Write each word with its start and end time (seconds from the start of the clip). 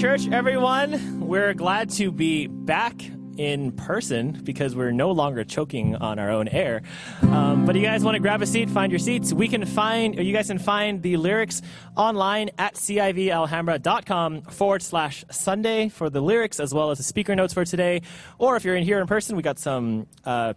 Church, 0.00 0.28
everyone. 0.28 1.20
We're 1.20 1.52
glad 1.52 1.90
to 1.90 2.10
be 2.10 2.46
back 2.46 3.02
in 3.36 3.70
person 3.72 4.40
because 4.44 4.74
we're 4.74 4.92
no 4.92 5.10
longer 5.10 5.44
choking 5.44 5.94
on 5.94 6.18
our 6.18 6.30
own 6.30 6.48
air. 6.48 6.80
Um, 7.20 7.66
but 7.66 7.76
you 7.76 7.82
guys 7.82 8.02
want 8.02 8.14
to 8.14 8.18
grab 8.18 8.40
a 8.40 8.46
seat, 8.46 8.70
find 8.70 8.90
your 8.90 8.98
seats. 8.98 9.30
We 9.30 9.46
can 9.46 9.66
find, 9.66 10.18
or 10.18 10.22
you 10.22 10.32
guys 10.32 10.46
can 10.46 10.58
find 10.58 11.02
the 11.02 11.18
lyrics 11.18 11.60
online 11.98 12.48
at 12.56 12.76
civalhambra.com 12.76 14.42
forward 14.44 14.80
slash 14.80 15.22
Sunday 15.30 15.90
for 15.90 16.08
the 16.08 16.22
lyrics 16.22 16.60
as 16.60 16.72
well 16.72 16.90
as 16.90 16.96
the 16.96 17.04
speaker 17.04 17.36
notes 17.36 17.52
for 17.52 17.66
today. 17.66 18.00
Or 18.38 18.56
if 18.56 18.64
you're 18.64 18.76
in 18.76 18.84
here 18.84 19.02
in 19.02 19.06
person, 19.06 19.36
we 19.36 19.42
got 19.42 19.58
some 19.58 20.06
uh, 20.24 20.54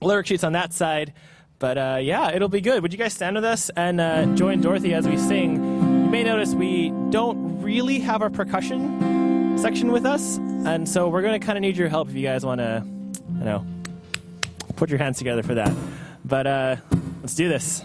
lyric 0.00 0.28
sheets 0.28 0.44
on 0.44 0.52
that 0.52 0.72
side. 0.72 1.12
But 1.58 1.76
uh, 1.76 1.98
yeah, 2.00 2.30
it'll 2.30 2.48
be 2.48 2.60
good. 2.60 2.82
Would 2.82 2.92
you 2.92 3.00
guys 3.00 3.14
stand 3.14 3.34
with 3.34 3.44
us 3.44 3.68
and 3.70 4.00
uh, 4.00 4.26
join 4.36 4.60
Dorothy 4.60 4.94
as 4.94 5.08
we 5.08 5.18
sing? 5.18 5.79
You 6.10 6.16
may 6.16 6.24
notice 6.24 6.56
we 6.56 6.90
don't 7.10 7.62
really 7.62 8.00
have 8.00 8.20
our 8.20 8.30
percussion 8.30 9.56
section 9.56 9.92
with 9.92 10.04
us, 10.04 10.38
and 10.38 10.88
so 10.88 11.08
we're 11.08 11.22
going 11.22 11.38
to 11.38 11.46
kind 11.46 11.56
of 11.56 11.62
need 11.62 11.76
your 11.76 11.88
help 11.88 12.08
if 12.08 12.16
you 12.16 12.24
guys 12.24 12.44
want 12.44 12.58
to, 12.58 12.84
you 13.38 13.44
know, 13.44 13.64
put 14.74 14.90
your 14.90 14.98
hands 14.98 15.18
together 15.18 15.44
for 15.44 15.54
that. 15.54 15.72
But 16.24 16.48
uh, 16.48 16.76
let's 17.22 17.36
do 17.36 17.48
this. 17.48 17.84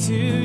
To 0.00 0.39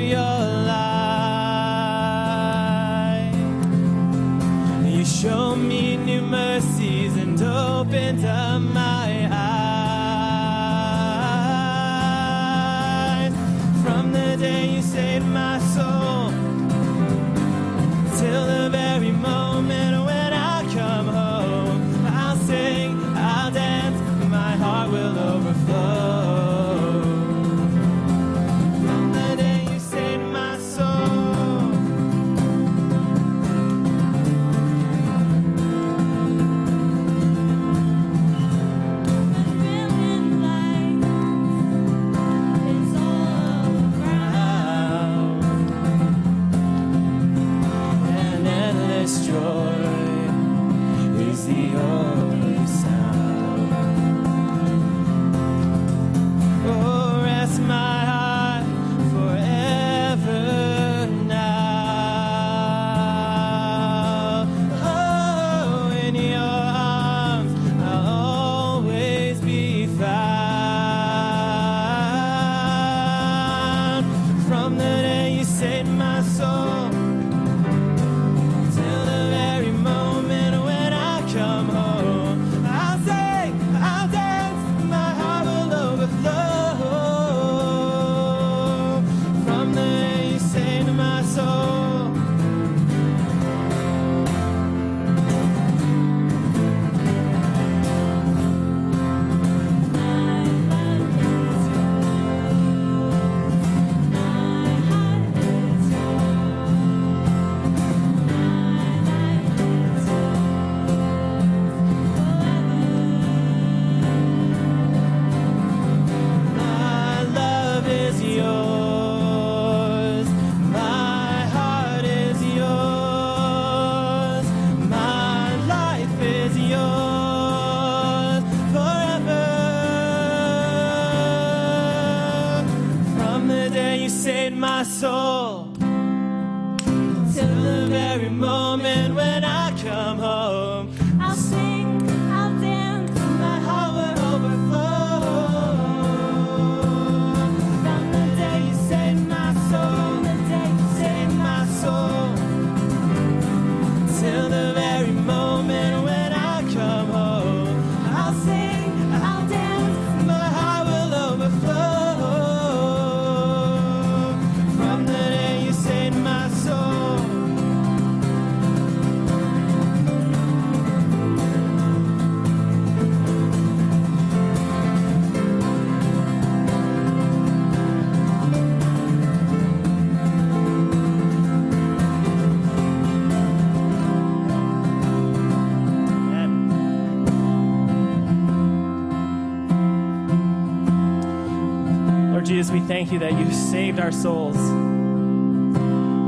thank 193.05 193.21
you 193.21 193.29
that 193.29 193.39
you 193.39 193.53
saved 193.53 193.99
our 193.99 194.11
souls. 194.11 194.55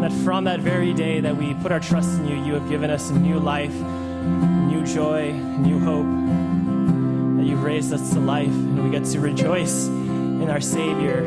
That 0.02 0.12
from 0.24 0.44
that 0.44 0.60
very 0.60 0.94
day 0.94 1.20
that 1.22 1.36
we 1.36 1.56
put 1.56 1.72
our 1.72 1.80
trust 1.80 2.20
in 2.20 2.28
you, 2.28 2.36
you 2.46 2.54
have 2.54 2.70
given 2.70 2.92
us 2.92 3.10
a 3.10 3.18
new 3.18 3.40
life, 3.40 3.74
new 3.74 4.86
joy, 4.86 5.32
new 5.32 5.80
hope. 5.80 6.06
That 7.38 7.50
you've 7.50 7.64
raised 7.64 7.92
us 7.94 8.14
to 8.14 8.20
life 8.20 8.46
and 8.46 8.84
we 8.84 8.92
get 8.92 9.06
to 9.06 9.20
rejoice 9.20 9.88
in 9.88 10.52
our 10.52 10.62
Savior. 10.62 11.22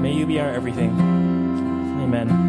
May 0.00 0.14
you 0.14 0.24
be 0.24 0.40
our 0.40 0.48
everything. 0.48 0.98
Amen. 0.98 2.47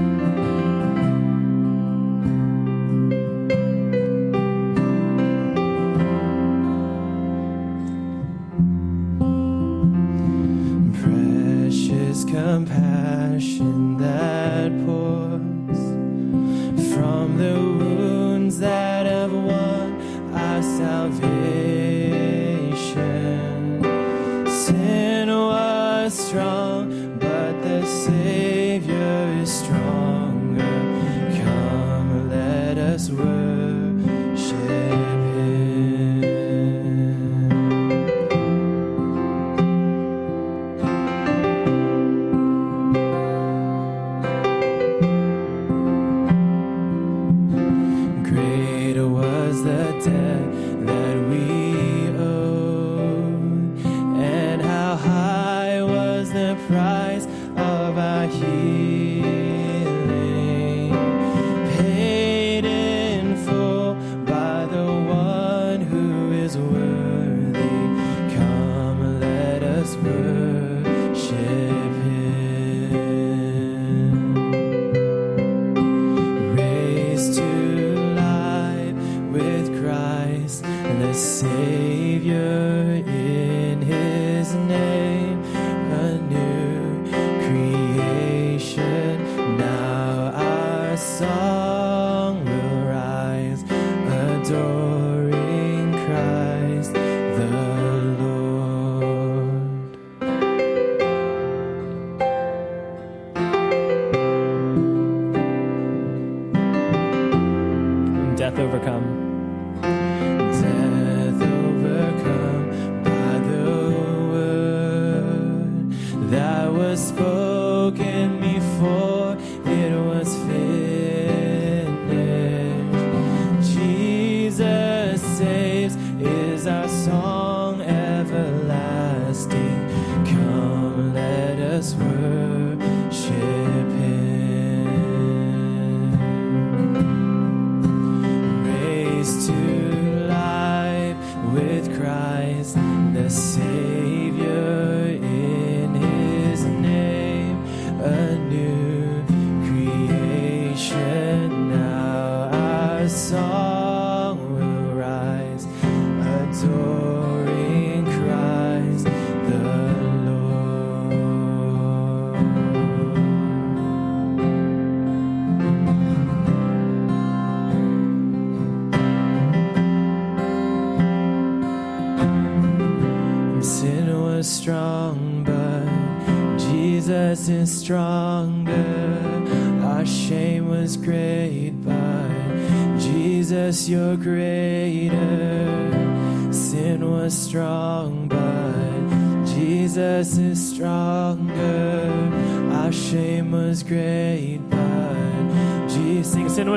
Jesus. 126.69 126.98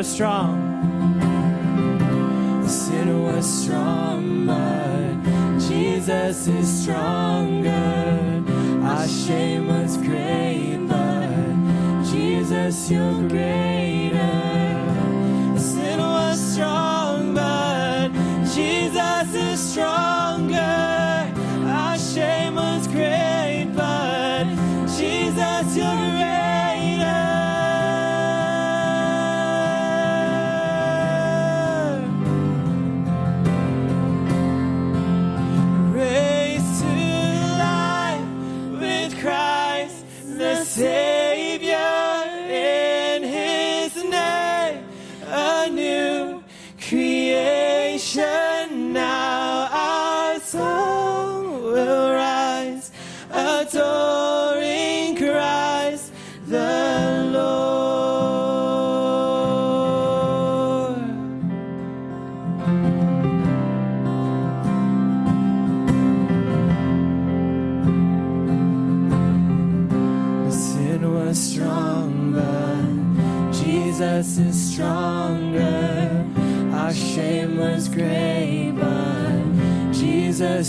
was 0.02 0.11
strong. 0.11 0.59
The 2.62 2.68
sinner 2.68 3.21
was 3.21 3.47
strong, 3.47 4.47
but 4.47 5.61
Jesus 5.61 6.49
is 6.49 6.82
strong. 6.82 7.01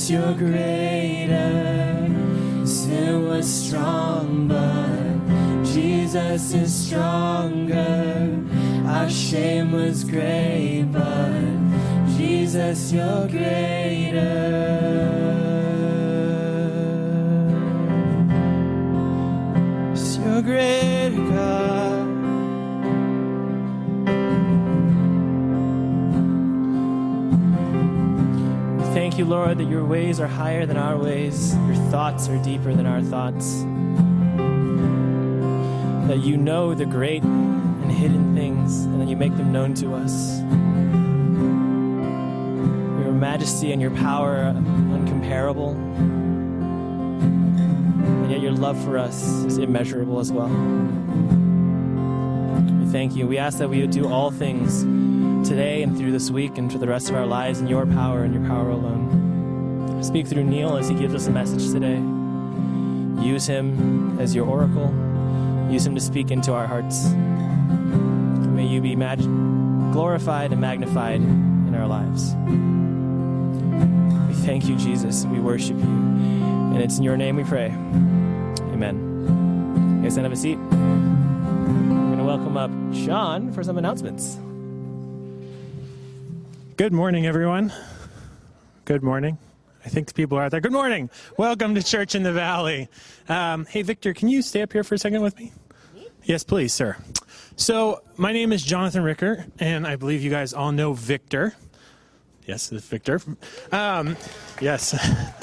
Yes, 0.04 0.12
you're 0.12 0.34
greater. 0.34 2.10
Sin 2.66 3.26
was 3.26 3.48
strong, 3.48 4.50
but 4.50 5.64
Jesus 5.64 6.54
is 6.54 6.88
stronger. 6.88 8.38
Our 8.86 9.10
shame 9.10 9.72
was 9.72 10.04
great, 10.04 10.90
but 10.92 12.18
Jesus, 12.18 12.92
you're 12.92 13.30
greater. 13.30 14.83
you, 29.24 29.30
Lord, 29.30 29.58
that 29.60 29.70
your 29.70 29.86
ways 29.86 30.20
are 30.20 30.28
higher 30.28 30.66
than 30.66 30.76
our 30.76 30.98
ways, 30.98 31.56
your 31.56 31.76
thoughts 31.90 32.28
are 32.28 32.38
deeper 32.44 32.74
than 32.74 32.86
our 32.86 33.02
thoughts, 33.02 33.62
that 36.10 36.20
you 36.20 36.36
know 36.36 36.74
the 36.74 36.86
great 36.86 37.24
and 37.24 37.90
hidden 37.90 38.36
things, 38.36 38.84
and 38.84 39.00
that 39.00 39.08
you 39.08 39.16
make 39.16 39.36
them 39.38 39.54
known 39.54 39.76
to 39.76 39.94
us. 39.94 40.40
Your 43.02 43.14
majesty 43.14 43.72
and 43.72 43.82
your 43.82 43.92
power 43.92 44.36
are 44.36 44.54
uncomparable, 44.54 45.74
and 48.04 48.30
yet 48.30 48.42
your 48.42 48.52
love 48.52 48.78
for 48.84 48.98
us 48.98 49.24
is 49.46 49.58
immeasurable 49.58 50.20
as 50.20 50.34
well. 50.34 50.50
We 52.80 52.92
thank 52.92 53.16
you. 53.16 53.26
We 53.26 53.38
ask 53.38 53.60
that 53.60 53.70
we 53.70 53.80
would 53.80 53.92
do 53.92 54.10
all 54.10 54.32
things 54.32 54.82
today 55.48 55.82
and 55.82 55.98
through 55.98 56.12
this 56.12 56.30
week 56.30 56.58
and 56.58 56.70
for 56.70 56.78
the 56.78 56.88
rest 56.88 57.10
of 57.10 57.16
our 57.16 57.26
lives 57.26 57.62
in 57.62 57.68
your 57.68 57.86
power 57.86 58.24
and 58.24 58.34
your 58.34 58.46
power 58.46 58.70
alone. 58.70 59.03
Speak 60.04 60.28
through 60.28 60.44
Neil 60.44 60.76
as 60.76 60.90
he 60.90 60.96
gives 60.96 61.16
us 61.16 61.28
a 61.28 61.32
message 61.32 61.72
today. 61.72 61.96
Use 63.26 63.48
him 63.48 64.20
as 64.20 64.36
your 64.36 64.46
oracle. 64.46 64.94
Use 65.72 65.86
him 65.86 65.96
to 65.96 66.02
speak 66.02 66.30
into 66.30 66.52
our 66.52 66.68
hearts. 66.68 67.10
May 67.14 68.68
you 68.68 68.82
be 68.82 68.98
mag- 68.98 69.22
glorified 69.94 70.52
and 70.52 70.60
magnified 70.60 71.22
in 71.22 71.74
our 71.74 71.88
lives. 71.88 72.36
We 74.28 74.46
thank 74.46 74.68
you, 74.68 74.76
Jesus. 74.76 75.26
We 75.26 75.40
worship 75.40 75.78
you. 75.78 75.84
And 75.84 76.82
it's 76.82 76.98
in 76.98 77.04
your 77.04 77.16
name 77.16 77.38
we 77.38 77.46
pray. 77.46 77.68
Amen. 77.68 79.98
You 79.98 80.04
guys 80.04 80.18
have 80.18 80.32
a 80.32 80.36
seat. 80.36 80.58
We're 80.58 80.70
going 80.70 82.18
to 82.18 82.26
welcome 82.26 82.58
up 82.58 82.72
Sean 82.94 83.54
for 83.54 83.64
some 83.64 83.78
announcements. 83.78 84.38
Good 86.76 86.92
morning, 86.92 87.26
everyone. 87.26 87.72
Good 88.84 89.02
morning. 89.02 89.38
I 89.86 89.90
think 89.90 90.14
people 90.14 90.38
are 90.38 90.44
out 90.44 90.52
there. 90.52 90.62
Good 90.62 90.72
morning. 90.72 91.10
Welcome 91.38 91.76
to 91.76 91.84
Church 91.84 92.16
in 92.16 92.24
the 92.24 92.32
Valley. 92.32 92.88
Um, 93.28 93.66
hey, 93.66 93.82
Victor, 93.82 94.14
can 94.14 94.30
you 94.30 94.42
stay 94.42 94.62
up 94.62 94.72
here 94.72 94.84
for 94.84 94.96
a 94.96 94.98
second 94.98 95.22
with 95.22 95.38
me? 95.38 95.52
Yes, 96.24 96.44
please, 96.44 96.74
sir. 96.74 96.96
So, 97.58 98.02
my 98.16 98.32
name 98.32 98.54
is 98.54 98.64
Jonathan 98.64 99.04
Ricker, 99.04 99.46
and 99.60 99.86
I 99.86 99.98
believe 99.98 100.24
you 100.24 100.30
guys 100.30 100.54
all 100.54 100.72
know 100.72 100.94
Victor. 100.94 101.54
Yes, 102.46 102.70
Victor. 102.70 103.22
Um, 103.72 104.18
yes. 104.62 104.96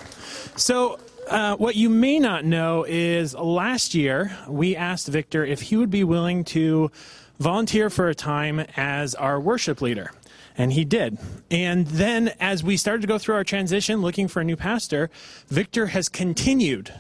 So, 0.57 0.99
uh, 1.29 1.57
what 1.57 1.75
you 1.77 1.89
may 1.89 2.19
not 2.19 2.45
know 2.45 2.85
is 2.87 3.35
last 3.35 3.95
year 3.95 4.37
we 4.47 4.77
asked 4.77 5.07
Victor 5.09 5.45
if 5.45 5.63
he 5.63 5.77
would 5.77 5.91
be 5.91 6.05
willing 6.05 6.45
to 6.47 6.91
volunteer 7.39 7.89
for 7.89 8.09
a 8.09 8.15
time 8.15 8.61
as 8.77 9.15
our 9.15 9.41
worship 9.41 9.81
leader. 9.81 10.11
And 10.57 10.73
he 10.73 10.85
did. 10.85 11.19
And 11.51 11.87
then, 11.87 12.33
as 12.41 12.63
we 12.63 12.77
started 12.77 13.03
to 13.03 13.09
go 13.09 13.19
through 13.19 13.37
our 13.37 13.45
transition 13.45 14.03
looking 14.03 14.29
for 14.29 14.41
a 14.41 14.45
new 14.45 14.57
pastor, 14.57 15.11
Victor 15.49 15.87
has 15.87 16.09
continued 16.09 16.93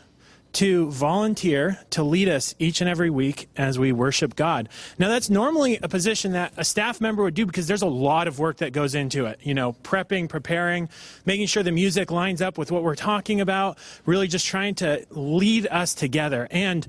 to 0.52 0.90
volunteer 0.90 1.78
to 1.90 2.02
lead 2.02 2.28
us 2.28 2.54
each 2.58 2.80
and 2.80 2.90
every 2.90 3.10
week 3.10 3.48
as 3.56 3.78
we 3.78 3.92
worship 3.92 4.34
God. 4.34 4.68
Now, 4.98 5.08
that's 5.08 5.30
normally 5.30 5.78
a 5.82 5.88
position 5.88 6.32
that 6.32 6.52
a 6.56 6.64
staff 6.64 7.00
member 7.00 7.22
would 7.22 7.34
do 7.34 7.46
because 7.46 7.66
there's 7.66 7.82
a 7.82 7.86
lot 7.86 8.26
of 8.26 8.38
work 8.38 8.58
that 8.58 8.72
goes 8.72 8.94
into 8.94 9.26
it. 9.26 9.38
You 9.42 9.54
know, 9.54 9.74
prepping, 9.84 10.28
preparing, 10.28 10.88
making 11.24 11.46
sure 11.46 11.62
the 11.62 11.72
music 11.72 12.10
lines 12.10 12.42
up 12.42 12.58
with 12.58 12.72
what 12.72 12.82
we're 12.82 12.96
talking 12.96 13.40
about, 13.40 13.78
really 14.06 14.26
just 14.26 14.46
trying 14.46 14.74
to 14.76 15.06
lead 15.10 15.66
us 15.68 15.94
together. 15.94 16.48
And 16.50 16.86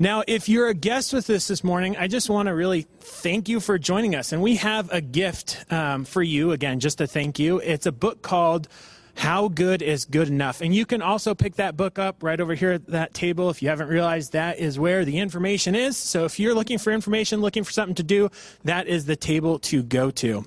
now, 0.01 0.23
if 0.25 0.49
you're 0.49 0.67
a 0.67 0.73
guest 0.73 1.13
with 1.13 1.29
us 1.29 1.47
this 1.47 1.63
morning, 1.63 1.95
I 1.95 2.07
just 2.07 2.27
want 2.27 2.47
to 2.47 2.55
really 2.55 2.87
thank 3.01 3.47
you 3.47 3.59
for 3.59 3.77
joining 3.77 4.15
us. 4.15 4.31
And 4.31 4.41
we 4.41 4.55
have 4.55 4.91
a 4.91 4.99
gift 4.99 5.63
um, 5.71 6.05
for 6.05 6.23
you, 6.23 6.53
again, 6.53 6.79
just 6.79 6.97
to 6.97 7.05
thank 7.05 7.37
you. 7.37 7.59
It's 7.59 7.85
a 7.85 7.91
book 7.91 8.23
called 8.23 8.67
How 9.13 9.47
Good 9.47 9.83
is 9.83 10.05
Good 10.05 10.27
Enough. 10.27 10.61
And 10.61 10.73
you 10.73 10.87
can 10.87 11.03
also 11.03 11.35
pick 11.35 11.57
that 11.57 11.77
book 11.77 11.99
up 11.99 12.23
right 12.23 12.41
over 12.41 12.55
here 12.55 12.71
at 12.71 12.87
that 12.87 13.13
table 13.13 13.51
if 13.51 13.61
you 13.61 13.69
haven't 13.69 13.89
realized 13.89 14.31
that 14.31 14.57
is 14.57 14.79
where 14.79 15.05
the 15.05 15.19
information 15.19 15.75
is. 15.75 15.97
So 15.97 16.25
if 16.25 16.39
you're 16.39 16.55
looking 16.55 16.79
for 16.79 16.91
information, 16.91 17.39
looking 17.39 17.63
for 17.63 17.71
something 17.71 17.93
to 17.93 18.03
do, 18.03 18.31
that 18.63 18.87
is 18.87 19.05
the 19.05 19.15
table 19.15 19.59
to 19.59 19.83
go 19.83 20.09
to. 20.09 20.43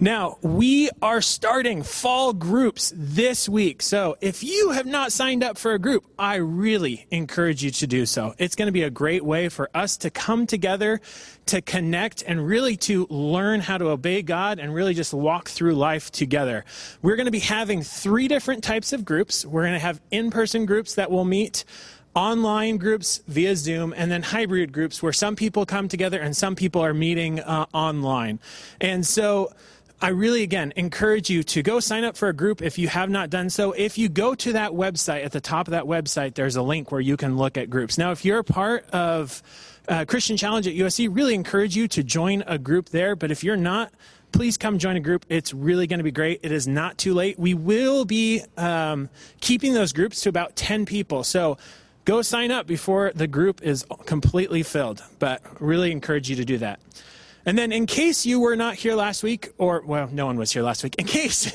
Now, 0.00 0.38
we 0.42 0.90
are 1.02 1.20
starting 1.20 1.84
fall 1.84 2.32
groups 2.32 2.92
this 2.96 3.48
week. 3.48 3.80
So, 3.80 4.16
if 4.20 4.42
you 4.42 4.70
have 4.70 4.86
not 4.86 5.12
signed 5.12 5.44
up 5.44 5.56
for 5.56 5.72
a 5.72 5.78
group, 5.78 6.04
I 6.18 6.36
really 6.36 7.06
encourage 7.12 7.62
you 7.62 7.70
to 7.70 7.86
do 7.86 8.04
so. 8.04 8.34
It's 8.38 8.56
going 8.56 8.66
to 8.66 8.72
be 8.72 8.82
a 8.82 8.90
great 8.90 9.24
way 9.24 9.48
for 9.48 9.70
us 9.72 9.96
to 9.98 10.10
come 10.10 10.48
together, 10.48 11.00
to 11.46 11.62
connect, 11.62 12.24
and 12.26 12.44
really 12.44 12.76
to 12.78 13.06
learn 13.08 13.60
how 13.60 13.78
to 13.78 13.90
obey 13.90 14.22
God 14.22 14.58
and 14.58 14.74
really 14.74 14.94
just 14.94 15.14
walk 15.14 15.48
through 15.48 15.74
life 15.74 16.10
together. 16.10 16.64
We're 17.00 17.16
going 17.16 17.26
to 17.26 17.32
be 17.32 17.38
having 17.38 17.82
three 17.82 18.26
different 18.26 18.64
types 18.64 18.92
of 18.92 19.04
groups. 19.04 19.46
We're 19.46 19.62
going 19.62 19.74
to 19.74 19.78
have 19.78 20.00
in 20.10 20.32
person 20.32 20.66
groups 20.66 20.96
that 20.96 21.08
will 21.08 21.24
meet 21.24 21.64
online 22.14 22.76
groups 22.76 23.22
via 23.26 23.56
Zoom, 23.56 23.92
and 23.96 24.10
then 24.10 24.22
hybrid 24.22 24.72
groups 24.72 25.02
where 25.02 25.12
some 25.12 25.36
people 25.36 25.66
come 25.66 25.88
together 25.88 26.20
and 26.20 26.36
some 26.36 26.54
people 26.54 26.80
are 26.80 26.94
meeting 26.94 27.40
uh, 27.40 27.66
online. 27.72 28.38
And 28.80 29.04
so, 29.06 29.52
I 30.04 30.08
really, 30.08 30.42
again, 30.42 30.74
encourage 30.76 31.30
you 31.30 31.42
to 31.44 31.62
go 31.62 31.80
sign 31.80 32.04
up 32.04 32.14
for 32.14 32.28
a 32.28 32.34
group 32.34 32.60
if 32.60 32.76
you 32.76 32.88
have 32.88 33.08
not 33.08 33.30
done 33.30 33.48
so. 33.48 33.72
If 33.72 33.96
you 33.96 34.10
go 34.10 34.34
to 34.34 34.52
that 34.52 34.72
website, 34.72 35.24
at 35.24 35.32
the 35.32 35.40
top 35.40 35.66
of 35.66 35.70
that 35.70 35.84
website, 35.84 36.34
there's 36.34 36.56
a 36.56 36.62
link 36.62 36.92
where 36.92 37.00
you 37.00 37.16
can 37.16 37.38
look 37.38 37.56
at 37.56 37.70
groups. 37.70 37.96
Now, 37.96 38.10
if 38.10 38.22
you're 38.22 38.40
a 38.40 38.44
part 38.44 38.84
of 38.90 39.42
uh, 39.88 40.04
Christian 40.04 40.36
Challenge 40.36 40.66
at 40.66 40.74
USC, 40.74 41.08
really 41.10 41.34
encourage 41.34 41.74
you 41.74 41.88
to 41.88 42.02
join 42.02 42.44
a 42.46 42.58
group 42.58 42.90
there. 42.90 43.16
But 43.16 43.30
if 43.30 43.42
you're 43.42 43.56
not, 43.56 43.94
please 44.30 44.58
come 44.58 44.78
join 44.78 44.96
a 44.96 45.00
group. 45.00 45.24
It's 45.30 45.54
really 45.54 45.86
going 45.86 46.00
to 46.00 46.04
be 46.04 46.12
great. 46.12 46.40
It 46.42 46.52
is 46.52 46.68
not 46.68 46.98
too 46.98 47.14
late. 47.14 47.38
We 47.38 47.54
will 47.54 48.04
be 48.04 48.42
um, 48.58 49.08
keeping 49.40 49.72
those 49.72 49.94
groups 49.94 50.20
to 50.20 50.28
about 50.28 50.54
10 50.54 50.84
people. 50.84 51.24
So 51.24 51.56
go 52.04 52.20
sign 52.20 52.50
up 52.50 52.66
before 52.66 53.10
the 53.14 53.26
group 53.26 53.62
is 53.62 53.86
completely 54.04 54.64
filled. 54.64 55.02
But 55.18 55.40
really 55.62 55.92
encourage 55.92 56.28
you 56.28 56.36
to 56.36 56.44
do 56.44 56.58
that. 56.58 56.78
And 57.46 57.58
then, 57.58 57.72
in 57.72 57.86
case 57.86 58.24
you 58.24 58.40
were 58.40 58.56
not 58.56 58.74
here 58.74 58.94
last 58.94 59.22
week, 59.22 59.52
or, 59.58 59.82
well, 59.86 60.08
no 60.10 60.26
one 60.26 60.38
was 60.38 60.52
here 60.52 60.62
last 60.62 60.82
week, 60.82 60.94
in 60.98 61.04
case 61.06 61.52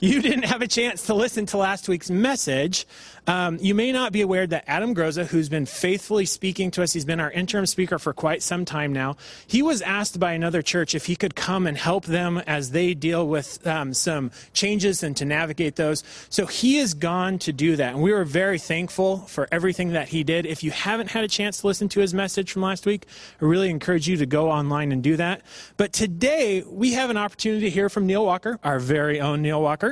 you 0.00 0.20
didn't 0.20 0.44
have 0.44 0.60
a 0.60 0.66
chance 0.66 1.06
to 1.06 1.14
listen 1.14 1.46
to 1.46 1.56
last 1.56 1.88
week's 1.88 2.10
message, 2.10 2.86
um, 3.28 3.58
you 3.60 3.74
may 3.74 3.92
not 3.92 4.12
be 4.12 4.20
aware 4.20 4.46
that 4.46 4.64
Adam 4.66 4.94
Groza, 4.94 5.26
who's 5.26 5.48
been 5.48 5.66
faithfully 5.66 6.26
speaking 6.26 6.70
to 6.72 6.82
us, 6.82 6.92
he's 6.92 7.04
been 7.04 7.20
our 7.20 7.30
interim 7.30 7.66
speaker 7.66 7.98
for 7.98 8.12
quite 8.12 8.42
some 8.42 8.64
time 8.64 8.92
now, 8.92 9.16
he 9.46 9.62
was 9.62 9.80
asked 9.82 10.18
by 10.18 10.32
another 10.32 10.62
church 10.62 10.94
if 10.94 11.06
he 11.06 11.14
could 11.16 11.34
come 11.36 11.66
and 11.66 11.78
help 11.78 12.04
them 12.06 12.38
as 12.46 12.72
they 12.72 12.92
deal 12.92 13.26
with 13.28 13.64
um, 13.66 13.94
some 13.94 14.30
changes 14.52 15.02
and 15.02 15.16
to 15.16 15.24
navigate 15.24 15.76
those. 15.76 16.02
So 16.28 16.46
he 16.46 16.78
is 16.78 16.94
gone 16.94 17.38
to 17.40 17.52
do 17.52 17.76
that. 17.76 17.94
And 17.94 18.02
we 18.02 18.12
were 18.12 18.24
very 18.24 18.58
thankful 18.58 19.18
for 19.18 19.48
everything 19.52 19.92
that 19.92 20.08
he 20.08 20.24
did. 20.24 20.44
If 20.44 20.64
you 20.64 20.72
haven't 20.72 21.10
had 21.10 21.22
a 21.22 21.28
chance 21.28 21.60
to 21.60 21.66
listen 21.66 21.88
to 21.90 22.00
his 22.00 22.12
message 22.12 22.50
from 22.50 22.62
last 22.62 22.84
week, 22.84 23.06
I 23.40 23.44
really 23.44 23.70
encourage 23.70 24.08
you 24.08 24.16
to 24.16 24.26
go 24.26 24.50
online 24.50 24.92
and 24.92 25.02
do 25.02 25.16
that. 25.16 25.30
that. 25.30 25.42
But 25.76 25.92
today, 25.92 26.64
we 26.66 26.94
have 26.94 27.10
an 27.10 27.16
opportunity 27.16 27.62
to 27.66 27.70
hear 27.70 27.88
from 27.88 28.06
Neil 28.06 28.24
Walker, 28.24 28.58
our 28.64 28.78
very 28.78 29.20
own 29.20 29.42
Neil 29.42 29.62
Walker. 29.62 29.89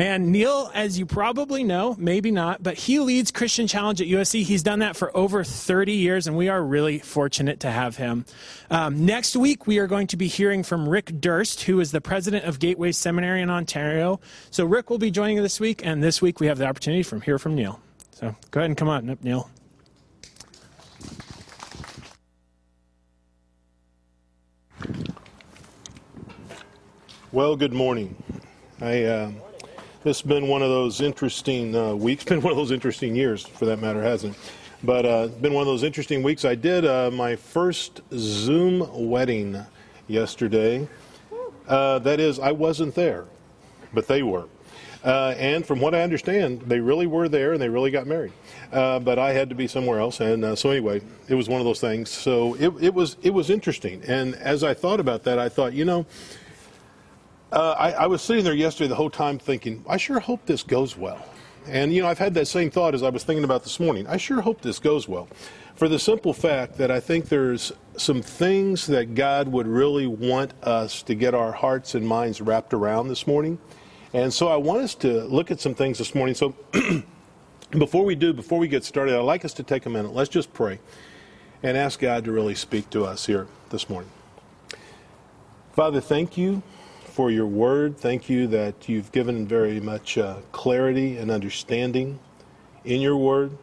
And 0.00 0.32
Neil, 0.32 0.70
as 0.72 0.98
you 0.98 1.04
probably 1.04 1.62
know, 1.62 1.94
maybe 1.98 2.30
not, 2.30 2.62
but 2.62 2.74
he 2.74 3.00
leads 3.00 3.30
Christian 3.30 3.66
Challenge 3.66 4.00
at 4.00 4.06
USC. 4.06 4.44
He's 4.44 4.62
done 4.62 4.78
that 4.78 4.96
for 4.96 5.14
over 5.14 5.44
30 5.44 5.92
years, 5.92 6.26
and 6.26 6.38
we 6.38 6.48
are 6.48 6.62
really 6.62 7.00
fortunate 7.00 7.60
to 7.60 7.70
have 7.70 7.96
him. 7.96 8.24
Um, 8.70 9.04
next 9.04 9.36
week, 9.36 9.66
we 9.66 9.78
are 9.78 9.86
going 9.86 10.06
to 10.06 10.16
be 10.16 10.26
hearing 10.26 10.62
from 10.62 10.88
Rick 10.88 11.20
Durst, 11.20 11.64
who 11.64 11.80
is 11.80 11.92
the 11.92 12.00
president 12.00 12.46
of 12.46 12.58
Gateway 12.58 12.92
Seminary 12.92 13.42
in 13.42 13.50
Ontario. 13.50 14.20
So 14.50 14.64
Rick 14.64 14.88
will 14.88 14.96
be 14.96 15.10
joining 15.10 15.38
us 15.38 15.42
this 15.42 15.60
week, 15.60 15.84
and 15.84 16.02
this 16.02 16.22
week 16.22 16.40
we 16.40 16.46
have 16.46 16.56
the 16.56 16.66
opportunity 16.66 17.02
from 17.02 17.20
hear 17.20 17.38
from 17.38 17.54
Neil. 17.54 17.78
So 18.12 18.34
go 18.52 18.60
ahead 18.60 18.70
and 18.70 18.78
come 18.78 18.88
on 18.88 19.10
up, 19.10 19.22
Neil. 19.22 19.50
Well, 27.32 27.54
good 27.54 27.72
morning. 27.72 28.16
I, 28.82 29.02
uh, 29.02 29.30
this 30.04 30.20
has 30.20 30.22
been 30.22 30.48
one 30.48 30.62
of 30.62 30.70
those 30.70 31.02
interesting 31.02 31.76
uh, 31.76 31.94
weeks, 31.94 32.24
been 32.24 32.40
one 32.40 32.50
of 32.50 32.56
those 32.56 32.70
interesting 32.70 33.14
years, 33.14 33.46
for 33.46 33.66
that 33.66 33.78
matter, 33.78 34.02
hasn't 34.02 34.34
it? 34.34 34.40
But 34.82 35.04
uh, 35.04 35.28
it's 35.28 35.34
been 35.34 35.52
one 35.52 35.60
of 35.60 35.66
those 35.66 35.82
interesting 35.82 36.22
weeks. 36.22 36.46
I 36.46 36.54
did 36.54 36.86
uh, 36.86 37.10
my 37.10 37.36
first 37.36 38.00
Zoom 38.14 38.88
wedding 39.10 39.62
yesterday. 40.08 40.88
Uh, 41.68 41.98
that 41.98 42.20
is, 42.20 42.38
I 42.38 42.52
wasn't 42.52 42.94
there, 42.94 43.26
but 43.92 44.08
they 44.08 44.22
were. 44.22 44.46
Uh, 45.04 45.34
and 45.36 45.66
from 45.66 45.80
what 45.80 45.94
I 45.94 46.00
understand, 46.00 46.62
they 46.62 46.80
really 46.80 47.06
were 47.06 47.28
there 47.28 47.52
and 47.52 47.60
they 47.60 47.68
really 47.68 47.90
got 47.90 48.06
married. 48.06 48.32
Uh, 48.72 48.98
but 48.98 49.18
I 49.18 49.32
had 49.34 49.50
to 49.50 49.54
be 49.54 49.66
somewhere 49.66 50.00
else, 50.00 50.20
and 50.20 50.58
so 50.58 50.70
anyway, 50.70 51.02
it 51.28 51.34
was 51.34 51.48
one 51.48 51.60
of 51.60 51.66
those 51.66 51.80
things. 51.80 52.08
So 52.08 52.54
it, 52.54 52.72
it 52.80 52.94
was 52.94 53.16
it 53.22 53.30
was 53.30 53.50
interesting. 53.50 54.02
And 54.06 54.34
as 54.36 54.62
I 54.62 54.74
thought 54.74 55.00
about 55.00 55.24
that, 55.24 55.38
I 55.38 55.48
thought, 55.48 55.72
you 55.72 55.84
know, 55.84 56.06
uh, 57.52 57.74
I, 57.78 57.92
I 57.92 58.06
was 58.06 58.22
sitting 58.22 58.44
there 58.44 58.54
yesterday 58.54 58.88
the 58.88 58.94
whole 58.94 59.10
time 59.10 59.38
thinking, 59.38 59.84
I 59.88 59.96
sure 59.96 60.20
hope 60.20 60.46
this 60.46 60.62
goes 60.62 60.96
well. 60.96 61.24
And, 61.66 61.92
you 61.92 62.02
know, 62.02 62.08
I've 62.08 62.18
had 62.18 62.34
that 62.34 62.46
same 62.46 62.70
thought 62.70 62.94
as 62.94 63.02
I 63.02 63.10
was 63.10 63.24
thinking 63.24 63.44
about 63.44 63.64
this 63.64 63.78
morning. 63.78 64.06
I 64.06 64.16
sure 64.16 64.40
hope 64.40 64.60
this 64.62 64.78
goes 64.78 65.08
well. 65.08 65.28
For 65.74 65.88
the 65.88 65.98
simple 65.98 66.32
fact 66.32 66.78
that 66.78 66.90
I 66.90 67.00
think 67.00 67.28
there's 67.28 67.72
some 67.96 68.22
things 68.22 68.86
that 68.86 69.14
God 69.14 69.48
would 69.48 69.66
really 69.66 70.06
want 70.06 70.52
us 70.64 71.02
to 71.02 71.14
get 71.14 71.34
our 71.34 71.52
hearts 71.52 71.94
and 71.94 72.06
minds 72.06 72.40
wrapped 72.40 72.72
around 72.72 73.08
this 73.08 73.26
morning. 73.26 73.58
And 74.12 74.32
so 74.32 74.48
I 74.48 74.56
want 74.56 74.82
us 74.82 74.94
to 74.96 75.24
look 75.24 75.50
at 75.50 75.60
some 75.60 75.74
things 75.74 75.98
this 75.98 76.14
morning. 76.14 76.34
So 76.34 76.54
before 77.70 78.04
we 78.04 78.14
do, 78.14 78.32
before 78.32 78.58
we 78.58 78.68
get 78.68 78.84
started, 78.84 79.14
I'd 79.14 79.20
like 79.20 79.44
us 79.44 79.54
to 79.54 79.62
take 79.62 79.86
a 79.86 79.90
minute. 79.90 80.12
Let's 80.12 80.30
just 80.30 80.52
pray 80.52 80.80
and 81.62 81.76
ask 81.76 82.00
God 82.00 82.24
to 82.24 82.32
really 82.32 82.54
speak 82.54 82.90
to 82.90 83.04
us 83.04 83.26
here 83.26 83.46
this 83.68 83.88
morning. 83.88 84.10
Father, 85.72 86.00
thank 86.00 86.36
you 86.36 86.62
for 87.20 87.30
your 87.30 87.46
word. 87.46 87.98
Thank 87.98 88.30
you 88.30 88.46
that 88.46 88.88
you've 88.88 89.12
given 89.12 89.46
very 89.46 89.78
much 89.78 90.16
uh, 90.16 90.36
clarity 90.52 91.18
and 91.18 91.30
understanding 91.30 92.18
in 92.86 93.02
your 93.02 93.14
word, 93.14 93.58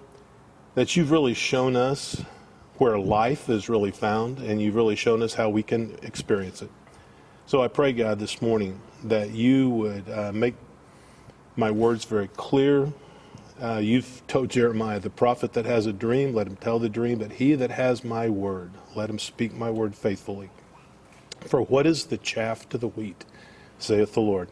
that 0.75 0.95
you've 0.95 1.09
really 1.09 1.33
shown 1.33 1.75
us 1.75 2.21
where 2.75 2.99
life 2.99 3.49
is 3.49 3.67
really 3.67 3.89
found, 3.89 4.37
and 4.37 4.61
you've 4.61 4.75
really 4.75 4.95
shown 4.95 5.23
us 5.23 5.33
how 5.33 5.49
we 5.49 5.63
can 5.63 5.97
experience 6.03 6.61
it. 6.61 6.69
So 7.47 7.63
I 7.63 7.67
pray, 7.67 7.93
God, 7.93 8.19
this 8.19 8.43
morning 8.43 8.79
that 9.05 9.31
you 9.31 9.71
would 9.71 10.07
uh, 10.07 10.31
make 10.31 10.53
my 11.55 11.71
words 11.71 12.05
very 12.05 12.27
clear. 12.27 12.93
Uh, 13.59 13.77
you've 13.77 14.21
told 14.27 14.51
Jeremiah, 14.51 14.99
the 14.99 15.09
prophet 15.09 15.53
that 15.53 15.65
has 15.65 15.87
a 15.87 15.93
dream, 15.93 16.35
let 16.35 16.45
him 16.45 16.57
tell 16.57 16.77
the 16.77 16.89
dream, 16.89 17.17
but 17.17 17.31
he 17.31 17.55
that 17.55 17.71
has 17.71 18.03
my 18.03 18.29
word, 18.29 18.69
let 18.95 19.09
him 19.09 19.17
speak 19.17 19.55
my 19.55 19.71
word 19.71 19.95
faithfully. 19.95 20.51
For 21.47 21.61
what 21.61 21.87
is 21.87 22.05
the 22.05 22.17
chaff 22.17 22.69
to 22.69 22.77
the 22.77 22.89
wheat, 22.89 23.25
saith 23.79 24.13
the 24.13 24.21
Lord. 24.21 24.49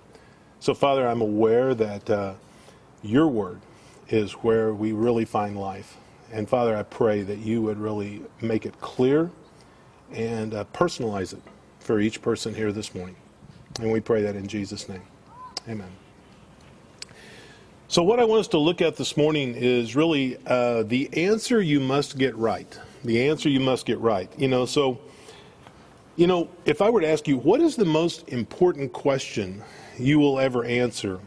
So, 0.60 0.74
Father, 0.74 1.08
I'm 1.08 1.22
aware 1.22 1.74
that 1.76 2.10
uh, 2.10 2.34
your 3.04 3.28
word 3.28 3.62
is 4.10 4.34
where 4.34 4.74
we 4.74 4.92
really 4.94 5.26
find 5.26 5.58
life. 5.60 5.98
And, 6.32 6.50
Father, 6.50 6.76
I 6.76 6.84
pray 6.84 7.22
that 7.22 7.40
you 7.40 7.62
would 7.62 7.78
really 7.78 8.24
make 8.42 8.66
it 8.66 8.80
clear 8.82 9.32
and 10.12 10.54
uh, 10.54 10.66
personalize 10.74 11.34
it 11.34 11.42
for 11.80 12.00
each 12.00 12.22
person 12.22 12.54
here 12.54 12.72
this 12.72 12.96
morning. 12.96 13.16
And 13.80 13.92
we 13.92 14.00
pray 14.00 14.22
that 14.24 14.36
in 14.36 14.48
Jesus' 14.48 14.90
name. 14.90 15.04
Amen. 15.68 15.92
So, 17.88 18.02
what 18.02 18.20
I 18.20 18.26
want 18.26 18.40
us 18.42 18.48
to 18.50 18.58
look 18.58 18.82
at 18.82 18.96
this 18.96 19.16
morning 19.16 19.54
is 19.56 19.96
really 19.96 20.38
uh, 20.48 20.84
the 20.84 21.10
answer 21.26 21.62
you 21.62 21.80
must 21.80 22.18
get 22.18 22.36
right. 22.36 22.80
The 23.04 23.28
answer 23.30 23.50
you 23.50 23.60
must 23.60 23.86
get 23.86 24.00
right. 24.00 24.32
You 24.38 24.48
know, 24.48 24.66
so. 24.66 25.00
You 26.16 26.28
know, 26.28 26.50
if 26.66 26.82
I 26.82 26.90
were 26.90 27.02
to 27.02 27.08
ask 27.08 27.28
you, 27.28 27.38
what 27.38 27.60
is 27.60 27.76
the 27.76 27.86
most 27.86 28.30
important 28.30 28.94
question 28.94 29.62
you 29.98 30.18
will 30.18 30.40
ever 30.40 30.64
answer? 30.64 31.20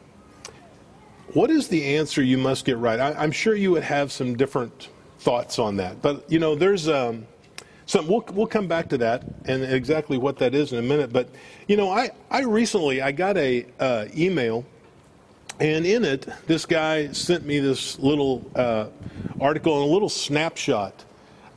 What 1.34 1.50
is 1.50 1.68
the 1.68 1.96
answer 1.96 2.22
you 2.22 2.38
must 2.38 2.64
get 2.64 2.78
right? 2.78 2.98
I, 2.98 3.22
am 3.22 3.30
sure 3.30 3.54
you 3.54 3.70
would 3.72 3.82
have 3.82 4.10
some 4.10 4.34
different 4.34 4.88
thoughts 5.18 5.58
on 5.58 5.76
that. 5.76 6.00
But, 6.00 6.30
you 6.30 6.38
know, 6.38 6.54
there's 6.54 6.88
um, 6.88 7.26
some, 7.84 8.06
we'll, 8.06 8.24
we'll 8.32 8.46
come 8.46 8.66
back 8.66 8.88
to 8.88 8.98
that 8.98 9.24
and 9.44 9.62
exactly 9.62 10.16
what 10.16 10.38
that 10.38 10.54
is 10.54 10.72
in 10.72 10.78
a 10.78 10.82
minute. 10.82 11.12
But, 11.12 11.28
you 11.66 11.76
know, 11.76 11.90
I, 11.90 12.10
I 12.30 12.40
recently, 12.44 13.02
I 13.02 13.12
got 13.12 13.36
a 13.36 13.66
uh, 13.78 14.06
email 14.16 14.64
and 15.60 15.84
in 15.84 16.04
it, 16.04 16.26
this 16.46 16.64
guy 16.64 17.10
sent 17.12 17.44
me 17.44 17.58
this 17.58 17.98
little 17.98 18.48
uh, 18.54 18.86
article 19.40 19.82
and 19.82 19.90
a 19.90 19.92
little 19.92 20.08
snapshot 20.08 21.04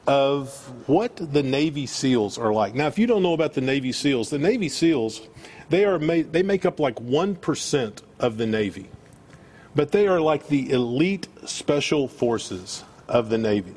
of 0.08 0.50
what 0.88 1.16
the 1.16 1.44
Navy 1.44 1.86
SEALs 1.86 2.38
are 2.38 2.52
like. 2.52 2.74
Now, 2.74 2.88
if 2.88 2.98
you 2.98 3.08
don't 3.08 3.24
know 3.24 3.34
about 3.34 3.54
the 3.54 3.62
Navy 3.62 3.92
SEALs, 3.92 4.30
the 4.30 4.40
Navy 4.40 4.68
SEALs, 4.68 5.22
they 5.70 5.86
are 5.86 6.00
made, 6.00 6.34
they 6.34 6.44
make 6.44 6.66
up 6.66 6.80
like 6.80 6.96
1% 6.96 8.02
of 8.20 8.38
the 8.38 8.46
Navy. 8.46 8.90
But 9.76 9.92
they 9.92 10.08
are 10.08 10.20
like 10.20 10.48
the 10.48 10.72
elite 10.72 11.28
special 11.46 12.08
forces 12.08 12.84
of 13.08 13.30
the 13.30 13.38
Navy. 13.38 13.76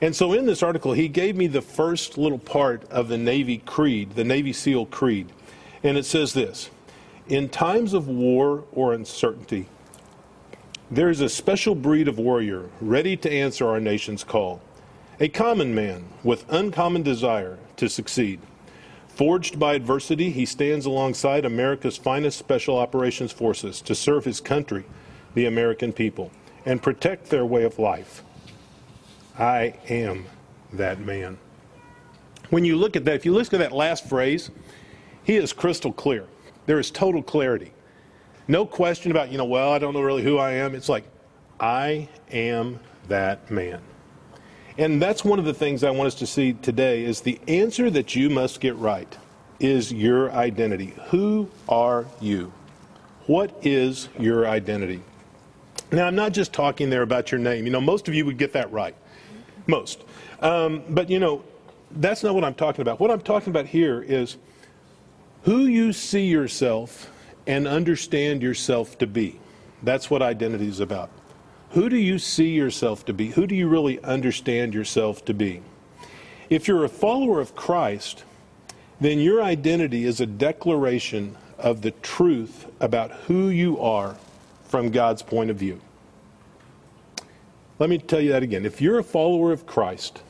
And 0.00 0.14
so 0.14 0.32
in 0.32 0.46
this 0.46 0.62
article, 0.62 0.92
he 0.92 1.08
gave 1.08 1.34
me 1.34 1.48
the 1.48 1.62
first 1.62 2.18
little 2.18 2.38
part 2.38 2.84
of 2.90 3.08
the 3.08 3.18
Navy 3.18 3.58
creed, 3.58 4.12
the 4.14 4.24
Navy 4.24 4.52
SEAL 4.52 4.86
creed. 4.86 5.32
And 5.82 5.96
it 5.96 6.04
says 6.04 6.34
this 6.34 6.70
In 7.26 7.48
times 7.48 7.94
of 7.94 8.06
war 8.06 8.64
or 8.72 8.92
uncertainty, 8.92 9.66
there 10.90 11.10
is 11.10 11.20
a 11.20 11.28
special 11.28 11.74
breed 11.74 12.06
of 12.06 12.18
warrior 12.18 12.68
ready 12.80 13.16
to 13.16 13.30
answer 13.30 13.68
our 13.68 13.80
nation's 13.80 14.22
call 14.22 14.60
a 15.20 15.28
common 15.28 15.74
man 15.74 16.04
with 16.22 16.44
uncommon 16.48 17.02
desire 17.02 17.58
to 17.76 17.88
succeed. 17.88 18.40
Forged 19.08 19.58
by 19.58 19.74
adversity, 19.74 20.30
he 20.30 20.46
stands 20.46 20.86
alongside 20.86 21.44
America's 21.44 21.96
finest 21.96 22.38
special 22.38 22.78
operations 22.78 23.32
forces 23.32 23.80
to 23.82 23.96
serve 23.96 24.24
his 24.24 24.40
country, 24.40 24.84
the 25.34 25.46
American 25.46 25.92
people, 25.92 26.30
and 26.64 26.80
protect 26.80 27.30
their 27.30 27.44
way 27.44 27.64
of 27.64 27.80
life. 27.80 28.22
I 29.36 29.74
am 29.88 30.26
that 30.72 31.00
man. 31.00 31.36
When 32.50 32.64
you 32.64 32.76
look 32.76 32.94
at 32.94 33.04
that, 33.06 33.16
if 33.16 33.24
you 33.24 33.32
look 33.32 33.52
at 33.52 33.58
that 33.58 33.72
last 33.72 34.08
phrase, 34.08 34.50
he 35.24 35.36
is 35.36 35.52
crystal 35.52 35.92
clear. 35.92 36.26
There 36.66 36.78
is 36.78 36.92
total 36.92 37.22
clarity. 37.22 37.72
No 38.46 38.64
question 38.64 39.10
about, 39.10 39.32
you 39.32 39.38
know, 39.38 39.44
well, 39.44 39.72
I 39.72 39.78
don't 39.78 39.94
know 39.94 40.00
really 40.00 40.22
who 40.22 40.38
I 40.38 40.52
am. 40.52 40.76
It's 40.76 40.88
like, 40.88 41.04
I 41.58 42.08
am 42.30 42.78
that 43.08 43.50
man. 43.50 43.80
And 44.78 45.02
that's 45.02 45.24
one 45.24 45.40
of 45.40 45.44
the 45.44 45.52
things 45.52 45.82
I 45.82 45.90
want 45.90 46.06
us 46.06 46.14
to 46.16 46.26
see 46.26 46.52
today 46.52 47.04
is 47.04 47.20
the 47.20 47.40
answer 47.48 47.90
that 47.90 48.14
you 48.14 48.30
must 48.30 48.60
get 48.60 48.76
right 48.76 49.18
is 49.58 49.92
your 49.92 50.30
identity. 50.30 50.94
Who 51.08 51.50
are 51.68 52.06
you? 52.20 52.52
What 53.26 53.58
is 53.62 54.08
your 54.20 54.46
identity? 54.46 55.02
Now, 55.90 56.06
I'm 56.06 56.14
not 56.14 56.32
just 56.32 56.52
talking 56.52 56.90
there 56.90 57.02
about 57.02 57.32
your 57.32 57.40
name. 57.40 57.64
You 57.64 57.72
know, 57.72 57.80
most 57.80 58.06
of 58.06 58.14
you 58.14 58.24
would 58.24 58.38
get 58.38 58.52
that 58.52 58.70
right. 58.70 58.94
Most. 59.66 60.04
Um, 60.40 60.84
but, 60.88 61.10
you 61.10 61.18
know, 61.18 61.42
that's 61.90 62.22
not 62.22 62.36
what 62.36 62.44
I'm 62.44 62.54
talking 62.54 62.82
about. 62.82 63.00
What 63.00 63.10
I'm 63.10 63.20
talking 63.20 63.50
about 63.50 63.66
here 63.66 64.00
is 64.00 64.36
who 65.42 65.66
you 65.66 65.92
see 65.92 66.26
yourself 66.26 67.10
and 67.48 67.66
understand 67.66 68.42
yourself 68.42 68.96
to 68.98 69.08
be. 69.08 69.40
That's 69.82 70.08
what 70.08 70.22
identity 70.22 70.68
is 70.68 70.78
about. 70.78 71.10
Who 71.70 71.88
do 71.88 71.96
you 71.96 72.18
see 72.18 72.48
yourself 72.48 73.04
to 73.06 73.12
be? 73.12 73.28
Who 73.28 73.46
do 73.46 73.54
you 73.54 73.68
really 73.68 74.02
understand 74.02 74.74
yourself 74.74 75.24
to 75.26 75.34
be? 75.34 75.62
If 76.48 76.66
you're 76.66 76.84
a 76.84 76.88
follower 76.88 77.40
of 77.40 77.54
Christ, 77.54 78.24
then 79.00 79.18
your 79.18 79.42
identity 79.42 80.04
is 80.04 80.20
a 80.20 80.26
declaration 80.26 81.36
of 81.58 81.82
the 81.82 81.90
truth 81.90 82.66
about 82.80 83.10
who 83.10 83.48
you 83.48 83.78
are 83.80 84.16
from 84.64 84.90
God's 84.90 85.22
point 85.22 85.50
of 85.50 85.56
view. 85.56 85.80
Let 87.78 87.90
me 87.90 87.98
tell 87.98 88.20
you 88.20 88.30
that 88.32 88.42
again. 88.42 88.64
If 88.64 88.80
you're 88.80 88.98
a 88.98 89.04
follower 89.04 89.52
of 89.52 89.66
Christ, 89.66 90.22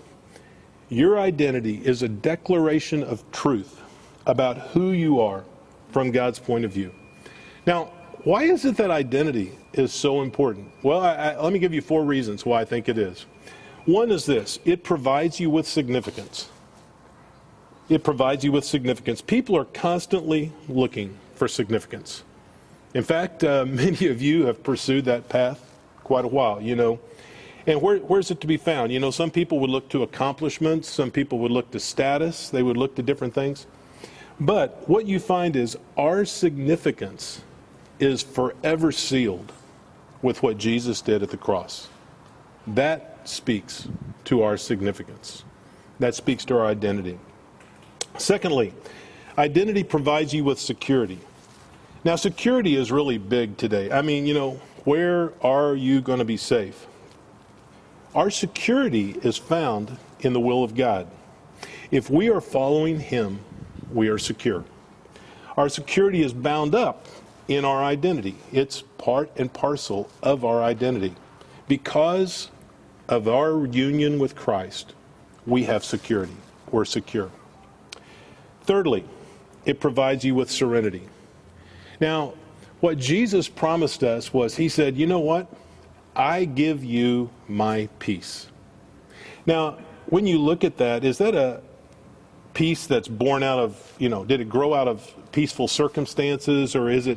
your 0.88 1.18
identity 1.18 1.80
is 1.84 2.02
a 2.02 2.08
declaration 2.08 3.02
of 3.02 3.30
truth 3.30 3.80
about 4.26 4.58
who 4.58 4.90
you 4.90 5.20
are 5.20 5.44
from 5.90 6.10
God's 6.10 6.38
point 6.38 6.64
of 6.64 6.72
view. 6.72 6.92
Now, 7.66 7.92
why 8.28 8.42
is 8.42 8.66
it 8.66 8.76
that 8.76 8.90
identity 8.90 9.52
is 9.72 9.90
so 9.90 10.20
important? 10.20 10.70
Well, 10.82 11.00
I, 11.00 11.14
I, 11.14 11.42
let 11.42 11.50
me 11.50 11.58
give 11.58 11.72
you 11.72 11.80
four 11.80 12.04
reasons 12.04 12.44
why 12.44 12.60
I 12.60 12.64
think 12.66 12.86
it 12.86 12.98
is. 12.98 13.24
One 13.86 14.10
is 14.10 14.26
this 14.26 14.58
it 14.66 14.84
provides 14.84 15.40
you 15.40 15.48
with 15.48 15.66
significance. 15.66 16.50
it 17.88 18.04
provides 18.04 18.44
you 18.44 18.52
with 18.52 18.66
significance. 18.66 19.22
People 19.22 19.56
are 19.56 19.64
constantly 19.64 20.52
looking 20.68 21.16
for 21.36 21.48
significance. 21.48 22.22
In 22.92 23.02
fact, 23.02 23.44
uh, 23.44 23.64
many 23.84 24.08
of 24.08 24.20
you 24.20 24.44
have 24.44 24.62
pursued 24.62 25.06
that 25.06 25.30
path 25.30 25.64
quite 26.04 26.26
a 26.26 26.28
while, 26.28 26.60
you 26.60 26.76
know. 26.76 27.00
And 27.66 27.80
where, 27.80 27.96
where's 27.96 28.30
it 28.30 28.42
to 28.42 28.46
be 28.46 28.58
found? 28.58 28.92
You 28.92 29.00
know, 29.00 29.10
some 29.10 29.30
people 29.30 29.58
would 29.60 29.70
look 29.70 29.88
to 29.88 30.02
accomplishments, 30.02 30.86
some 30.86 31.10
people 31.10 31.38
would 31.38 31.50
look 31.50 31.70
to 31.70 31.80
status, 31.80 32.50
they 32.50 32.62
would 32.62 32.76
look 32.76 32.94
to 32.96 33.02
different 33.02 33.32
things. 33.32 33.66
But 34.38 34.86
what 34.86 35.06
you 35.06 35.18
find 35.18 35.56
is 35.56 35.78
our 35.96 36.26
significance 36.26 37.40
is 37.98 38.22
forever 38.22 38.92
sealed 38.92 39.52
with 40.22 40.42
what 40.42 40.58
Jesus 40.58 41.00
did 41.00 41.22
at 41.22 41.30
the 41.30 41.36
cross. 41.36 41.88
That 42.66 43.28
speaks 43.28 43.88
to 44.24 44.42
our 44.42 44.56
significance. 44.56 45.44
That 45.98 46.14
speaks 46.14 46.44
to 46.46 46.58
our 46.58 46.66
identity. 46.66 47.18
Secondly, 48.16 48.74
identity 49.36 49.84
provides 49.84 50.34
you 50.34 50.44
with 50.44 50.58
security. 50.58 51.18
Now, 52.04 52.16
security 52.16 52.76
is 52.76 52.92
really 52.92 53.18
big 53.18 53.56
today. 53.56 53.90
I 53.90 54.02
mean, 54.02 54.26
you 54.26 54.34
know, 54.34 54.60
where 54.84 55.32
are 55.42 55.74
you 55.74 56.00
going 56.00 56.20
to 56.20 56.24
be 56.24 56.36
safe? 56.36 56.86
Our 58.14 58.30
security 58.30 59.16
is 59.22 59.36
found 59.36 59.96
in 60.20 60.32
the 60.32 60.40
will 60.40 60.64
of 60.64 60.74
God. 60.74 61.08
If 61.90 62.10
we 62.10 62.30
are 62.30 62.40
following 62.40 63.00
Him, 63.00 63.40
we 63.92 64.08
are 64.08 64.18
secure. 64.18 64.64
Our 65.56 65.68
security 65.68 66.22
is 66.22 66.32
bound 66.32 66.74
up 66.74 67.06
in 67.48 67.64
our 67.64 67.82
identity, 67.82 68.36
it's 68.52 68.82
part 68.98 69.30
and 69.36 69.52
parcel 69.52 70.10
of 70.22 70.44
our 70.44 70.62
identity. 70.62 71.14
Because 71.66 72.50
of 73.08 73.26
our 73.26 73.66
union 73.66 74.18
with 74.18 74.36
Christ, 74.36 74.94
we 75.46 75.64
have 75.64 75.82
security. 75.82 76.36
We're 76.70 76.84
secure. 76.84 77.30
Thirdly, 78.62 79.04
it 79.64 79.80
provides 79.80 80.24
you 80.24 80.34
with 80.34 80.50
serenity. 80.50 81.08
Now, 82.00 82.34
what 82.80 82.98
Jesus 82.98 83.48
promised 83.48 84.04
us 84.04 84.32
was 84.32 84.56
He 84.56 84.68
said, 84.68 84.96
You 84.96 85.06
know 85.06 85.18
what? 85.18 85.50
I 86.14 86.44
give 86.44 86.84
you 86.84 87.30
my 87.48 87.88
peace. 87.98 88.48
Now, 89.46 89.78
when 90.06 90.26
you 90.26 90.38
look 90.38 90.64
at 90.64 90.76
that, 90.78 91.04
is 91.04 91.18
that 91.18 91.34
a 91.34 91.62
peace 92.54 92.86
that's 92.86 93.08
born 93.08 93.42
out 93.42 93.58
of, 93.58 93.94
you 93.98 94.08
know, 94.08 94.24
did 94.24 94.40
it 94.40 94.48
grow 94.48 94.74
out 94.74 94.88
of 94.88 95.14
peaceful 95.38 95.68
circumstances 95.68 96.74
or 96.74 96.90
is 96.90 97.06
it 97.06 97.16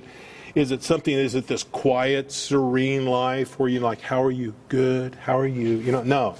is 0.53 0.69
it 0.69 0.83
something 0.83 1.11
is 1.11 1.33
it 1.33 1.47
this 1.47 1.63
quiet, 1.63 2.31
serene 2.31 3.07
life 3.07 3.57
where 3.57 3.67
you're 3.67 3.81
like, 3.81 3.99
How 3.99 4.21
are 4.21 4.29
you? 4.29 4.53
Good. 4.69 5.15
How 5.15 5.39
are 5.39 5.47
you? 5.47 5.77
You 5.77 5.91
know, 5.91 6.03
no. 6.03 6.35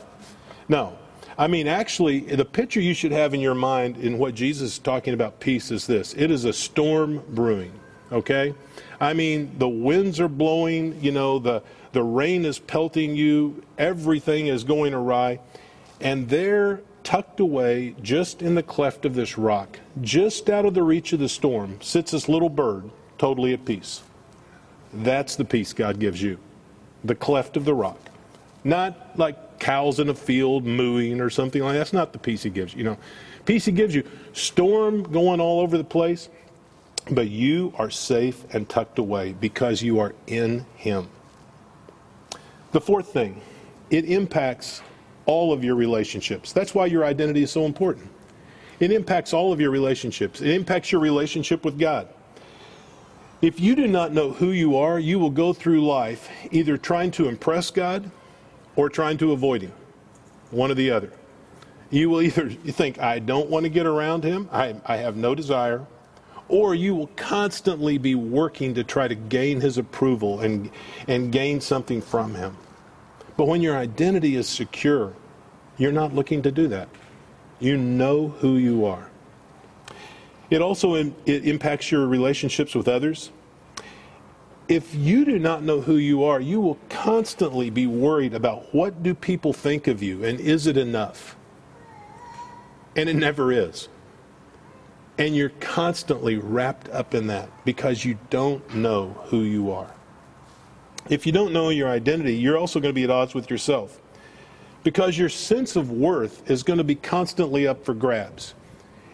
No. 0.70 0.96
I 1.39 1.48
mean, 1.48 1.67
actually, 1.67 2.20
the 2.20 2.46
picture 2.46 2.80
you 2.80 2.94
should 2.94 3.12
have 3.12 3.34
in 3.34 3.39
your 3.39 3.56
mind 3.56 3.98
in 3.98 4.20
what 4.20 4.36
Jesus 4.36 4.74
is 4.74 4.78
talking 4.78 5.15
about 5.15 5.39
peace 5.39 5.72
is 5.72 5.88
this 5.88 6.13
it 6.13 6.30
is 6.30 6.46
a 6.46 6.54
storm 6.54 7.24
brewing, 7.30 7.72
okay? 8.12 8.54
I 9.00 9.13
mean, 9.13 9.52
the 9.58 9.70
winds 9.70 10.20
are 10.20 10.30
blowing, 10.30 11.02
you 11.02 11.12
know, 11.12 11.39
the, 11.39 11.63
the 11.94 12.04
rain 12.04 12.46
is 12.46 12.60
pelting 12.60 13.15
you, 13.15 13.63
everything 13.80 14.46
is 14.46 14.63
going 14.63 14.94
awry, 14.94 15.39
and 16.00 16.30
there, 16.30 16.82
tucked 17.04 17.40
away 17.40 17.96
just 18.02 18.42
in 18.42 18.56
the 18.56 18.64
cleft 18.64 19.06
of 19.06 19.16
this 19.16 19.38
rock, 19.38 19.80
just 20.02 20.50
out 20.50 20.66
of 20.66 20.74
the 20.74 20.84
reach 20.84 21.14
of 21.14 21.20
the 21.20 21.30
storm, 21.30 21.82
sits 21.82 22.12
this 22.12 22.30
little 22.30 22.50
bird, 22.50 22.90
totally 23.18 23.54
at 23.54 23.66
peace. 23.66 24.02
That's 24.94 25.36
the 25.36 25.46
peace 25.46 25.74
God 25.74 26.00
gives 26.00 26.22
you, 26.22 26.38
the 27.04 27.16
cleft 27.16 27.58
of 27.58 27.66
the 27.66 27.74
rock. 27.74 28.00
Not 28.64 29.18
like 29.18 29.60
cows 29.60 30.00
in 30.00 30.10
a 30.10 30.14
field 30.14 30.66
mooing 30.66 31.22
or 31.22 31.30
something 31.30 31.62
like 31.62 31.74
that. 31.74 31.80
That's 31.80 31.94
not 31.94 32.14
the 32.14 32.20
peace 32.20 32.44
He 32.44 32.50
gives 32.50 32.74
you. 32.74 32.80
You 32.80 32.84
know, 32.86 32.98
peace 33.46 33.66
He 33.66 33.72
gives 33.72 33.96
you, 33.96 34.04
storm 34.34 35.04
going 35.04 35.40
all 35.40 35.62
over 35.62 35.78
the 35.78 35.84
place, 35.84 36.30
but 37.10 37.30
you 37.30 37.74
are 37.78 37.90
safe 37.90 38.44
and 38.54 38.68
tucked 38.68 39.00
away 39.00 39.34
because 39.34 39.82
you 39.82 40.00
are 40.00 40.14
in 40.28 40.66
Him. 40.76 41.08
The 42.72 42.82
fourth 42.82 43.12
thing, 43.12 43.42
it 43.90 44.06
impacts 44.06 44.82
all 45.26 45.54
of 45.54 45.64
your 45.64 45.76
relationships. 45.76 46.52
That's 46.52 46.74
why 46.74 46.88
your 46.88 47.06
identity 47.06 47.44
is 47.44 47.52
so 47.52 47.66
important. 47.66 48.10
It 48.80 48.92
impacts 48.92 49.34
all 49.34 49.54
of 49.54 49.62
your 49.62 49.70
relationships. 49.70 50.42
It 50.42 50.50
impacts 50.50 50.92
your 50.92 51.02
relationship 51.02 51.64
with 51.64 51.78
God. 51.78 52.08
If 53.42 53.60
you 53.60 53.76
do 53.76 53.88
not 53.88 54.12
know 54.12 54.32
who 54.32 54.52
you 54.52 54.78
are, 54.78 55.00
you 55.00 55.18
will 55.18 55.30
go 55.32 55.52
through 55.54 55.86
life 55.86 56.30
either 56.52 56.78
trying 56.78 57.12
to 57.12 57.28
impress 57.28 57.72
God 57.72 58.10
or 58.76 58.90
trying 58.90 59.18
to 59.18 59.32
avoid 59.32 59.64
Him. 59.64 59.74
One 60.52 60.70
or 60.70 60.76
the 60.76 60.92
other. 60.92 61.12
You 61.90 62.10
will 62.10 62.22
either 62.22 62.50
think, 62.68 63.00
I 63.00 63.20
don't 63.20 63.50
want 63.50 63.64
to 63.64 63.70
get 63.70 63.86
around 63.86 64.24
Him, 64.24 64.48
I, 64.52 64.76
I 64.86 64.98
have 64.98 65.16
no 65.16 65.34
desire, 65.34 65.86
or 66.50 66.76
you 66.76 66.94
will 66.96 67.08
constantly 67.16 67.98
be 67.98 68.14
working 68.14 68.76
to 68.76 68.84
try 68.84 69.08
to 69.08 69.16
gain 69.16 69.62
His 69.62 69.78
approval 69.78 70.42
and, 70.42 70.70
and 71.08 71.32
gain 71.32 71.62
something 71.62 72.02
from 72.02 72.36
Him. 72.36 72.56
But 73.42 73.48
when 73.48 73.64
your 73.64 73.76
identity 73.76 74.36
is 74.36 74.48
secure, 74.48 75.14
you're 75.80 75.92
not 75.92 76.14
looking 76.14 76.44
to 76.44 76.52
do 76.52 76.68
that. 76.68 76.88
You 77.60 77.76
know 77.76 78.28
who 78.28 78.58
you 78.58 78.86
are. 78.86 79.10
It 80.52 80.62
also 80.62 80.96
im- 80.96 81.16
it 81.26 81.48
impacts 81.48 81.92
your 81.92 82.06
relationships 82.06 82.76
with 82.76 82.88
others. 82.88 83.32
If 84.68 84.94
you 84.94 85.26
do 85.26 85.40
not 85.40 85.64
know 85.64 85.82
who 85.82 85.96
you 85.96 86.24
are, 86.24 86.40
you 86.40 86.62
will 86.62 86.78
constantly 86.90 87.72
be 87.72 87.88
worried 87.88 88.36
about 88.36 88.76
what 88.76 89.02
do 89.02 89.16
people 89.16 89.54
think 89.54 89.88
of 89.88 90.04
you 90.04 90.24
and 90.24 90.40
is 90.40 90.68
it 90.68 90.78
enough? 90.78 91.36
And 92.96 93.10
it 93.10 93.16
never 93.16 93.52
is. 93.52 93.90
And 95.18 95.36
you're 95.36 95.58
constantly 95.60 96.38
wrapped 96.38 96.90
up 96.90 97.16
in 97.16 97.26
that 97.26 97.50
because 97.66 98.06
you 98.06 98.20
don't 98.30 98.76
know 98.76 99.20
who 99.30 99.42
you 99.42 99.72
are. 99.72 99.96
If 101.10 101.26
you 101.26 101.32
don't 101.32 101.52
know 101.52 101.70
your 101.70 101.90
identity, 101.90 102.36
you're 102.36 102.58
also 102.58 102.80
going 102.80 102.94
to 102.94 102.96
be 102.96 103.04
at 103.04 103.10
odds 103.10 103.34
with 103.34 103.50
yourself 103.50 104.00
because 104.84 105.18
your 105.18 105.30
sense 105.30 105.76
of 105.76 105.92
worth 105.92 106.50
is 106.50 106.64
going 106.64 106.78
to 106.78 106.84
be 106.84 106.96
constantly 106.96 107.68
up 107.68 107.84
for 107.86 107.94
grabs. 107.94 108.54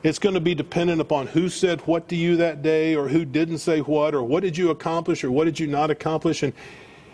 It's 0.03 0.19
going 0.19 0.35
to 0.35 0.41
be 0.41 0.55
dependent 0.55 1.01
upon 1.01 1.27
who 1.27 1.49
said 1.49 1.81
what 1.81 2.07
to 2.09 2.15
you 2.15 2.37
that 2.37 2.61
day 2.61 2.95
or 2.95 3.07
who 3.07 3.25
didn't 3.25 3.57
say 3.57 3.79
what 3.79 4.13
or 4.13 4.23
what 4.23 4.43
did 4.43 4.57
you 4.57 4.69
accomplish 4.69 5.23
or 5.23 5.31
what 5.31 5.45
did 5.45 5.59
you 5.59 5.67
not 5.67 5.89
accomplish. 5.89 6.43
And 6.43 6.53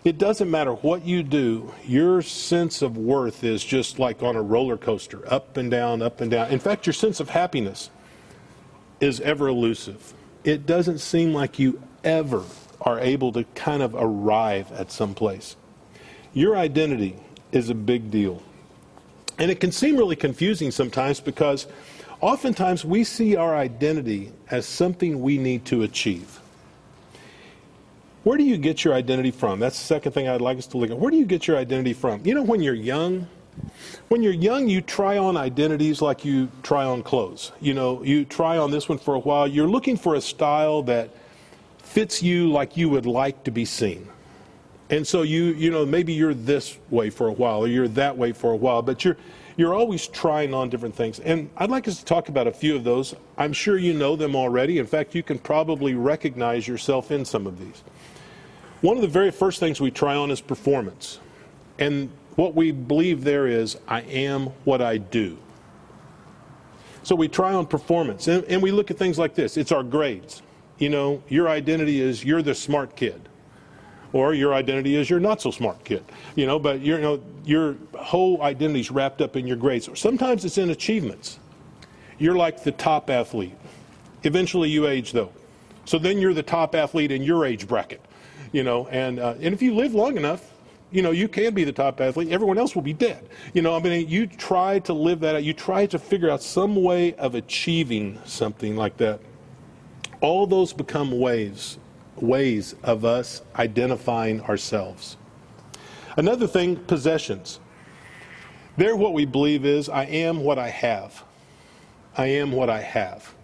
it 0.03 0.17
doesn't 0.17 0.51
matter 0.51 0.73
what 0.73 1.05
you 1.05 1.23
do, 1.23 1.73
your 1.85 2.21
sense 2.21 2.81
of 2.81 2.97
worth 2.97 3.43
is 3.43 3.63
just 3.63 3.99
like 3.99 4.21
on 4.21 4.35
a 4.35 4.41
roller 4.41 4.77
coaster, 4.77 5.23
up 5.31 5.55
and 5.55 5.71
down, 5.71 6.01
up 6.01 6.19
and 6.19 6.29
down. 6.29 6.49
In 6.49 6.59
fact, 6.59 6.85
your 6.85 6.93
sense 6.93 7.21
of 7.21 7.29
happiness 7.29 7.89
is 8.99 9.21
ever 9.21 9.47
elusive. 9.47 10.13
It 10.43 10.65
doesn't 10.65 10.99
seem 10.99 11.33
like 11.33 11.57
you 11.57 11.81
ever 12.03 12.43
are 12.83 12.99
able 12.99 13.31
to 13.31 13.43
kind 13.55 13.81
of 13.81 13.95
arrive 13.95 14.71
at 14.73 14.91
some 14.91 15.15
place. 15.15 15.55
Your 16.33 16.57
identity 16.57 17.15
is 17.51 17.69
a 17.69 17.75
big 17.75 18.11
deal. 18.11 18.41
And 19.39 19.49
it 19.49 19.59
can 19.59 19.71
seem 19.71 19.97
really 19.97 20.15
confusing 20.15 20.71
sometimes 20.71 21.19
because 21.19 21.67
oftentimes 22.21 22.85
we 22.85 23.03
see 23.03 23.35
our 23.35 23.55
identity 23.55 24.31
as 24.49 24.65
something 24.65 25.21
we 25.21 25.37
need 25.37 25.65
to 25.65 25.83
achieve. 25.83 26.39
Where 28.23 28.37
do 28.37 28.43
you 28.43 28.57
get 28.57 28.85
your 28.85 28.93
identity 28.93 29.31
from? 29.31 29.59
That's 29.59 29.77
the 29.77 29.85
second 29.85 30.13
thing 30.13 30.27
I'd 30.27 30.41
like 30.41 30.57
us 30.57 30.67
to 30.67 30.77
look 30.77 30.91
at. 30.91 30.97
Where 30.97 31.11
do 31.11 31.17
you 31.17 31.25
get 31.25 31.47
your 31.47 31.57
identity 31.57 31.93
from? 31.93 32.25
You 32.25 32.35
know, 32.35 32.43
when 32.43 32.61
you're 32.61 32.73
young, 32.73 33.27
when 34.07 34.23
you're 34.23 34.33
young, 34.33 34.69
you 34.69 34.81
try 34.81 35.17
on 35.17 35.35
identities 35.35 36.01
like 36.01 36.23
you 36.23 36.49
try 36.63 36.85
on 36.85 37.03
clothes. 37.03 37.51
You 37.59 37.73
know, 37.73 38.01
you 38.03 38.23
try 38.23 38.57
on 38.57 38.71
this 38.71 38.87
one 38.87 38.97
for 38.97 39.15
a 39.15 39.19
while. 39.19 39.47
You're 39.47 39.67
looking 39.67 39.97
for 39.97 40.15
a 40.15 40.21
style 40.21 40.83
that 40.83 41.09
fits 41.93 42.23
you 42.23 42.51
like 42.51 42.75
you 42.75 42.89
would 42.89 43.05
like 43.05 43.43
to 43.43 43.51
be 43.51 43.63
seen. 43.63 44.07
And 44.89 45.05
so 45.05 45.21
you, 45.21 45.45
you 45.53 45.69
know, 45.69 45.85
maybe 45.85 46.11
you're 46.11 46.33
this 46.33 46.79
way 46.89 47.11
for 47.11 47.27
a 47.27 47.31
while 47.31 47.59
or 47.59 47.67
you're 47.67 47.87
that 47.89 48.17
way 48.17 48.31
for 48.31 48.51
a 48.51 48.55
while, 48.55 48.81
but 48.81 49.05
you're 49.05 49.15
you're 49.57 49.75
always 49.75 50.07
trying 50.07 50.55
on 50.55 50.71
different 50.71 50.95
things. 50.95 51.19
And 51.19 51.51
I'd 51.57 51.69
like 51.69 51.87
us 51.87 51.99
to 51.99 52.05
talk 52.05 52.29
about 52.29 52.47
a 52.47 52.51
few 52.51 52.75
of 52.75 52.83
those. 52.83 53.13
I'm 53.37 53.53
sure 53.53 53.77
you 53.77 53.93
know 53.93 54.15
them 54.15 54.35
already. 54.35 54.79
In 54.79 54.87
fact, 54.87 55.13
you 55.13 55.21
can 55.21 55.37
probably 55.37 55.93
recognize 55.93 56.67
yourself 56.67 57.11
in 57.11 57.23
some 57.23 57.45
of 57.45 57.59
these. 57.59 57.83
One 58.81 58.95
of 58.97 59.03
the 59.03 59.07
very 59.07 59.29
first 59.29 59.59
things 59.59 59.79
we 59.79 59.91
try 59.91 60.15
on 60.15 60.31
is 60.31 60.41
performance. 60.41 61.19
And 61.77 62.09
what 62.35 62.55
we 62.55 62.71
believe 62.71 63.23
there 63.23 63.45
is, 63.45 63.77
I 63.87 64.01
am 64.01 64.47
what 64.63 64.81
I 64.81 64.97
do. 64.97 65.37
So 67.03 67.15
we 67.15 67.27
try 67.27 67.53
on 67.53 67.67
performance. 67.67 68.27
And, 68.27 68.43
and 68.45 68.63
we 68.63 68.71
look 68.71 68.89
at 68.89 68.97
things 68.97 69.19
like 69.19 69.35
this 69.35 69.55
it's 69.55 69.71
our 69.71 69.83
grades. 69.83 70.41
You 70.83 70.89
know, 70.89 71.23
your 71.29 71.47
identity 71.47 72.01
is 72.01 72.25
you're 72.25 72.41
the 72.41 72.53
smart 72.53 72.97
kid 72.97 73.29
or 74.11 74.33
your 74.33 74.53
identity 74.53 74.97
is 74.97 75.09
you're 75.09 75.19
not 75.19 75.41
so 75.41 75.49
smart 75.49 75.83
kid 75.83 76.03
you 76.35 76.45
know 76.45 76.59
but 76.59 76.81
you 76.81 76.99
know 76.99 77.21
your 77.45 77.75
whole 77.97 78.41
identity 78.41 78.81
is 78.81 78.91
wrapped 78.91 79.21
up 79.21 79.35
in 79.35 79.47
your 79.47 79.57
grades 79.57 79.89
sometimes 79.99 80.45
it's 80.45 80.57
in 80.57 80.69
achievements 80.69 81.39
you're 82.19 82.35
like 82.35 82.63
the 82.63 82.71
top 82.73 83.09
athlete 83.09 83.55
eventually 84.23 84.69
you 84.69 84.85
age 84.85 85.13
though 85.13 85.31
so 85.85 85.97
then 85.97 86.19
you're 86.19 86.33
the 86.33 86.43
top 86.43 86.75
athlete 86.75 87.11
in 87.11 87.23
your 87.23 87.45
age 87.45 87.65
bracket 87.65 88.01
you 88.51 88.61
know 88.61 88.87
and 88.89 89.19
uh, 89.19 89.33
and 89.41 89.53
if 89.53 89.61
you 89.61 89.73
live 89.73 89.93
long 89.95 90.17
enough 90.17 90.51
You 90.91 91.01
know, 91.01 91.11
you 91.11 91.27
can 91.27 91.55
be 91.55 91.63
the 91.65 91.73
top 91.73 91.99
athlete. 92.01 92.29
Everyone 92.29 92.59
else 92.59 92.75
will 92.75 92.83
be 92.83 92.93
dead. 92.93 93.27
You 93.55 93.63
know, 93.63 93.75
I 93.75 93.79
mean, 93.81 94.07
you 94.07 94.27
try 94.27 94.77
to 94.85 94.93
live 94.93 95.19
that 95.21 95.33
out. 95.35 95.43
You 95.43 95.53
try 95.53 95.87
to 95.87 95.97
figure 95.97 96.29
out 96.29 96.43
some 96.43 96.75
way 96.75 97.15
of 97.15 97.33
achieving 97.33 98.19
something 98.25 98.77
like 98.77 98.97
that. 98.97 99.19
All 100.23 100.47
those 100.47 100.71
become 100.71 101.19
ways, 101.19 101.77
ways 102.15 102.75
of 102.81 103.03
us 103.03 103.41
identifying 103.57 104.39
ourselves. 104.43 105.17
Another 106.15 106.47
thing, 106.47 106.77
possessions. 106.77 107.59
They're 108.77 108.95
what 108.95 109.13
we 109.13 109.25
believe 109.25 109.65
is, 109.65 109.89
I 109.89 110.05
am 110.05 110.39
what 110.39 110.57
I 110.57 110.69
have. 110.69 111.25
I 112.17 112.27
am 112.27 112.53
what 112.53 112.69
I 112.69 112.79
have. 112.79 113.35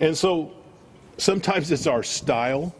And 0.00 0.18
so 0.18 0.50
sometimes 1.18 1.70
it's 1.70 1.86
our 1.86 2.02
style. 2.02 2.74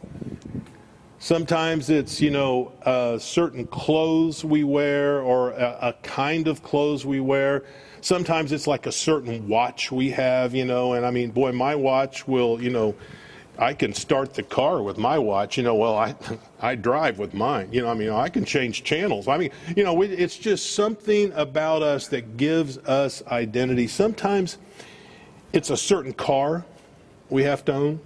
Sometimes 1.21 1.91
it's, 1.91 2.21
you 2.21 2.33
know, 2.33 2.73
uh, 2.85 3.19
certain 3.19 3.69
clothes 3.69 4.45
we 4.45 4.65
wear 4.65 5.21
or 5.21 5.53
a, 5.53 5.79
a 5.81 5.93
kind 6.03 6.49
of 6.49 6.65
clothes 6.65 7.07
we 7.07 7.21
wear. 7.21 7.63
Sometimes 8.03 8.53
it's 8.53 8.67
like 8.67 8.87
a 8.87 8.93
certain 8.93 9.49
watch 9.49 9.91
we 9.91 10.11
have, 10.11 10.55
you 10.55 10.65
know, 10.65 10.93
and 10.93 11.07
I 11.07 11.11
mean, 11.11 11.31
boy, 11.31 11.53
my 11.53 11.75
watch 11.75 12.27
will, 12.27 12.61
you 12.61 12.69
know, 12.69 12.95
I 13.59 13.75
can 13.75 13.95
start 13.95 14.35
the 14.35 14.43
car 14.43 14.83
with 14.83 14.99
my 14.99 15.19
watch. 15.19 15.57
You 15.57 15.63
know, 15.63 15.77
well, 15.77 15.97
I 15.97 16.17
I 16.61 16.75
drive 16.75 17.19
with 17.19 17.33
mine. 17.33 17.69
You 17.73 17.83
know, 17.83 17.89
I 17.89 17.95
mean, 17.95 18.11
I 18.11 18.29
can 18.29 18.45
change 18.45 18.83
channels. 18.83 19.29
I 19.29 19.39
mean, 19.39 19.51
you 19.77 19.85
know, 19.85 20.03
it's 20.03 20.37
just 20.37 20.75
something 20.75 21.33
about 21.35 21.83
us 21.83 22.09
that 22.09 22.37
gives 22.37 22.77
us 22.79 23.23
identity. 23.29 23.87
Sometimes 23.87 24.59
it's 25.53 25.71
a 25.71 25.77
certain 25.77 26.13
car 26.13 26.65
we 27.31 27.45
have 27.45 27.65
to 27.67 27.73
own. 27.73 28.01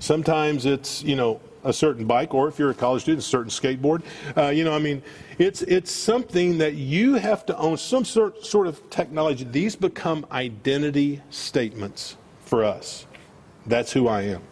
Sometimes 0.00 0.66
it's 0.66 1.02
you 1.04 1.14
know 1.14 1.40
a 1.64 1.72
certain 1.72 2.06
bike, 2.06 2.34
or 2.34 2.48
if 2.48 2.58
you're 2.58 2.70
a 2.70 2.74
college 2.74 3.02
student, 3.02 3.22
a 3.22 3.26
certain 3.26 3.50
skateboard. 3.50 4.02
Uh, 4.36 4.48
you 4.48 4.64
know, 4.64 4.74
I 4.74 4.78
mean, 4.78 5.02
it's 5.38 5.62
it's 5.62 5.90
something 5.90 6.58
that 6.58 6.74
you 6.74 7.14
have 7.14 7.44
to 7.46 7.56
own. 7.58 7.76
Some 7.76 8.04
sort 8.04 8.44
sort 8.44 8.66
of 8.66 8.88
technology. 8.90 9.44
These 9.44 9.76
become 9.76 10.26
identity 10.30 11.22
statements 11.30 12.16
for 12.40 12.64
us. 12.64 13.06
That's 13.66 13.92
who 13.92 14.08
I 14.08 14.22
am. 14.22 14.42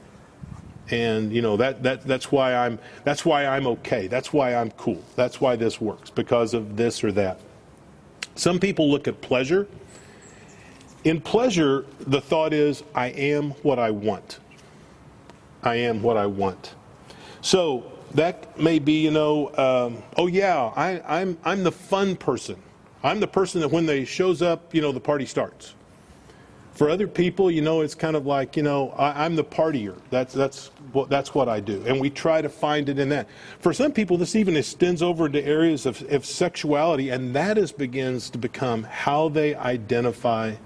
And 0.91 1.33
you 1.33 1.43
know 1.43 1.57
that, 1.59 1.83
that 1.83 2.03
that's 2.07 2.33
why 2.33 2.55
I'm 2.55 2.79
that's 3.05 3.25
why 3.25 3.47
I'm 3.47 3.67
okay. 3.67 4.07
That's 4.07 4.33
why 4.33 4.55
I'm 4.55 4.71
cool. 4.73 5.03
That's 5.17 5.41
why 5.41 5.57
this 5.57 5.81
works 5.81 6.11
because 6.11 6.55
of 6.55 6.77
this 6.77 7.05
or 7.05 7.13
that. 7.13 7.41
Some 8.37 8.59
people 8.59 8.91
look 8.91 9.09
at 9.09 9.21
pleasure. 9.21 9.67
In 11.05 11.21
pleasure, 11.21 11.87
the 12.01 12.21
thought 12.21 12.53
is 12.53 12.83
I 12.95 13.09
am 13.09 13.51
what 13.63 13.79
I 13.79 13.91
want. 13.91 14.41
I 15.63 15.77
am 15.77 16.03
what 16.03 16.17
I 16.17 16.27
want. 16.27 16.75
So 17.49 17.91
that 18.13 18.61
may 18.61 18.79
be, 18.79 19.01
you 19.01 19.11
know, 19.11 19.49
um, 19.57 20.03
oh 20.19 20.27
yeah, 20.27 20.71
I, 20.77 21.01
I'm 21.09 21.39
I'm 21.47 21.65
the 21.65 21.73
fun 21.73 22.15
person. 22.15 22.57
I'm 23.03 23.21
the 23.21 23.27
person 23.27 23.63
that 23.63 23.69
when 23.69 23.87
they 23.87 24.05
shows 24.05 24.43
up, 24.43 24.75
you 24.75 24.83
know, 24.83 24.93
the 24.93 25.01
party 25.01 25.25
starts. 25.25 25.75
For 26.73 26.91
other 26.91 27.09
people, 27.09 27.51
you 27.51 27.63
know, 27.63 27.81
it's 27.81 27.95
kind 27.95 28.17
of 28.17 28.27
like, 28.27 28.55
you 28.59 28.63
know, 28.63 28.91
I, 28.91 29.25
I'm 29.25 29.35
the 29.35 29.45
partier. 29.45 29.97
That's 30.11 30.35
that's 30.35 30.67
what 30.93 31.09
that's 31.09 31.35
what 31.35 31.49
I 31.49 31.61
do, 31.61 31.83
and 31.87 31.99
we 31.99 32.11
try 32.11 32.43
to 32.43 32.51
find 32.51 32.87
it 32.91 32.99
in 32.99 33.09
that. 33.09 33.27
For 33.61 33.73
some 33.73 33.93
people, 33.93 34.19
this 34.19 34.37
even 34.37 34.55
extends 34.55 35.01
over 35.03 35.25
into 35.25 35.43
areas 35.43 35.87
of, 35.87 36.03
of 36.13 36.27
sexuality, 36.27 37.09
and 37.09 37.35
that 37.35 37.57
is 37.57 37.73
begins 37.73 38.29
to 38.29 38.37
become 38.37 38.83
how 38.83 39.31
they 39.31 39.55
identify 39.55 40.57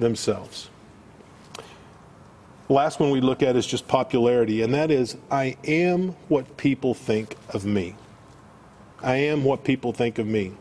themselves. 0.00 0.70
Last 2.72 3.00
one 3.00 3.10
we 3.10 3.20
look 3.20 3.42
at 3.42 3.54
is 3.54 3.66
just 3.66 3.86
popularity, 3.86 4.62
and 4.62 4.72
that 4.72 4.90
is 4.90 5.18
I 5.30 5.58
am 5.62 6.16
what 6.28 6.56
people 6.56 6.94
think 6.94 7.36
of 7.50 7.66
me. 7.66 7.96
I 9.02 9.16
am 9.16 9.44
what 9.44 9.62
people 9.62 9.92
think 9.92 10.18
of 10.18 10.26
me. 10.26 10.52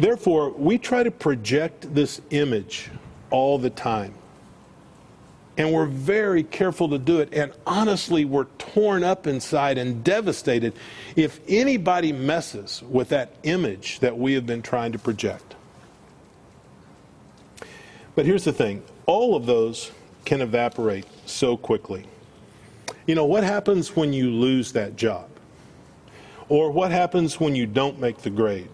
Therefore, 0.00 0.50
we 0.50 0.78
try 0.78 1.04
to 1.04 1.12
project 1.12 1.94
this 1.94 2.20
image 2.30 2.90
all 3.30 3.56
the 3.56 3.70
time. 3.70 4.14
And 5.56 5.72
we're 5.72 5.86
very 5.86 6.42
careful 6.42 6.88
to 6.88 6.98
do 6.98 7.20
it. 7.20 7.32
And 7.32 7.52
honestly, 7.64 8.24
we're 8.24 8.46
torn 8.58 9.04
up 9.04 9.28
inside 9.28 9.78
and 9.78 10.02
devastated 10.02 10.72
if 11.14 11.38
anybody 11.46 12.10
messes 12.10 12.82
with 12.82 13.10
that 13.10 13.32
image 13.44 14.00
that 14.00 14.18
we 14.18 14.32
have 14.32 14.44
been 14.44 14.62
trying 14.62 14.90
to 14.90 14.98
project. 14.98 15.54
But 18.16 18.26
here's 18.26 18.44
the 18.44 18.52
thing 18.52 18.82
all 19.06 19.36
of 19.36 19.46
those 19.46 19.92
can 20.28 20.42
evaporate 20.42 21.06
so 21.24 21.56
quickly. 21.56 22.04
You 23.06 23.14
know, 23.14 23.24
what 23.24 23.44
happens 23.44 23.96
when 23.96 24.12
you 24.12 24.30
lose 24.30 24.72
that 24.72 24.94
job? 24.94 25.26
Or 26.50 26.70
what 26.70 26.90
happens 26.90 27.40
when 27.40 27.56
you 27.56 27.64
don't 27.64 27.98
make 27.98 28.18
the 28.18 28.28
grade? 28.28 28.68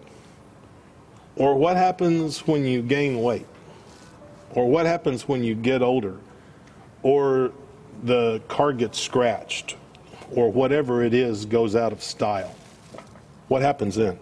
Or 1.37 1.55
what 1.55 1.77
happens 1.77 2.39
when 2.45 2.65
you 2.65 2.81
gain 2.81 3.21
weight? 3.21 3.47
Or 4.51 4.69
what 4.69 4.85
happens 4.85 5.29
when 5.29 5.45
you 5.45 5.55
get 5.55 5.81
older? 5.81 6.17
Or 7.03 7.53
the 8.03 8.41
car 8.49 8.73
gets 8.73 8.99
scratched? 8.99 9.77
Or 10.31 10.51
whatever 10.51 11.05
it 11.05 11.13
is 11.13 11.45
goes 11.45 11.73
out 11.73 11.93
of 11.93 12.03
style? 12.03 12.53
What 13.47 13.61
happens 13.61 13.95
then? 13.95 14.19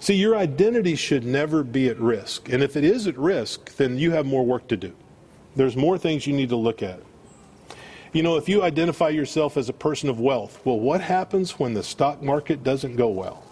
See, 0.00 0.14
your 0.14 0.36
identity 0.36 0.96
should 0.96 1.24
never 1.24 1.62
be 1.62 1.88
at 1.88 2.00
risk. 2.00 2.48
And 2.48 2.60
if 2.60 2.76
it 2.76 2.82
is 2.82 3.06
at 3.06 3.16
risk, 3.16 3.76
then 3.76 3.98
you 3.98 4.10
have 4.10 4.26
more 4.26 4.44
work 4.44 4.66
to 4.66 4.76
do. 4.76 4.92
There's 5.58 5.76
more 5.76 5.98
things 5.98 6.24
you 6.24 6.34
need 6.34 6.50
to 6.50 6.56
look 6.56 6.84
at. 6.84 7.00
You 8.12 8.22
know, 8.22 8.36
if 8.36 8.48
you 8.48 8.62
identify 8.62 9.08
yourself 9.08 9.56
as 9.56 9.68
a 9.68 9.72
person 9.72 10.08
of 10.08 10.20
wealth, 10.20 10.60
well, 10.64 10.78
what 10.78 11.00
happens 11.00 11.58
when 11.58 11.74
the 11.74 11.82
stock 11.82 12.22
market 12.22 12.62
doesn't 12.62 12.94
go 12.94 13.08
well? 13.08 13.42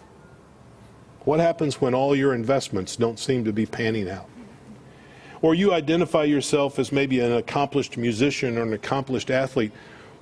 What 1.25 1.41
happens 1.41 1.81
when 1.81 1.95
all 1.95 2.15
your 2.15 2.33
investments 2.33 2.95
don't 2.95 3.19
seem 3.19 3.45
to 3.45 3.53
be 3.53 3.67
panning 3.67 4.09
out? 4.09 4.29
Or 5.43 5.57
you 5.57 5.73
identify 5.73 6.23
yourself 6.23 6.79
as 6.79 6.93
maybe 6.93 7.19
an 7.19 7.33
accomplished 7.33 7.97
musician 7.97 8.57
or 8.57 8.63
an 8.63 8.73
accomplished 8.73 9.33
athlete. 9.33 9.73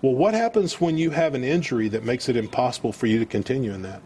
Well, 0.00 0.14
what 0.14 0.32
happens 0.32 0.80
when 0.80 0.96
you 0.96 1.10
have 1.10 1.34
an 1.34 1.44
injury 1.44 1.88
that 1.88 2.02
makes 2.02 2.30
it 2.30 2.36
impossible 2.36 2.92
for 2.92 3.08
you 3.08 3.18
to 3.18 3.26
continue 3.26 3.74
in 3.74 3.82
that? 3.82 4.00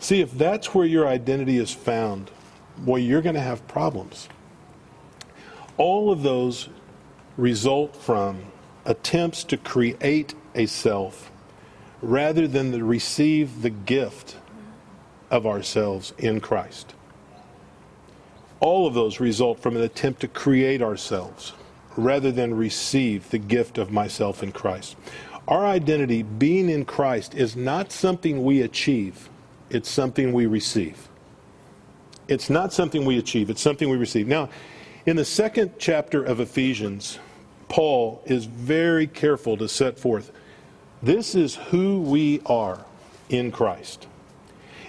See, 0.00 0.20
if 0.20 0.32
that's 0.32 0.74
where 0.74 0.84
your 0.84 1.06
identity 1.06 1.58
is 1.58 1.70
found, 1.70 2.32
boy, 2.78 2.96
you're 2.96 3.22
going 3.22 3.36
to 3.36 3.40
have 3.40 3.66
problems. 3.68 4.28
All 5.78 6.10
of 6.10 6.22
those 6.22 6.68
result 7.36 7.94
from 7.94 8.38
attempts 8.84 9.44
to 9.44 9.56
create 9.56 10.34
a 10.54 10.66
self 10.66 11.30
rather 12.00 12.46
than 12.46 12.72
to 12.72 12.84
receive 12.84 13.62
the 13.62 13.70
gift 13.70 14.36
of 15.30 15.46
ourselves 15.46 16.12
in 16.18 16.40
Christ. 16.40 16.94
All 18.60 18.86
of 18.86 18.94
those 18.94 19.20
result 19.20 19.60
from 19.60 19.76
an 19.76 19.82
attempt 19.82 20.20
to 20.20 20.28
create 20.28 20.80
ourselves 20.80 21.52
rather 21.96 22.30
than 22.30 22.54
receive 22.54 23.30
the 23.30 23.38
gift 23.38 23.78
of 23.78 23.90
myself 23.90 24.42
in 24.42 24.52
Christ. 24.52 24.96
Our 25.48 25.64
identity, 25.64 26.22
being 26.22 26.68
in 26.68 26.84
Christ, 26.84 27.34
is 27.34 27.56
not 27.56 27.92
something 27.92 28.42
we 28.42 28.62
achieve, 28.62 29.28
it's 29.70 29.90
something 29.90 30.32
we 30.32 30.46
receive. 30.46 31.08
It's 32.28 32.50
not 32.50 32.72
something 32.72 33.04
we 33.04 33.18
achieve, 33.18 33.50
it's 33.50 33.62
something 33.62 33.88
we 33.88 33.96
receive. 33.96 34.26
Now, 34.26 34.48
in 35.06 35.16
the 35.16 35.24
second 35.24 35.72
chapter 35.78 36.22
of 36.22 36.40
Ephesians, 36.40 37.18
Paul 37.68 38.22
is 38.26 38.44
very 38.44 39.06
careful 39.06 39.56
to 39.56 39.68
set 39.68 39.98
forth 39.98 40.32
this 41.02 41.34
is 41.34 41.54
who 41.54 42.00
we 42.00 42.40
are 42.46 42.84
in 43.28 43.52
Christ. 43.52 44.06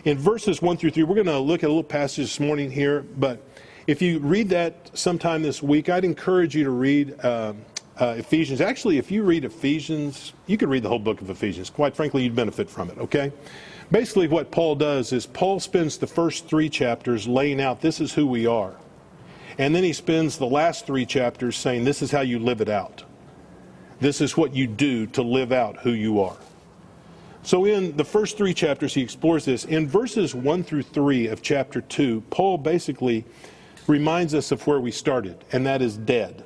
In 0.06 0.18
verses 0.18 0.62
1 0.62 0.78
through 0.78 0.92
3, 0.92 1.04
we're 1.04 1.16
going 1.16 1.28
to 1.28 1.38
look 1.38 1.64
at 1.64 1.68
a 1.68 1.70
little 1.70 1.84
passage 1.84 2.26
this 2.26 2.40
morning 2.40 2.72
here, 2.72 3.06
but 3.18 3.44
if 3.88 4.02
you 4.02 4.20
read 4.20 4.50
that 4.50 4.90
sometime 4.98 5.44
this 5.44 5.62
week, 5.62 5.90
I'd 5.90 6.06
encourage 6.06 6.56
you 6.56 6.64
to 6.64 6.70
read 6.72 7.24
um, 7.26 7.62
uh, 8.00 8.16
Ephesians. 8.18 8.62
Actually, 8.62 8.98
if 8.98 9.12
you 9.12 9.24
read 9.24 9.44
Ephesians, 9.44 10.34
you 10.46 10.58
could 10.58 10.70
read 10.70 10.84
the 10.84 10.90
whole 10.90 11.00
book 11.00 11.22
of 11.22 11.30
Ephesians. 11.30 11.70
Quite 11.70 11.96
frankly, 11.96 12.24
you'd 12.24 12.36
benefit 12.36 12.70
from 12.70 12.90
it, 12.90 12.98
okay? 12.98 13.32
Basically, 13.92 14.28
what 14.28 14.50
Paul 14.50 14.76
does 14.76 15.12
is 15.12 15.26
Paul 15.26 15.60
spends 15.60 15.98
the 15.98 16.08
first 16.08 16.48
three 16.48 16.70
chapters 16.70 17.28
laying 17.28 17.62
out 17.62 17.82
this 17.82 18.00
is 18.00 18.14
who 18.14 18.28
we 18.28 18.48
are. 18.48 18.76
And 19.58 19.74
then 19.74 19.84
he 19.84 19.94
spends 19.94 20.38
the 20.38 20.46
last 20.46 20.86
three 20.86 21.06
chapters 21.06 21.58
saying 21.58 21.84
this 21.84 22.02
is 22.02 22.12
how 22.12 22.22
you 22.22 22.40
live 22.40 22.62
it 22.62 22.70
out. 22.70 23.04
This 24.00 24.22
is 24.22 24.38
what 24.38 24.56
you 24.56 24.68
do 24.68 25.08
to 25.08 25.24
live 25.24 25.52
out 25.52 25.78
who 25.78 25.92
you 25.92 26.22
are. 26.22 26.38
So, 27.42 27.66
in 27.66 27.96
the 27.96 28.04
first 28.04 28.38
three 28.38 28.54
chapters, 28.54 28.94
he 28.94 29.02
explores 29.02 29.46
this. 29.46 29.64
In 29.66 29.88
verses 29.88 30.36
1 30.36 30.64
through 30.64 30.84
3 30.84 31.28
of 31.28 31.42
chapter 31.42 31.82
2, 31.82 32.22
Paul 32.30 32.58
basically 32.58 33.24
reminds 33.88 34.36
us 34.36 34.52
of 34.52 34.68
where 34.68 34.82
we 34.82 34.92
started, 34.92 35.44
and 35.54 35.66
that 35.66 35.82
is 35.82 35.98
dead. 35.98 36.44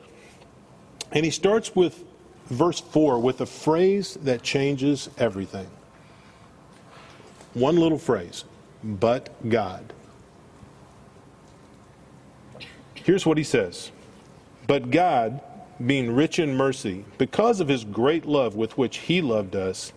And 1.11 1.25
he 1.25 1.31
starts 1.31 1.75
with 1.75 2.03
verse 2.45 2.79
4 2.79 3.19
with 3.19 3.41
a 3.41 3.45
phrase 3.45 4.17
that 4.21 4.43
changes 4.43 5.09
everything. 5.17 5.69
One 7.53 7.77
little 7.77 7.97
phrase, 7.97 8.45
but 8.83 9.29
God. 9.49 9.93
Here's 13.03 13.25
what 13.25 13.37
he 13.37 13.43
says 13.43 13.91
But 14.67 14.91
God, 14.91 15.41
being 15.85 16.13
rich 16.13 16.39
in 16.39 16.55
mercy, 16.55 17.05
because 17.17 17.59
of 17.59 17.67
his 17.67 17.83
great 17.83 18.25
love 18.25 18.55
with 18.55 18.77
which 18.77 18.97
he 18.97 19.21
loved 19.21 19.55
us, 19.55 19.93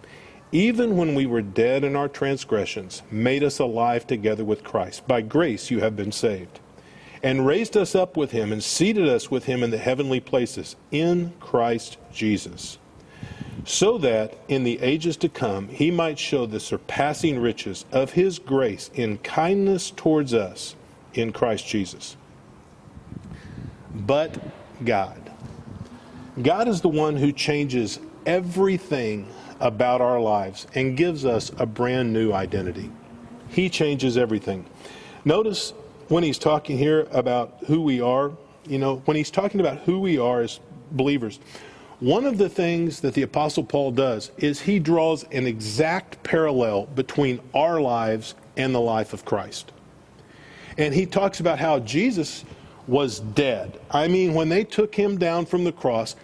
even 0.53 0.97
when 0.97 1.15
we 1.15 1.27
were 1.27 1.43
dead 1.43 1.85
in 1.85 1.97
our 1.97 2.09
transgressions, 2.09 3.03
made 3.11 3.43
us 3.43 3.59
alive 3.59 4.07
together 4.07 4.45
with 4.45 4.65
Christ. 4.65 5.07
By 5.07 5.21
grace 5.21 5.71
you 5.71 5.81
have 5.81 5.97
been 5.97 6.13
saved. 6.13 6.61
And 7.23 7.47
raised 7.47 7.77
us 7.77 7.95
up 7.95 8.17
with 8.17 8.33
him 8.33 8.53
and 8.53 8.63
seated 8.63 9.09
us 9.09 9.31
with 9.31 9.47
him 9.47 9.63
in 9.63 9.71
the 9.71 9.79
heavenly 9.79 10.21
places 10.21 10.77
in 10.91 11.33
Christ 11.41 11.97
Jesus. 12.13 12.79
So 13.65 13.97
that 13.99 14.37
in 14.47 14.63
the 14.63 14.81
ages 14.81 15.17
to 15.19 15.29
come 15.29 15.69
he 15.69 15.91
might 15.91 16.19
show 16.19 16.45
the 16.45 16.61
surpassing 16.61 17.41
riches 17.41 17.87
of 17.91 18.13
his 18.13 18.39
grace 18.39 18.91
in 18.95 19.19
kindness 19.19 19.91
towards 19.91 20.35
us 20.35 20.77
in 21.15 21.33
Christ 21.33 21.67
Jesus. 21.67 22.17
But 23.95 24.37
God. 24.85 25.21
God 26.43 26.67
is 26.67 26.81
the 26.81 26.89
one 26.89 27.17
who 27.17 27.31
changes 27.33 28.01
everything 28.27 29.29
about 29.61 30.01
our 30.01 30.21
lives 30.21 30.67
and 30.75 30.97
gives 30.97 31.25
us 31.25 31.53
a 31.59 31.67
brand 31.67 32.13
new 32.13 32.33
identity. 32.33 32.91
He 33.49 33.69
changes 33.69 34.17
everything. 34.17 34.67
Notice 35.25 35.73
when 36.09 36.25
he's 36.25 36.39
talking 36.39 36.77
here 36.77 37.07
about 37.13 37.57
who 37.67 37.81
we 37.81 38.01
are, 38.01 38.33
you 38.67 38.79
know, 38.79 38.97
when 39.05 39.17
he's 39.17 39.31
talking 39.31 39.61
about 39.61 39.79
who 39.81 40.01
we 40.01 40.19
are 40.19 40.43
as 40.43 40.59
believers, 40.91 41.39
one 42.01 42.25
of 42.25 42.37
the 42.37 42.49
things 42.49 43.01
that 43.01 43.15
the 43.15 43.23
Apostle 43.23 43.65
Paul 43.65 43.93
does 43.93 44.33
is 44.37 44.61
he 44.61 44.79
draws 44.79 45.23
an 45.25 45.47
exact 45.47 46.23
parallel 46.25 46.87
between 46.87 47.41
our 47.55 47.81
lives 47.81 48.35
and 48.57 48.75
the 48.75 48.81
life 48.81 49.13
of 49.13 49.25
Christ. 49.25 49.73
And 50.77 50.93
he 50.93 51.07
talks 51.07 51.39
about 51.39 51.61
how 51.61 51.79
Jesus 51.79 52.45
was 52.87 53.21
dead. 53.21 53.81
I 53.91 54.09
mean, 54.09 54.35
when 54.35 54.49
they 54.49 54.65
took 54.65 54.95
him 54.95 55.19
down 55.19 55.47
from 55.47 55.65
the 55.65 55.73
cross, 55.73 56.17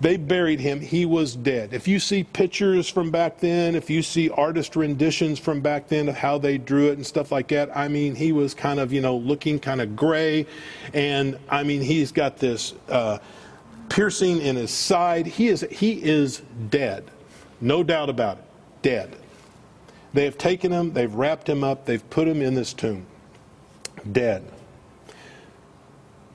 they 0.00 0.16
buried 0.16 0.60
him. 0.60 0.80
He 0.80 1.06
was 1.06 1.34
dead. 1.34 1.72
If 1.72 1.88
you 1.88 1.98
see 1.98 2.24
pictures 2.24 2.88
from 2.88 3.10
back 3.10 3.38
then, 3.38 3.74
if 3.74 3.88
you 3.88 4.02
see 4.02 4.28
artist 4.30 4.76
renditions 4.76 5.38
from 5.38 5.60
back 5.60 5.88
then 5.88 6.08
of 6.08 6.16
how 6.16 6.36
they 6.36 6.58
drew 6.58 6.88
it 6.88 6.98
and 6.98 7.06
stuff 7.06 7.32
like 7.32 7.48
that, 7.48 7.74
I 7.74 7.88
mean, 7.88 8.14
he 8.14 8.32
was 8.32 8.52
kind 8.52 8.78
of, 8.78 8.92
you 8.92 9.00
know, 9.00 9.16
looking 9.16 9.58
kind 9.58 9.80
of 9.80 9.96
gray. 9.96 10.46
And 10.92 11.38
I 11.48 11.62
mean, 11.62 11.80
he's 11.80 12.12
got 12.12 12.36
this 12.36 12.74
uh, 12.90 13.18
piercing 13.88 14.40
in 14.42 14.56
his 14.56 14.70
side. 14.70 15.26
He 15.26 15.48
is, 15.48 15.66
he 15.70 15.92
is 16.02 16.42
dead. 16.68 17.10
No 17.60 17.82
doubt 17.82 18.10
about 18.10 18.38
it. 18.38 18.44
Dead. 18.82 19.16
They 20.12 20.24
have 20.24 20.38
taken 20.38 20.72
him, 20.72 20.92
they've 20.92 21.12
wrapped 21.12 21.48
him 21.48 21.64
up, 21.64 21.84
they've 21.84 22.08
put 22.10 22.28
him 22.28 22.40
in 22.42 22.54
this 22.54 22.72
tomb. 22.72 23.06
Dead. 24.12 24.44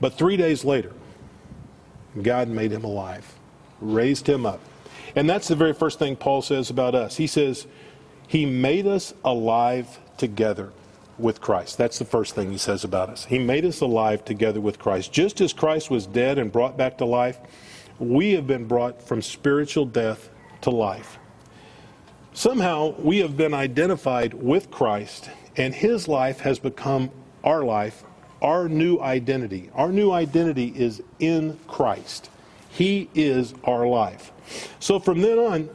But 0.02 0.14
three 0.14 0.36
days 0.36 0.64
later, 0.64 0.92
God 2.20 2.48
made 2.48 2.72
him 2.72 2.82
alive, 2.82 3.36
raised 3.80 4.28
him 4.28 4.44
up. 4.44 4.58
And 5.14 5.30
that's 5.30 5.46
the 5.46 5.54
very 5.54 5.72
first 5.72 6.00
thing 6.00 6.16
Paul 6.16 6.42
says 6.42 6.70
about 6.70 6.96
us. 6.96 7.18
He 7.18 7.28
says, 7.28 7.68
He 8.26 8.44
made 8.44 8.84
us 8.88 9.14
alive 9.24 10.00
together 10.16 10.72
with 11.18 11.40
Christ. 11.40 11.78
That's 11.78 12.00
the 12.00 12.04
first 12.04 12.34
thing 12.34 12.50
he 12.50 12.58
says 12.58 12.82
about 12.82 13.10
us. 13.10 13.26
He 13.26 13.38
made 13.38 13.64
us 13.64 13.80
alive 13.80 14.24
together 14.24 14.60
with 14.60 14.80
Christ. 14.80 15.12
Just 15.12 15.40
as 15.40 15.52
Christ 15.52 15.88
was 15.88 16.04
dead 16.08 16.36
and 16.36 16.50
brought 16.50 16.76
back 16.76 16.98
to 16.98 17.04
life, 17.04 17.38
we 18.00 18.32
have 18.32 18.48
been 18.48 18.66
brought 18.66 19.00
from 19.00 19.22
spiritual 19.22 19.86
death 19.86 20.30
to 20.62 20.70
life. 20.70 21.16
Somehow 22.32 22.96
we 22.98 23.18
have 23.18 23.36
been 23.36 23.54
identified 23.54 24.34
with 24.34 24.68
Christ, 24.68 25.30
and 25.56 25.72
his 25.72 26.08
life 26.08 26.40
has 26.40 26.58
become 26.58 27.12
our 27.44 27.62
life, 27.62 28.02
our 28.42 28.68
new 28.68 28.98
identity. 28.98 29.70
Our 29.74 29.90
new 29.92 30.10
identity 30.10 30.74
is 30.76 31.02
in 31.18 31.58
Christ. 31.68 32.28
He 32.68 33.08
is 33.14 33.54
our 33.64 33.86
life. 33.86 34.32
So 34.80 34.98
from 34.98 35.20
then 35.20 35.38
on, 35.38 35.70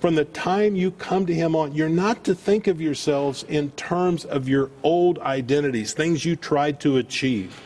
from 0.00 0.14
the 0.14 0.24
time 0.24 0.76
you 0.76 0.92
come 0.92 1.26
to 1.26 1.34
him 1.34 1.54
on, 1.54 1.74
you're 1.74 1.88
not 1.88 2.24
to 2.24 2.34
think 2.34 2.66
of 2.66 2.80
yourselves 2.80 3.44
in 3.44 3.70
terms 3.72 4.24
of 4.24 4.48
your 4.48 4.70
old 4.82 5.18
identities, 5.18 5.92
things 5.92 6.24
you 6.24 6.36
tried 6.36 6.80
to 6.80 6.96
achieve. 6.96 7.60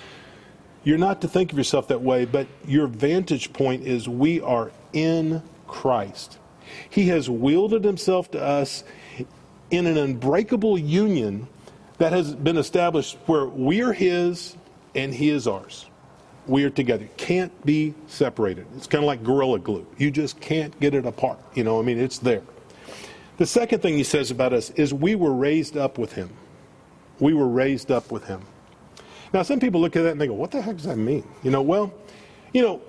You're 0.84 0.98
not 0.98 1.20
to 1.22 1.28
think 1.28 1.52
of 1.52 1.58
yourself 1.58 1.88
that 1.88 2.00
way, 2.00 2.24
but 2.24 2.46
your 2.66 2.86
vantage 2.86 3.52
point 3.52 3.84
is 3.86 4.08
we 4.08 4.40
are 4.40 4.70
in 4.92 5.42
Christ. 5.66 6.38
He 6.88 7.08
has 7.08 7.28
wielded 7.28 7.84
himself 7.84 8.30
to 8.32 8.42
us 8.42 8.84
in 9.70 9.86
an 9.86 9.98
unbreakable 9.98 10.78
union 10.78 11.48
that 11.98 12.12
has 12.12 12.34
been 12.34 12.56
established 12.56 13.16
where 13.26 13.46
we 13.46 13.82
are 13.82 13.92
his 13.92 14.56
and 14.94 15.14
he 15.14 15.30
is 15.30 15.46
ours. 15.46 15.86
We 16.46 16.64
are 16.64 16.70
together. 16.70 17.08
Can't 17.16 17.64
be 17.64 17.94
separated. 18.06 18.66
It's 18.76 18.86
kind 18.86 19.02
of 19.02 19.06
like 19.06 19.24
gorilla 19.24 19.58
glue. 19.58 19.86
You 19.98 20.10
just 20.10 20.40
can't 20.40 20.78
get 20.78 20.94
it 20.94 21.06
apart. 21.06 21.38
You 21.54 21.64
know, 21.64 21.78
I 21.78 21.82
mean, 21.82 21.98
it's 21.98 22.18
there. 22.18 22.42
The 23.38 23.46
second 23.46 23.80
thing 23.82 23.94
he 23.94 24.04
says 24.04 24.30
about 24.30 24.52
us 24.52 24.70
is 24.70 24.94
we 24.94 25.14
were 25.14 25.32
raised 25.32 25.76
up 25.76 25.98
with 25.98 26.12
him. 26.12 26.30
We 27.18 27.34
were 27.34 27.48
raised 27.48 27.90
up 27.90 28.10
with 28.12 28.24
him. 28.24 28.42
Now, 29.32 29.42
some 29.42 29.60
people 29.60 29.80
look 29.80 29.96
at 29.96 30.02
that 30.02 30.12
and 30.12 30.20
they 30.20 30.28
go, 30.28 30.34
what 30.34 30.50
the 30.50 30.62
heck 30.62 30.76
does 30.76 30.84
that 30.84 30.96
mean? 30.96 31.26
You 31.42 31.50
know, 31.50 31.62
well, 31.62 31.92
you 32.52 32.62
know, 32.62 32.80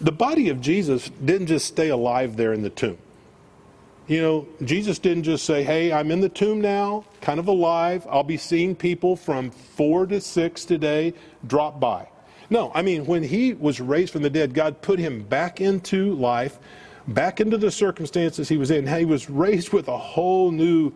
the 0.00 0.12
body 0.12 0.48
of 0.48 0.60
Jesus 0.60 1.10
didn't 1.24 1.46
just 1.46 1.66
stay 1.66 1.88
alive 1.88 2.36
there 2.36 2.52
in 2.52 2.62
the 2.62 2.70
tomb. 2.70 2.98
You 4.06 4.22
know, 4.22 4.48
Jesus 4.62 5.00
didn't 5.00 5.24
just 5.24 5.44
say, 5.44 5.64
hey, 5.64 5.92
I'm 5.92 6.12
in 6.12 6.20
the 6.20 6.28
tomb 6.28 6.60
now, 6.60 7.04
kind 7.20 7.40
of 7.40 7.48
alive. 7.48 8.06
I'll 8.08 8.22
be 8.22 8.36
seeing 8.36 8.76
people 8.76 9.16
from 9.16 9.50
four 9.50 10.06
to 10.06 10.20
six 10.20 10.64
today. 10.64 11.12
Drop 11.46 11.80
by. 11.80 12.08
No, 12.48 12.70
I 12.72 12.82
mean, 12.82 13.04
when 13.06 13.24
he 13.24 13.54
was 13.54 13.80
raised 13.80 14.12
from 14.12 14.22
the 14.22 14.30
dead, 14.30 14.54
God 14.54 14.80
put 14.80 15.00
him 15.00 15.24
back 15.24 15.60
into 15.60 16.14
life, 16.14 16.60
back 17.08 17.40
into 17.40 17.58
the 17.58 17.70
circumstances 17.72 18.48
he 18.48 18.56
was 18.56 18.70
in. 18.70 18.86
He 18.86 19.04
was 19.04 19.28
raised 19.28 19.72
with 19.72 19.88
a 19.88 19.98
whole 19.98 20.52
new 20.52 20.92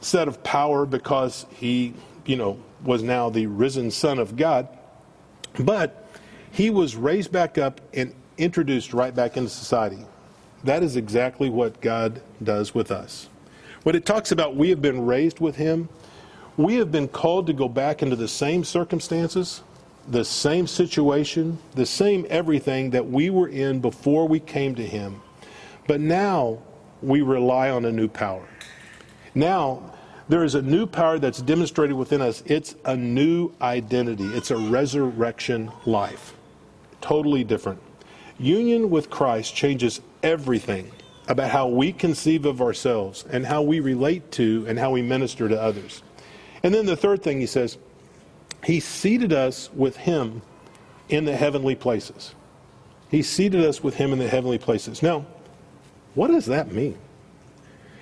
set 0.00 0.26
of 0.26 0.42
power 0.42 0.84
because 0.84 1.46
he, 1.54 1.94
you 2.26 2.34
know, 2.34 2.58
was 2.82 3.04
now 3.04 3.30
the 3.30 3.46
risen 3.46 3.92
Son 3.92 4.18
of 4.18 4.34
God. 4.34 4.68
But 5.60 6.08
he 6.50 6.70
was 6.70 6.96
raised 6.96 7.30
back 7.30 7.56
up 7.56 7.80
and 7.94 8.12
introduced 8.36 8.92
right 8.92 9.14
back 9.14 9.36
into 9.36 9.50
society. 9.50 10.04
That 10.64 10.82
is 10.82 10.96
exactly 10.96 11.50
what 11.50 11.80
God 11.80 12.20
does 12.42 12.74
with 12.74 12.90
us. 12.90 13.28
When 13.84 13.94
it 13.94 14.04
talks 14.04 14.32
about 14.32 14.56
we 14.56 14.70
have 14.70 14.82
been 14.82 15.06
raised 15.06 15.40
with 15.40 15.56
him, 15.56 15.88
we 16.56 16.74
have 16.76 16.90
been 16.90 17.08
called 17.08 17.46
to 17.46 17.52
go 17.52 17.68
back 17.68 18.02
into 18.02 18.16
the 18.16 18.26
same 18.26 18.64
circumstances, 18.64 19.62
the 20.08 20.24
same 20.24 20.66
situation, 20.66 21.58
the 21.74 21.86
same 21.86 22.26
everything 22.28 22.90
that 22.90 23.08
we 23.08 23.30
were 23.30 23.48
in 23.48 23.80
before 23.80 24.26
we 24.26 24.40
came 24.40 24.74
to 24.74 24.84
him. 24.84 25.22
But 25.86 26.00
now 26.00 26.58
we 27.00 27.22
rely 27.22 27.70
on 27.70 27.84
a 27.84 27.92
new 27.92 28.08
power. 28.08 28.46
Now 29.34 29.94
there 30.28 30.42
is 30.44 30.56
a 30.56 30.62
new 30.62 30.86
power 30.86 31.18
that's 31.18 31.40
demonstrated 31.40 31.96
within 31.96 32.20
us. 32.20 32.42
It's 32.46 32.74
a 32.84 32.96
new 32.96 33.52
identity, 33.62 34.24
it's 34.24 34.50
a 34.50 34.56
resurrection 34.56 35.70
life. 35.86 36.34
Totally 37.00 37.44
different. 37.44 37.80
Union 38.38 38.90
with 38.90 39.10
Christ 39.10 39.54
changes 39.54 40.00
everything 40.22 40.90
about 41.28 41.50
how 41.50 41.68
we 41.68 41.92
conceive 41.92 42.46
of 42.46 42.60
ourselves 42.60 43.24
and 43.30 43.44
how 43.44 43.62
we 43.62 43.80
relate 43.80 44.30
to 44.32 44.64
and 44.66 44.78
how 44.78 44.90
we 44.90 45.02
minister 45.02 45.48
to 45.48 45.60
others. 45.60 46.02
And 46.62 46.74
then 46.74 46.86
the 46.86 46.96
third 46.96 47.22
thing 47.22 47.40
he 47.40 47.46
says, 47.46 47.78
he 48.64 48.80
seated 48.80 49.32
us 49.32 49.70
with 49.72 49.96
him 49.96 50.42
in 51.08 51.24
the 51.24 51.36
heavenly 51.36 51.74
places. 51.74 52.34
He 53.10 53.22
seated 53.22 53.64
us 53.64 53.82
with 53.82 53.94
him 53.94 54.12
in 54.12 54.18
the 54.18 54.28
heavenly 54.28 54.58
places. 54.58 55.02
Now, 55.02 55.26
what 56.14 56.28
does 56.28 56.46
that 56.46 56.72
mean? 56.72 56.98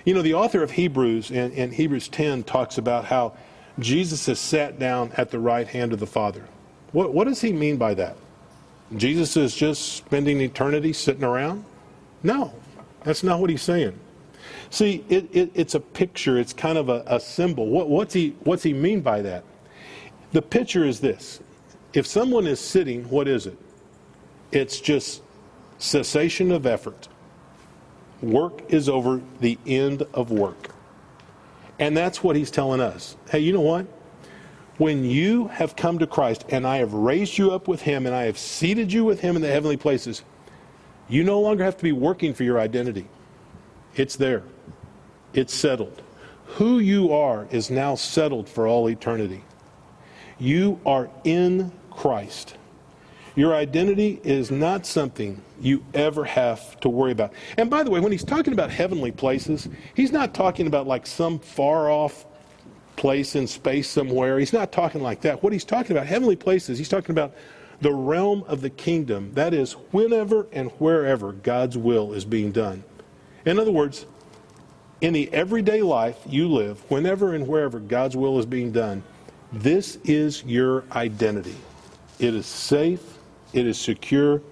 You 0.04 0.14
know, 0.14 0.22
the 0.22 0.34
author 0.34 0.62
of 0.62 0.70
Hebrews 0.70 1.30
in, 1.30 1.52
in 1.52 1.72
Hebrews 1.72 2.08
10 2.08 2.44
talks 2.44 2.78
about 2.78 3.04
how 3.04 3.36
Jesus 3.78 4.26
has 4.26 4.38
sat 4.38 4.78
down 4.78 5.12
at 5.16 5.30
the 5.30 5.38
right 5.38 5.66
hand 5.66 5.92
of 5.92 6.00
the 6.00 6.06
Father. 6.06 6.44
What, 6.92 7.12
what 7.12 7.26
does 7.26 7.40
he 7.40 7.52
mean 7.52 7.76
by 7.76 7.94
that? 7.94 8.16
Jesus 8.96 9.36
is 9.36 9.54
just 9.54 9.96
spending 9.96 10.40
eternity 10.40 10.92
sitting 10.92 11.24
around? 11.24 11.64
No, 12.22 12.52
that's 13.04 13.22
not 13.22 13.40
what 13.40 13.50
he's 13.50 13.62
saying. 13.62 13.98
See, 14.70 15.04
it, 15.08 15.28
it, 15.32 15.50
it's 15.54 15.74
a 15.74 15.80
picture, 15.80 16.38
it's 16.38 16.52
kind 16.52 16.78
of 16.78 16.88
a, 16.88 17.02
a 17.06 17.20
symbol. 17.20 17.66
What, 17.68 17.88
what's, 17.88 18.14
he, 18.14 18.36
what's 18.40 18.62
he 18.62 18.72
mean 18.72 19.00
by 19.00 19.22
that? 19.22 19.44
The 20.32 20.42
picture 20.42 20.84
is 20.84 21.00
this 21.00 21.40
if 21.92 22.06
someone 22.06 22.46
is 22.46 22.60
sitting, 22.60 23.08
what 23.08 23.26
is 23.26 23.46
it? 23.46 23.56
It's 24.52 24.80
just 24.80 25.22
cessation 25.78 26.52
of 26.52 26.66
effort. 26.66 27.08
Work 28.22 28.70
is 28.70 28.88
over, 28.88 29.20
the 29.40 29.58
end 29.66 30.02
of 30.14 30.30
work. 30.30 30.74
And 31.78 31.96
that's 31.96 32.22
what 32.22 32.36
he's 32.36 32.50
telling 32.50 32.80
us. 32.80 33.16
Hey, 33.30 33.40
you 33.40 33.52
know 33.52 33.60
what? 33.60 33.86
When 34.78 35.04
you 35.04 35.48
have 35.48 35.74
come 35.74 35.98
to 35.98 36.06
Christ 36.06 36.44
and 36.48 36.66
I 36.66 36.76
have 36.78 36.92
raised 36.92 37.38
you 37.38 37.52
up 37.52 37.66
with 37.66 37.82
him 37.82 38.06
and 38.06 38.14
I 38.14 38.24
have 38.24 38.38
seated 38.38 38.92
you 38.92 39.04
with 39.04 39.20
him 39.20 39.36
in 39.36 39.42
the 39.42 39.48
heavenly 39.48 39.76
places, 39.76 40.22
you 41.08 41.24
no 41.24 41.40
longer 41.40 41.64
have 41.64 41.76
to 41.76 41.82
be 41.82 41.92
working 41.92 42.34
for 42.34 42.44
your 42.44 42.58
identity. 42.58 43.08
It's 43.94 44.16
there, 44.16 44.42
it's 45.32 45.54
settled. 45.54 46.02
Who 46.46 46.78
you 46.78 47.12
are 47.12 47.46
is 47.50 47.70
now 47.70 47.96
settled 47.96 48.48
for 48.48 48.66
all 48.66 48.88
eternity. 48.88 49.42
You 50.38 50.80
are 50.86 51.10
in 51.24 51.72
Christ. 51.90 52.56
Your 53.34 53.54
identity 53.54 54.20
is 54.24 54.50
not 54.50 54.86
something 54.86 55.42
you 55.60 55.84
ever 55.92 56.24
have 56.24 56.78
to 56.80 56.88
worry 56.88 57.12
about. 57.12 57.32
And 57.58 57.68
by 57.68 57.82
the 57.82 57.90
way, 57.90 58.00
when 58.00 58.12
he's 58.12 58.24
talking 58.24 58.52
about 58.52 58.70
heavenly 58.70 59.12
places, 59.12 59.68
he's 59.94 60.12
not 60.12 60.34
talking 60.34 60.66
about 60.66 60.86
like 60.86 61.06
some 61.06 61.38
far 61.38 61.90
off 61.90 62.24
place 62.96 63.36
in 63.36 63.46
space 63.46 63.88
somewhere. 63.88 64.38
He's 64.38 64.54
not 64.54 64.72
talking 64.72 65.02
like 65.02 65.20
that. 65.22 65.42
What 65.42 65.52
he's 65.52 65.64
talking 65.64 65.94
about, 65.94 66.06
heavenly 66.06 66.36
places, 66.36 66.78
he's 66.78 66.88
talking 66.88 67.10
about 67.10 67.34
the 67.80 67.92
realm 67.92 68.44
of 68.46 68.60
the 68.60 68.70
kingdom. 68.70 69.32
That 69.34 69.54
is, 69.54 69.72
whenever 69.92 70.46
and 70.52 70.70
wherever 70.72 71.32
God's 71.32 71.76
will 71.76 72.12
is 72.12 72.24
being 72.24 72.52
done. 72.52 72.82
In 73.44 73.58
other 73.58 73.72
words, 73.72 74.06
in 75.00 75.12
the 75.12 75.32
everyday 75.32 75.82
life 75.82 76.18
you 76.26 76.48
live, 76.48 76.80
whenever 76.90 77.34
and 77.34 77.46
wherever 77.46 77.78
God's 77.78 78.16
will 78.16 78.38
is 78.38 78.46
being 78.46 78.72
done, 78.72 79.02
this 79.52 79.98
is 80.04 80.42
your 80.44 80.84
identity. 80.92 81.54
It 82.18 82.34
is 82.34 82.46
safe, 82.46 83.18
it 83.52 83.66
is 83.66 83.78
secure. 83.78 84.42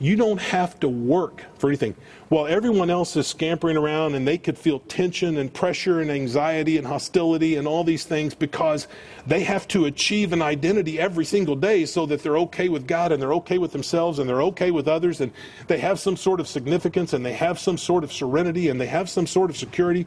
You 0.00 0.14
don't 0.14 0.40
have 0.40 0.78
to 0.80 0.88
work 0.88 1.44
for 1.58 1.68
anything. 1.68 1.96
While 2.28 2.46
everyone 2.46 2.88
else 2.88 3.16
is 3.16 3.26
scampering 3.26 3.76
around 3.76 4.14
and 4.14 4.28
they 4.28 4.38
could 4.38 4.56
feel 4.56 4.78
tension 4.80 5.38
and 5.38 5.52
pressure 5.52 6.00
and 6.00 6.10
anxiety 6.10 6.78
and 6.78 6.86
hostility 6.86 7.56
and 7.56 7.66
all 7.66 7.82
these 7.82 8.04
things 8.04 8.32
because 8.32 8.86
they 9.26 9.42
have 9.42 9.66
to 9.68 9.86
achieve 9.86 10.32
an 10.32 10.40
identity 10.40 11.00
every 11.00 11.24
single 11.24 11.56
day 11.56 11.84
so 11.84 12.06
that 12.06 12.22
they're 12.22 12.38
okay 12.38 12.68
with 12.68 12.86
God 12.86 13.10
and 13.10 13.20
they're 13.20 13.32
okay 13.34 13.58
with 13.58 13.72
themselves 13.72 14.20
and 14.20 14.28
they're 14.28 14.42
okay 14.42 14.70
with 14.70 14.86
others 14.86 15.20
and 15.20 15.32
they 15.66 15.78
have 15.78 15.98
some 15.98 16.16
sort 16.16 16.38
of 16.38 16.46
significance 16.46 17.12
and 17.12 17.26
they 17.26 17.32
have 17.32 17.58
some 17.58 17.76
sort 17.76 18.04
of 18.04 18.12
serenity 18.12 18.68
and 18.68 18.80
they 18.80 18.86
have 18.86 19.10
some 19.10 19.26
sort 19.26 19.50
of 19.50 19.56
security. 19.56 20.06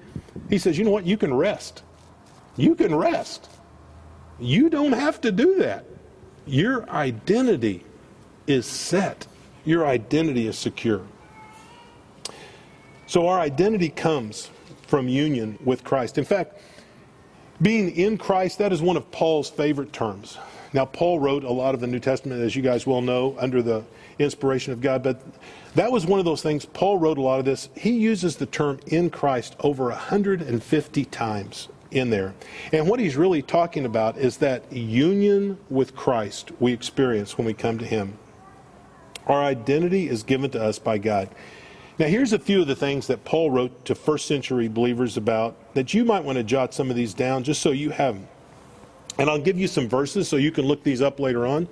He 0.50 0.58
says, 0.58 0.78
you 0.78 0.86
know 0.86 0.92
what? 0.92 1.06
You 1.06 1.18
can 1.18 1.34
rest. 1.34 1.84
You 2.56 2.76
can 2.76 2.96
rest. 2.96 3.50
You 4.40 4.70
don't 4.70 4.94
have 4.94 5.20
to 5.22 5.32
do 5.32 5.56
that. 5.56 5.86
Your 6.46 6.90
identity 6.90 7.84
is 8.48 8.66
set, 8.66 9.28
your 9.66 9.86
identity 9.86 10.48
is 10.48 10.58
secure. 10.58 11.02
So, 13.08 13.28
our 13.28 13.40
identity 13.40 13.90
comes 13.90 14.50
from 14.88 15.08
union 15.08 15.58
with 15.64 15.84
Christ. 15.84 16.18
In 16.18 16.26
fact, 16.26 16.62
being 17.62 17.96
in 17.96 18.18
Christ, 18.18 18.58
that 18.60 18.72
is 18.72 18.82
one 18.82 18.98
of 18.98 19.10
Paul's 19.12 19.50
favorite 19.50 19.94
terms. 19.94 20.38
Now, 20.74 20.86
Paul 20.86 21.20
wrote 21.20 21.44
a 21.44 21.52
lot 21.52 21.76
of 21.76 21.82
the 21.82 21.88
New 21.88 22.00
Testament, 22.00 22.42
as 22.42 22.56
you 22.56 22.62
guys 22.62 22.88
well 22.88 23.02
know, 23.02 23.36
under 23.40 23.62
the 23.62 23.84
inspiration 24.20 24.72
of 24.72 24.82
God, 24.82 25.04
but 25.04 25.22
that 25.76 25.92
was 25.92 26.06
one 26.06 26.20
of 26.20 26.26
those 26.26 26.42
things. 26.42 26.66
Paul 26.66 26.98
wrote 26.98 27.18
a 27.18 27.22
lot 27.22 27.40
of 27.40 27.46
this. 27.46 27.70
He 27.76 27.92
uses 27.92 28.38
the 28.38 28.46
term 28.46 28.80
in 28.88 29.10
Christ 29.10 29.56
over 29.60 29.86
150 29.86 31.06
times 31.06 31.68
in 31.92 32.10
there. 32.10 32.34
And 32.72 32.88
what 32.88 33.00
he's 33.00 33.18
really 33.18 33.42
talking 33.42 33.86
about 33.86 34.18
is 34.18 34.38
that 34.38 34.72
union 34.72 35.58
with 35.70 35.96
Christ 35.96 36.52
we 36.60 36.72
experience 36.72 37.38
when 37.38 37.46
we 37.46 37.54
come 37.54 37.78
to 37.78 37.86
Him. 37.86 38.18
Our 39.28 39.44
identity 39.44 40.10
is 40.10 40.24
given 40.24 40.52
to 40.52 40.64
us 40.64 40.80
by 40.80 40.98
God. 40.98 41.30
Now, 42.00 42.08
here's 42.08 42.34
a 42.34 42.40
few 42.40 42.62
of 42.62 42.68
the 42.68 42.76
things 42.76 43.08
that 43.08 43.24
Paul 43.26 43.52
wrote 43.52 43.86
to 43.86 43.96
first 43.96 44.26
century 44.26 44.68
believers 44.68 45.18
about 45.18 45.74
that 45.76 45.94
you 45.94 46.04
might 46.04 46.24
want 46.24 46.38
to 46.38 46.44
jot 46.44 46.74
some 46.74 46.90
of 46.90 46.96
these 46.96 47.14
down 47.14 47.44
just 47.44 47.62
so 47.62 47.72
you 47.72 47.92
have 47.92 48.16
them. 48.16 48.28
And 49.20 49.30
I'll 49.30 49.40
give 49.40 49.60
you 49.60 49.68
some 49.68 49.88
verses 49.88 50.28
so 50.28 50.38
you 50.38 50.52
can 50.52 50.66
look 50.66 50.84
these 50.84 51.02
up 51.02 51.20
later 51.20 51.46
on. 51.46 51.68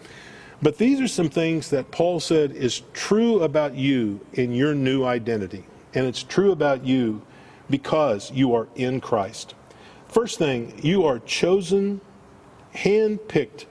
But 0.62 0.78
these 0.78 1.00
are 1.00 1.08
some 1.08 1.30
things 1.30 1.70
that 1.70 1.90
Paul 1.90 2.20
said 2.20 2.52
is 2.52 2.84
true 2.94 3.42
about 3.42 3.76
you 3.76 4.20
in 4.34 4.54
your 4.54 4.76
new 4.76 5.06
identity. 5.06 5.66
And 5.94 6.06
it's 6.06 6.22
true 6.22 6.52
about 6.52 6.86
you 6.86 7.22
because 7.70 8.30
you 8.32 8.54
are 8.54 8.68
in 8.76 9.00
Christ. 9.00 9.56
First 10.08 10.38
thing, 10.38 10.80
you 10.84 11.06
are 11.06 11.20
chosen, 11.20 12.02
handpicked 12.76 13.66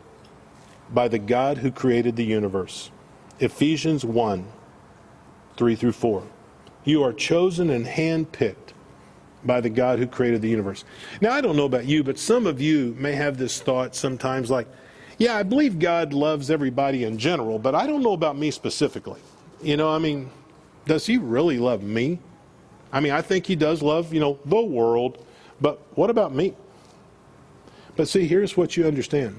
by 0.92 1.08
the 1.08 1.18
God 1.18 1.58
who 1.58 1.70
created 1.70 2.16
the 2.16 2.24
universe. 2.24 2.90
Ephesians 3.40 4.04
1 4.04 4.46
3 5.56 5.74
through 5.74 5.92
4. 5.92 6.22
You 6.84 7.02
are 7.02 7.12
chosen 7.12 7.70
and 7.70 7.84
handpicked 7.84 8.72
by 9.44 9.60
the 9.60 9.70
God 9.70 9.98
who 9.98 10.06
created 10.06 10.42
the 10.42 10.48
universe. 10.48 10.84
Now, 11.20 11.32
I 11.32 11.40
don't 11.40 11.56
know 11.56 11.64
about 11.64 11.84
you, 11.84 12.04
but 12.04 12.18
some 12.18 12.46
of 12.46 12.60
you 12.60 12.94
may 12.98 13.12
have 13.12 13.36
this 13.36 13.60
thought 13.60 13.94
sometimes 13.94 14.50
like, 14.50 14.68
yeah, 15.18 15.36
I 15.36 15.42
believe 15.42 15.78
God 15.78 16.12
loves 16.12 16.50
everybody 16.50 17.04
in 17.04 17.18
general, 17.18 17.58
but 17.58 17.74
I 17.74 17.86
don't 17.86 18.02
know 18.02 18.12
about 18.12 18.38
me 18.38 18.50
specifically. 18.52 19.20
You 19.60 19.76
know, 19.76 19.90
I 19.90 19.98
mean, 19.98 20.30
does 20.86 21.06
he 21.06 21.18
really 21.18 21.58
love 21.58 21.82
me? 21.82 22.20
I 22.92 23.00
mean, 23.00 23.12
I 23.12 23.20
think 23.20 23.46
he 23.46 23.56
does 23.56 23.82
love, 23.82 24.14
you 24.14 24.20
know, 24.20 24.38
the 24.44 24.62
world, 24.62 25.24
but 25.60 25.80
what 25.96 26.08
about 26.08 26.34
me? 26.34 26.54
But 27.96 28.08
see, 28.08 28.26
here's 28.26 28.56
what 28.56 28.76
you 28.76 28.86
understand. 28.86 29.38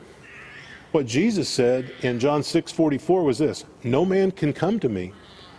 What 0.92 1.06
Jesus 1.06 1.48
said 1.48 1.92
in 2.02 2.20
John 2.20 2.42
6:44 2.42 3.24
was 3.24 3.38
this, 3.38 3.66
"No 3.84 4.06
man 4.06 4.32
can 4.32 4.54
come 4.54 4.80
to 4.80 4.90
me 4.90 5.14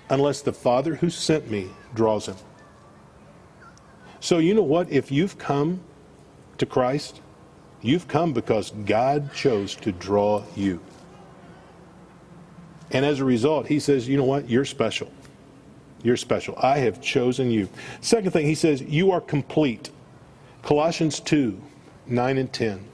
unless 0.08 0.42
the 0.42 0.52
Father 0.52 0.96
who 0.96 1.10
sent 1.10 1.50
me 1.50 1.68
draws 1.94 2.26
him." 2.26 2.36
So 4.20 4.38
you 4.38 4.54
know 4.54 4.62
what? 4.62 4.90
If 4.90 5.10
you've 5.10 5.38
come 5.38 5.80
to 6.58 6.66
Christ, 6.66 7.20
you've 7.80 8.06
come 8.06 8.32
because 8.32 8.70
God 8.84 9.32
chose 9.32 9.74
to 9.76 9.92
draw 9.92 10.42
you. 10.54 10.80
And 12.90 13.04
as 13.04 13.20
a 13.20 13.24
result, 13.24 13.68
he 13.68 13.80
says, 13.80 14.08
you 14.08 14.16
know 14.16 14.24
what? 14.24 14.50
You're 14.50 14.64
special. 14.64 15.10
You're 16.02 16.16
special. 16.16 16.54
I 16.58 16.78
have 16.78 17.00
chosen 17.00 17.50
you. 17.50 17.68
Second 18.00 18.32
thing, 18.32 18.46
he 18.46 18.54
says, 18.54 18.82
you 18.82 19.10
are 19.10 19.20
complete. 19.20 19.90
Colossians 20.62 21.20
2 21.20 21.60
9 22.06 22.38
and 22.38 22.52
10. 22.52 22.84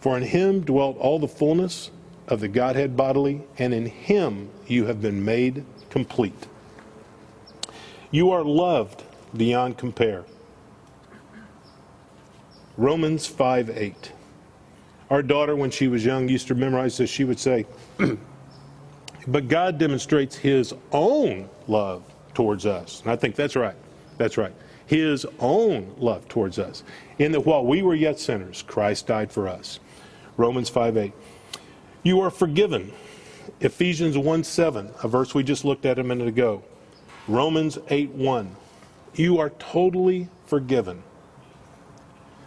For 0.00 0.16
in 0.16 0.22
him 0.22 0.60
dwelt 0.60 0.96
all 0.98 1.18
the 1.18 1.28
fullness 1.28 1.90
of 2.28 2.40
the 2.40 2.48
Godhead 2.48 2.96
bodily, 2.96 3.42
and 3.58 3.74
in 3.74 3.86
him 3.86 4.50
you 4.66 4.86
have 4.86 5.00
been 5.00 5.24
made 5.24 5.64
complete. 5.90 6.46
You 8.10 8.30
are 8.30 8.44
loved 8.44 9.02
beyond 9.36 9.76
compare. 9.76 10.24
Romans 12.76 13.26
5 13.26 13.70
8. 13.70 14.12
Our 15.10 15.22
daughter, 15.22 15.56
when 15.56 15.70
she 15.70 15.88
was 15.88 16.04
young, 16.04 16.28
used 16.28 16.48
to 16.48 16.54
memorize 16.54 16.98
this. 16.98 17.10
She 17.10 17.24
would 17.24 17.40
say, 17.40 17.66
But 19.26 19.48
God 19.48 19.78
demonstrates 19.78 20.36
his 20.36 20.74
own 20.92 21.48
love 21.66 22.02
towards 22.34 22.66
us. 22.66 23.02
And 23.02 23.10
I 23.10 23.16
think 23.16 23.34
that's 23.34 23.56
right. 23.56 23.76
That's 24.16 24.38
right. 24.38 24.52
His 24.86 25.26
own 25.38 25.94
love 25.98 26.28
towards 26.28 26.58
us. 26.58 26.82
In 27.18 27.32
that 27.32 27.40
while 27.40 27.64
we 27.64 27.82
were 27.82 27.94
yet 27.94 28.18
sinners, 28.18 28.62
Christ 28.62 29.06
died 29.06 29.30
for 29.30 29.48
us. 29.48 29.80
Romans 30.38 30.70
5:8. 30.70 31.12
You 32.02 32.20
are 32.20 32.30
forgiven. 32.30 32.92
Ephesians 33.60 34.16
1:7, 34.16 34.92
a 35.02 35.08
verse 35.08 35.34
we 35.34 35.42
just 35.42 35.64
looked 35.64 35.84
at 35.84 35.98
a 35.98 36.04
minute 36.04 36.28
ago. 36.28 36.62
Romans 37.26 37.76
8:1. 37.88 38.56
You 39.14 39.38
are 39.38 39.50
totally 39.50 40.28
forgiven. 40.46 41.02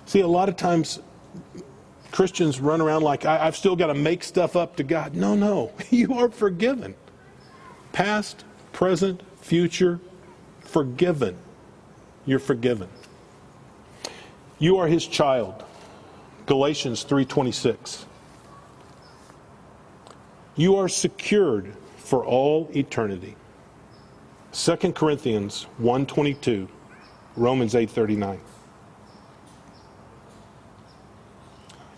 See, 0.05 0.21
a 0.21 0.27
lot 0.27 0.49
of 0.49 0.55
times 0.55 0.99
Christians 2.11 2.59
run 2.59 2.81
around 2.81 3.03
like, 3.03 3.25
I, 3.25 3.45
have 3.45 3.55
still 3.55 3.75
got 3.75 3.87
to 3.87 3.93
make 3.93 4.23
stuff 4.23 4.55
up 4.55 4.75
to 4.77 4.83
God. 4.83 5.15
No, 5.15 5.35
no. 5.35 5.71
You 5.89 6.13
are 6.15 6.29
forgiven. 6.29 6.95
Past, 7.91 8.43
present, 8.71 9.21
future, 9.41 9.99
forgiven. 10.61 11.37
You're 12.25 12.39
forgiven. 12.39 12.89
You 14.59 14.77
are 14.77 14.87
his 14.87 15.05
child. 15.05 15.63
Galatians 16.45 17.03
3:26. 17.03 18.05
You 20.55 20.75
are 20.75 20.89
secured 20.89 21.73
for 21.97 22.25
all 22.25 22.69
eternity. 22.75 23.35
2 24.51 24.93
Corinthians 24.93 25.67
1:22, 25.79 26.67
Romans 27.35 27.73
8:39. 27.73 28.39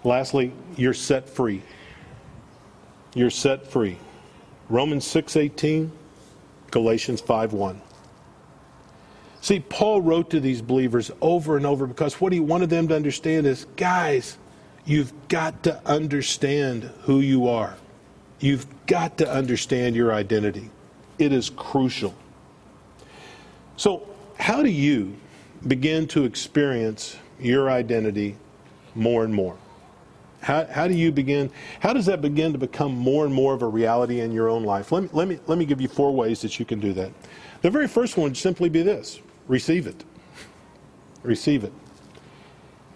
Lastly, 0.03 0.53
you're 0.75 0.93
set 0.93 1.29
free. 1.29 1.63
You're 3.15 3.29
set 3.29 3.65
free. 3.65 3.97
Romans 4.69 5.05
6:18, 5.05 5.91
Galatians 6.71 7.21
5:1. 7.21 7.81
See, 9.43 9.59
Paul 9.59 10.01
wrote 10.01 10.29
to 10.29 10.39
these 10.39 10.61
believers 10.61 11.11
over 11.19 11.57
and 11.57 11.65
over 11.65 11.85
because 11.85 12.21
what 12.21 12.31
he 12.31 12.39
wanted 12.39 12.69
them 12.69 12.87
to 12.87 12.95
understand 12.95 13.45
is, 13.45 13.67
guys, 13.75 14.37
you've 14.85 15.11
got 15.27 15.63
to 15.63 15.85
understand 15.85 16.89
who 17.01 17.19
you 17.19 17.49
are. 17.49 17.75
You've 18.39 18.65
got 18.85 19.17
to 19.17 19.29
understand 19.29 19.97
your 19.97 20.13
identity. 20.13 20.69
It 21.19 21.33
is 21.33 21.49
crucial. 21.49 22.15
So, 23.75 24.07
how 24.39 24.63
do 24.63 24.69
you 24.69 25.13
begin 25.67 26.07
to 26.07 26.23
experience 26.23 27.17
your 27.37 27.69
identity 27.69 28.37
more 28.95 29.25
and 29.25 29.33
more? 29.33 29.57
How, 30.39 30.63
how 30.67 30.87
do 30.87 30.93
you 30.93 31.11
begin? 31.11 31.51
How 31.81 31.91
does 31.91 32.05
that 32.05 32.21
begin 32.21 32.53
to 32.53 32.57
become 32.57 32.93
more 32.93 33.25
and 33.25 33.33
more 33.33 33.53
of 33.53 33.61
a 33.61 33.67
reality 33.67 34.21
in 34.21 34.31
your 34.31 34.47
own 34.47 34.63
life? 34.63 34.93
Let 34.93 35.03
me, 35.03 35.09
let 35.11 35.27
me, 35.27 35.39
let 35.47 35.57
me 35.57 35.65
give 35.65 35.81
you 35.81 35.89
four 35.89 36.13
ways 36.13 36.39
that 36.43 36.59
you 36.59 36.65
can 36.65 36.79
do 36.79 36.93
that. 36.93 37.11
The 37.61 37.69
very 37.69 37.89
first 37.89 38.15
one 38.15 38.29
would 38.29 38.37
simply 38.37 38.69
be 38.69 38.83
this 38.83 39.19
receive 39.53 39.85
it. 39.85 40.03
Receive 41.21 41.63
it. 41.63 41.71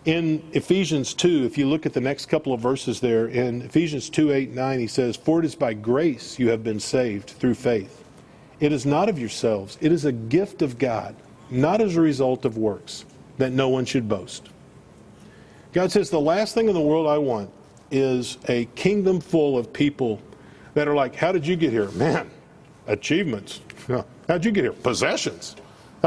In 0.05 0.41
Ephesians 0.53 1.13
2, 1.13 1.45
if 1.45 1.57
you 1.57 1.67
look 1.67 1.85
at 1.85 1.93
the 1.93 2.01
next 2.01 2.25
couple 2.25 2.51
of 2.51 2.59
verses 2.59 2.99
there, 2.99 3.27
in 3.27 3.61
Ephesians 3.61 4.09
2 4.09 4.31
8 4.31 4.53
9, 4.53 4.79
he 4.79 4.87
says, 4.87 5.15
For 5.15 5.39
it 5.39 5.45
is 5.45 5.53
by 5.53 5.73
grace 5.73 6.39
you 6.39 6.49
have 6.49 6.63
been 6.63 6.79
saved 6.79 7.29
through 7.29 7.53
faith. 7.53 8.03
It 8.59 8.71
is 8.71 8.85
not 8.85 9.07
of 9.07 9.19
yourselves, 9.19 9.77
it 9.81 9.91
is 9.91 10.05
a 10.05 10.11
gift 10.11 10.61
of 10.61 10.79
God, 10.79 11.15
not 11.51 11.79
as 11.79 11.95
a 11.95 12.01
result 12.01 12.43
of 12.43 12.57
works, 12.57 13.05
that 13.37 13.51
no 13.51 13.69
one 13.69 13.85
should 13.85 14.09
boast. 14.09 14.49
God 15.73 15.91
says, 15.91 16.09
The 16.09 16.19
last 16.19 16.55
thing 16.55 16.67
in 16.67 16.73
the 16.73 16.81
world 16.81 17.05
I 17.05 17.19
want 17.19 17.51
is 17.91 18.39
a 18.47 18.65
kingdom 18.75 19.21
full 19.21 19.57
of 19.57 19.71
people 19.71 20.19
that 20.73 20.87
are 20.87 20.95
like, 20.95 21.13
How 21.13 21.31
did 21.31 21.45
you 21.45 21.55
get 21.55 21.71
here? 21.71 21.91
Man, 21.91 22.31
achievements. 22.87 23.61
How'd 24.27 24.43
you 24.43 24.51
get 24.51 24.63
here? 24.63 24.73
Possessions. 24.73 25.55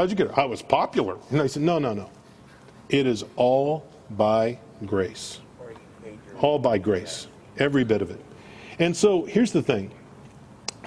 How'd 0.01 0.09
you 0.09 0.15
get 0.15 0.29
here? 0.29 0.39
I 0.39 0.45
was 0.45 0.63
popular. 0.63 1.17
And 1.29 1.39
I 1.39 1.45
said, 1.45 1.61
No, 1.61 1.77
no, 1.77 1.93
no. 1.93 2.09
It 2.89 3.05
is 3.05 3.23
all 3.35 3.85
by 4.09 4.57
grace. 4.83 5.39
All 6.39 6.57
by 6.57 6.79
grace. 6.79 7.27
Every 7.59 7.83
bit 7.83 8.01
of 8.01 8.09
it. 8.09 8.19
And 8.79 8.97
so 8.97 9.25
here's 9.25 9.51
the 9.51 9.61
thing 9.61 9.91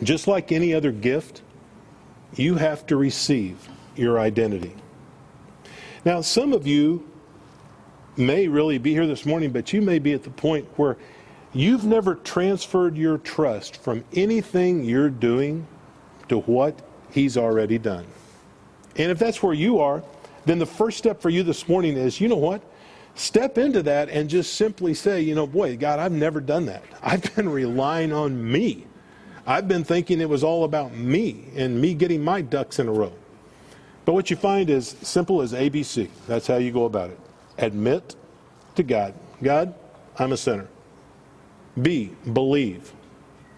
just 0.02 0.26
like 0.26 0.50
any 0.50 0.74
other 0.74 0.90
gift, 0.90 1.42
you 2.34 2.56
have 2.56 2.88
to 2.88 2.96
receive 2.96 3.68
your 3.94 4.18
identity. 4.18 4.74
Now, 6.04 6.20
some 6.20 6.52
of 6.52 6.66
you 6.66 7.08
may 8.16 8.48
really 8.48 8.78
be 8.78 8.94
here 8.94 9.06
this 9.06 9.24
morning, 9.24 9.52
but 9.52 9.72
you 9.72 9.80
may 9.80 10.00
be 10.00 10.12
at 10.12 10.24
the 10.24 10.30
point 10.30 10.66
where 10.74 10.96
you've 11.52 11.84
never 11.84 12.16
transferred 12.16 12.96
your 12.96 13.18
trust 13.18 13.76
from 13.76 14.04
anything 14.12 14.82
you're 14.82 15.08
doing 15.08 15.68
to 16.28 16.40
what 16.40 16.80
He's 17.12 17.36
already 17.36 17.78
done. 17.78 18.06
And 18.96 19.10
if 19.10 19.18
that's 19.18 19.42
where 19.42 19.54
you 19.54 19.80
are, 19.80 20.02
then 20.44 20.58
the 20.58 20.66
first 20.66 20.98
step 20.98 21.20
for 21.20 21.30
you 21.30 21.42
this 21.42 21.68
morning 21.68 21.96
is 21.96 22.20
you 22.20 22.28
know 22.28 22.36
what? 22.36 22.62
Step 23.14 23.58
into 23.58 23.82
that 23.82 24.08
and 24.08 24.28
just 24.28 24.54
simply 24.54 24.92
say, 24.92 25.20
you 25.20 25.34
know, 25.34 25.46
boy, 25.46 25.76
God, 25.76 25.98
I've 25.98 26.12
never 26.12 26.40
done 26.40 26.66
that. 26.66 26.84
I've 27.02 27.34
been 27.34 27.48
relying 27.48 28.12
on 28.12 28.50
me. 28.50 28.86
I've 29.46 29.68
been 29.68 29.84
thinking 29.84 30.20
it 30.20 30.28
was 30.28 30.42
all 30.42 30.64
about 30.64 30.94
me 30.94 31.44
and 31.54 31.80
me 31.80 31.94
getting 31.94 32.22
my 32.24 32.40
ducks 32.40 32.78
in 32.78 32.88
a 32.88 32.92
row. 32.92 33.12
But 34.04 34.14
what 34.14 34.30
you 34.30 34.36
find 34.36 34.68
is 34.70 34.96
simple 35.02 35.42
as 35.42 35.52
ABC. 35.52 36.08
That's 36.26 36.46
how 36.46 36.56
you 36.56 36.72
go 36.72 36.84
about 36.84 37.10
it. 37.10 37.20
Admit 37.58 38.16
to 38.74 38.82
God, 38.82 39.14
God, 39.42 39.74
I'm 40.18 40.32
a 40.32 40.36
sinner. 40.36 40.68
B, 41.80 42.12
believe 42.32 42.92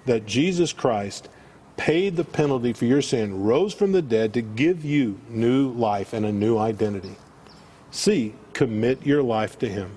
that 0.07 0.27
Jesus 0.27 0.73
Christ 0.73 1.29
paid 1.77 2.17
the 2.17 2.25
penalty 2.25 2.73
for 2.73 2.85
your 2.85 3.03
sin, 3.03 3.43
rose 3.43 3.75
from 3.75 3.93
the 3.93 4.03
dead 4.03 4.35
to 4.35 4.43
give 4.43 4.85
you 4.85 5.19
new 5.29 5.71
life 5.73 6.13
and 6.13 6.25
a 6.25 6.33
new 6.33 6.59
identity. 6.59 7.17
C, 7.91 8.35
commit 8.53 9.05
your 9.07 9.23
life 9.23 9.59
to 9.61 9.69
Him. 9.69 9.91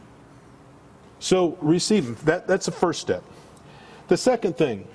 So 1.20 1.58
receive 1.62 2.06
Him. 2.06 2.18
That, 2.26 2.48
that's 2.48 2.66
the 2.66 2.72
first 2.72 3.02
step. 3.02 3.24
The 4.08 4.18
second 4.18 4.58
thing, 4.58 4.88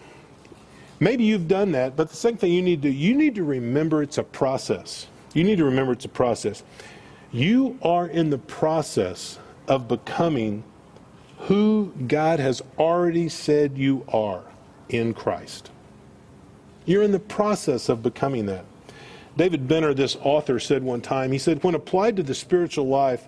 maybe 1.01 1.24
you've 1.24 1.49
done 1.49 1.72
that, 1.72 1.97
but 1.97 2.11
the 2.11 2.16
second 2.16 2.39
thing 2.39 2.53
you 2.53 2.62
need 2.62 2.82
to 2.82 2.91
you 2.91 3.14
need 3.14 3.35
to 3.37 3.45
remember 3.45 4.03
it's 4.03 4.18
a 4.18 4.24
process. 4.24 5.07
You 5.35 5.45
need 5.45 5.59
to 5.59 5.64
remember 5.64 5.93
it's 5.93 6.05
a 6.05 6.09
process. 6.09 6.62
You 7.32 7.78
are 7.82 8.07
in 8.07 8.30
the 8.30 8.39
process 8.39 9.39
of 9.68 9.89
becoming 9.89 10.64
who 11.39 11.93
God 12.07 12.41
has 12.41 12.62
already 12.78 13.28
said 13.28 13.76
you 13.76 14.05
are 14.09 14.43
in 14.89 15.14
Christ. 15.14 15.70
You're 16.85 17.03
in 17.03 17.12
the 17.12 17.18
process 17.18 17.89
of 17.89 18.03
becoming 18.03 18.47
that. 18.47 18.64
David 19.37 19.66
Benner, 19.66 19.95
this 19.95 20.16
author, 20.16 20.61
said 20.61 20.82
one 20.82 21.01
time, 21.01 21.32
he 21.32 21.39
said, 21.39 21.62
when 21.64 21.74
applied 21.74 22.16
to 22.16 22.22
the 22.22 22.35
spiritual 22.35 22.87
life, 22.87 23.26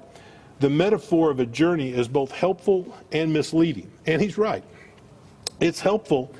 the 0.61 0.71
metaphor 0.71 1.31
of 1.31 1.41
a 1.41 1.47
journey 1.47 1.93
is 1.93 2.09
both 2.09 2.31
helpful 2.31 2.97
and 3.13 3.33
misleading. 3.33 3.91
And 4.07 4.23
he's 4.23 4.39
right. 4.39 4.65
It's 5.61 5.81
helpful 5.81 6.35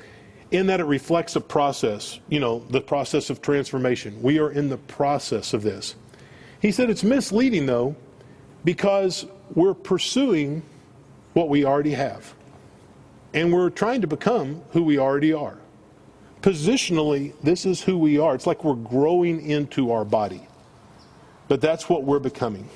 in 0.51 0.67
that 0.67 0.79
it 0.79 0.85
reflects 0.85 1.35
a 1.35 1.41
process, 1.41 2.19
you 2.29 2.39
know, 2.39 2.59
the 2.69 2.81
process 2.81 3.29
of 3.29 3.41
transformation. 3.41 4.21
We 4.21 4.39
are 4.39 4.51
in 4.51 4.69
the 4.69 4.77
process 4.77 5.53
of 5.53 5.61
this. 5.61 5.95
He 6.61 6.71
said 6.71 6.89
it's 6.89 7.03
misleading, 7.03 7.65
though, 7.65 7.95
because 8.63 9.25
we're 9.53 9.73
pursuing 9.73 10.63
what 11.33 11.49
we 11.49 11.65
already 11.65 11.91
have. 11.91 12.33
And 13.33 13.51
we're 13.51 13.69
trying 13.69 14.01
to 14.01 14.07
become 14.07 14.61
who 14.71 14.81
we 14.81 14.97
already 14.97 15.33
are. 15.33 15.57
Positionally, 16.41 17.33
this 17.41 17.65
is 17.65 17.81
who 17.81 17.97
we 17.97 18.19
are. 18.19 18.35
It's 18.35 18.47
like 18.47 18.63
we're 18.63 18.75
growing 18.75 19.49
into 19.49 19.91
our 19.91 20.05
body. 20.05 20.47
But 21.47 21.61
that's 21.61 21.89
what 21.89 22.03
we're 22.03 22.19
becoming. 22.19 22.69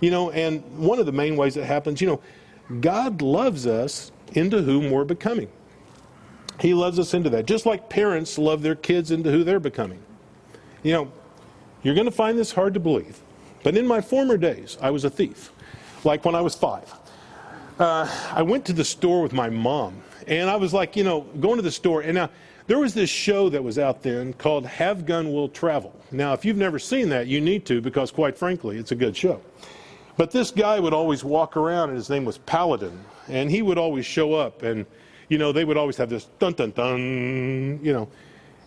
You 0.00 0.10
know, 0.10 0.30
and 0.30 0.62
one 0.78 0.98
of 0.98 1.06
the 1.06 1.12
main 1.12 1.36
ways 1.36 1.56
it 1.56 1.64
happens, 1.64 2.00
you 2.00 2.06
know, 2.06 2.20
God 2.80 3.22
loves 3.22 3.66
us 3.66 4.12
into 4.32 4.62
whom 4.62 4.90
we're 4.90 5.04
becoming. 5.04 5.48
He 6.60 6.74
loves 6.74 6.98
us 6.98 7.14
into 7.14 7.30
that. 7.30 7.46
Just 7.46 7.66
like 7.66 7.88
parents 7.88 8.38
love 8.38 8.62
their 8.62 8.74
kids 8.74 9.10
into 9.10 9.30
who 9.30 9.44
they're 9.44 9.60
becoming. 9.60 10.02
You 10.82 10.92
know, 10.92 11.12
you're 11.82 11.94
going 11.94 12.06
to 12.06 12.12
find 12.12 12.38
this 12.38 12.52
hard 12.52 12.74
to 12.74 12.80
believe. 12.80 13.20
But 13.62 13.76
in 13.76 13.86
my 13.86 14.00
former 14.00 14.36
days, 14.36 14.76
I 14.80 14.90
was 14.90 15.04
a 15.04 15.10
thief. 15.10 15.52
Like 16.04 16.24
when 16.24 16.34
I 16.34 16.40
was 16.40 16.54
five. 16.54 16.92
Uh, 17.78 18.08
I 18.32 18.42
went 18.42 18.64
to 18.66 18.72
the 18.72 18.84
store 18.84 19.22
with 19.22 19.32
my 19.32 19.50
mom. 19.50 20.02
And 20.26 20.48
I 20.48 20.56
was 20.56 20.72
like, 20.72 20.94
you 20.94 21.04
know, 21.04 21.22
going 21.40 21.56
to 21.56 21.62
the 21.62 21.70
store. 21.70 22.02
And 22.02 22.14
now, 22.14 22.30
there 22.66 22.78
was 22.78 22.94
this 22.94 23.10
show 23.10 23.48
that 23.48 23.62
was 23.62 23.78
out 23.78 24.02
then 24.02 24.32
called 24.32 24.66
Have 24.66 25.06
Gun 25.06 25.32
Will 25.32 25.48
Travel. 25.48 25.94
Now, 26.10 26.32
if 26.32 26.44
you've 26.44 26.56
never 26.56 26.78
seen 26.78 27.08
that, 27.10 27.26
you 27.26 27.40
need 27.40 27.64
to 27.66 27.80
because, 27.80 28.10
quite 28.10 28.36
frankly, 28.38 28.78
it's 28.78 28.92
a 28.92 28.96
good 28.96 29.16
show. 29.16 29.40
But 30.16 30.30
this 30.30 30.50
guy 30.50 30.78
would 30.78 30.92
always 30.92 31.24
walk 31.24 31.56
around, 31.56 31.88
and 31.88 31.96
his 31.96 32.10
name 32.10 32.24
was 32.24 32.38
Paladin. 32.38 32.98
And 33.28 33.50
he 33.50 33.62
would 33.62 33.78
always 33.78 34.04
show 34.04 34.34
up. 34.34 34.62
And, 34.62 34.86
you 35.28 35.38
know, 35.38 35.52
they 35.52 35.64
would 35.64 35.76
always 35.76 35.96
have 35.96 36.10
this 36.10 36.26
dun 36.38 36.52
dun 36.52 36.70
dun, 36.72 37.80
you 37.82 37.92
know. 37.92 38.08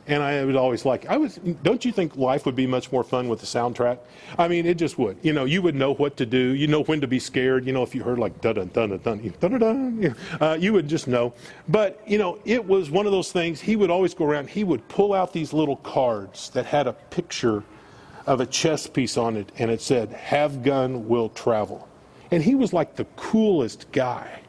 And 0.07 0.21
I 0.21 0.45
would 0.45 0.55
always 0.55 0.85
like, 0.85 1.07
I 1.07 1.17
was, 1.17 1.37
don't 1.63 1.83
you 1.83 1.91
think 1.91 2.15
life 2.15 2.45
would 2.45 2.55
be 2.55 2.67
much 2.67 2.91
more 2.91 3.03
fun 3.03 3.27
with 3.27 3.39
the 3.39 3.47
soundtrack? 3.47 3.97
I 4.37 4.47
mean, 4.47 4.67
it 4.67 4.77
just 4.77 4.99
would. 4.99 5.17
You 5.23 5.33
know, 5.33 5.45
you 5.45 5.63
would 5.63 5.73
know 5.73 5.95
what 5.95 6.15
to 6.17 6.27
do. 6.27 6.37
You 6.37 6.67
know 6.67 6.83
when 6.83 7.01
to 7.01 7.07
be 7.07 7.17
scared. 7.17 7.65
You 7.65 7.73
know, 7.73 7.81
if 7.81 7.95
you 7.95 8.03
heard 8.03 8.19
like 8.19 8.39
dun 8.39 8.55
dun 8.55 8.67
dun 8.69 8.99
dun 8.99 9.59
dun, 9.59 10.01
you, 10.01 10.09
know, 10.09 10.15
uh, 10.39 10.57
you 10.59 10.73
would 10.73 10.87
just 10.87 11.07
know. 11.07 11.33
But, 11.67 12.01
you 12.05 12.19
know, 12.19 12.37
it 12.45 12.63
was 12.63 12.91
one 12.91 13.07
of 13.07 13.11
those 13.11 13.31
things. 13.31 13.59
He 13.59 13.75
would 13.75 13.89
always 13.89 14.13
go 14.13 14.25
around, 14.25 14.49
he 14.49 14.63
would 14.63 14.87
pull 14.89 15.11
out 15.11 15.33
these 15.33 15.53
little 15.53 15.77
cards 15.77 16.51
that 16.51 16.67
had 16.67 16.85
a 16.85 16.93
picture 16.93 17.63
of 18.27 18.41
a 18.41 18.45
chess 18.45 18.87
piece 18.87 19.17
on 19.17 19.37
it, 19.37 19.51
and 19.57 19.71
it 19.71 19.81
said, 19.81 20.11
Have 20.11 20.63
gun, 20.63 21.07
will 21.07 21.29
travel. 21.29 21.87
And 22.31 22.43
he 22.43 22.55
was 22.55 22.73
like 22.73 22.95
the 22.95 23.05
coolest 23.15 23.91
guy. 23.91 24.41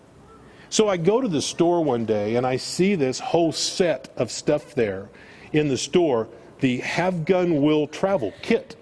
So 0.68 0.88
I 0.88 0.96
go 0.96 1.20
to 1.20 1.28
the 1.28 1.42
store 1.42 1.82
one 1.82 2.04
day 2.04 2.36
and 2.36 2.46
I 2.46 2.56
see 2.56 2.96
this 2.96 3.20
whole 3.20 3.52
set 3.52 4.12
of 4.16 4.30
stuff 4.30 4.74
there 4.74 5.08
in 5.56 5.68
the 5.68 5.76
store, 5.76 6.28
the 6.60 6.78
Have 6.78 7.24
Gun 7.24 7.62
Will 7.62 7.86
Travel 7.86 8.32
kit. 8.42 8.76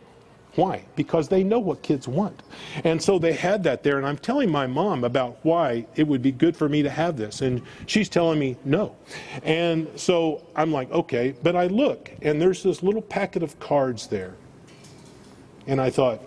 Why? 0.57 0.85
Because 0.95 1.29
they 1.29 1.43
know 1.43 1.59
what 1.59 1.83
kids 1.83 2.07
want. 2.07 2.43
And 2.85 3.03
so 3.03 3.19
they 3.19 3.33
had 3.33 3.65
that 3.65 3.83
there, 3.83 3.99
and 3.99 4.07
I'm 4.07 4.19
telling 4.19 4.49
my 4.51 4.69
mom 4.69 5.03
about 5.03 5.39
why 5.43 5.87
it 5.97 6.07
would 6.07 6.23
be 6.23 6.31
good 6.31 6.57
for 6.57 6.69
me 6.69 6.83
to 6.83 6.91
have 6.91 7.17
this. 7.17 7.41
And 7.41 7.61
she's 7.87 8.09
telling 8.09 8.39
me 8.39 8.57
no. 8.65 8.95
And 9.43 9.89
so 9.97 10.45
I'm 10.55 10.71
like, 10.71 10.91
okay. 10.93 11.35
But 11.43 11.57
I 11.57 11.67
look, 11.67 12.13
and 12.23 12.41
there's 12.41 12.63
this 12.63 12.85
little 12.85 13.03
packet 13.03 13.43
of 13.43 13.59
cards 13.59 14.07
there. 14.07 14.35
And 15.67 15.81
I 15.81 15.91
thought, 15.91 16.23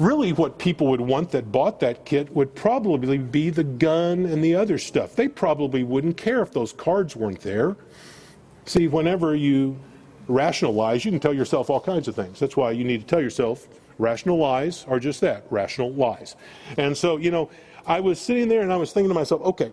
really 0.00 0.32
what 0.32 0.58
people 0.58 0.86
would 0.86 1.00
want 1.00 1.30
that 1.30 1.52
bought 1.52 1.78
that 1.80 2.06
kit 2.06 2.34
would 2.34 2.54
probably 2.54 3.18
be 3.18 3.50
the 3.50 3.62
gun 3.62 4.24
and 4.24 4.42
the 4.42 4.54
other 4.54 4.78
stuff. 4.78 5.14
They 5.14 5.28
probably 5.28 5.84
wouldn't 5.84 6.16
care 6.16 6.40
if 6.40 6.52
those 6.52 6.72
cards 6.72 7.14
weren't 7.14 7.40
there. 7.40 7.76
See, 8.64 8.88
whenever 8.88 9.36
you 9.36 9.78
rationalize, 10.26 11.04
you 11.04 11.10
can 11.10 11.20
tell 11.20 11.34
yourself 11.34 11.68
all 11.68 11.80
kinds 11.80 12.08
of 12.08 12.16
things. 12.16 12.40
That's 12.40 12.56
why 12.56 12.70
you 12.70 12.82
need 12.82 13.02
to 13.02 13.06
tell 13.06 13.20
yourself 13.20 13.68
rational 13.98 14.38
lies 14.38 14.86
are 14.88 14.98
just 14.98 15.20
that 15.20 15.44
rational 15.50 15.92
lies. 15.92 16.34
And 16.78 16.96
so, 16.96 17.18
you 17.18 17.30
know, 17.30 17.50
I 17.86 18.00
was 18.00 18.18
sitting 18.18 18.48
there 18.48 18.62
and 18.62 18.72
I 18.72 18.76
was 18.76 18.92
thinking 18.92 19.10
to 19.10 19.14
myself, 19.14 19.42
okay, 19.42 19.72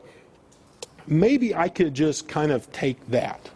maybe 1.07 1.55
I 1.55 1.69
could 1.69 1.93
just 1.93 2.27
kind 2.27 2.51
of 2.51 2.69
take 2.73 3.05
that. 3.07 3.49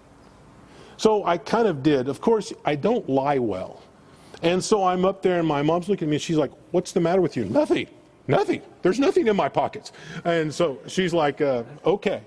So 0.95 1.26
I 1.26 1.38
kind 1.38 1.67
of 1.67 1.84
did. 1.84 2.07
Of 2.07 2.22
course, 2.22 2.53
I 2.63 2.76
don't 2.76 3.09
lie 3.09 3.39
well. 3.39 3.82
And 4.42 4.64
so 4.64 4.84
I'm 4.84 5.06
up 5.06 5.22
there, 5.22 5.39
and 5.39 5.48
my 5.48 5.62
mom's 5.62 5.88
looking 5.88 6.08
at 6.08 6.10
me, 6.10 6.16
and 6.16 6.22
she's 6.22 6.38
like, 6.38 6.52
What's 6.72 6.92
the 6.92 7.00
matter 7.00 7.22
with 7.22 7.38
you? 7.38 7.46
Nothing. 7.46 7.88
Nothing. 8.28 8.62
There's 8.82 9.00
nothing 9.00 9.28
in 9.28 9.36
my 9.36 9.50
pockets. 9.50 9.92
And 10.26 10.54
so 10.54 10.80
she's 10.88 11.14
like, 11.14 11.42
uh, 11.42 11.64
Okay. 11.86 12.22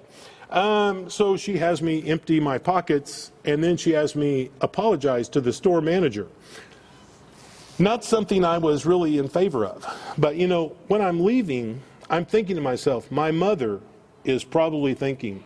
Um, 0.51 1.11
so 1.11 1.37
she 1.37 1.59
has 1.59 1.83
me 1.83 2.09
empty 2.09 2.39
my 2.39 2.59
pockets, 2.59 3.33
and 3.45 3.63
then 3.65 3.77
she 3.77 3.91
has 3.93 4.15
me 4.15 4.51
apologize 4.61 5.29
to 5.31 5.41
the 5.41 5.53
store 5.53 5.81
manager. 5.81 6.29
Not 7.79 8.05
something 8.05 8.45
I 8.45 8.59
was 8.59 8.87
really 8.87 9.19
in 9.19 9.29
favor 9.29 9.65
of. 9.65 9.85
But 10.17 10.37
you 10.37 10.47
know, 10.47 10.77
when 10.87 11.01
I'm 11.03 11.25
leaving, 11.25 11.83
I'm 12.09 12.25
thinking 12.25 12.55
to 12.55 12.63
myself, 12.63 13.11
my 13.11 13.33
mother 13.33 13.81
is 14.25 14.45
probably 14.45 14.95
thinking, 14.95 15.45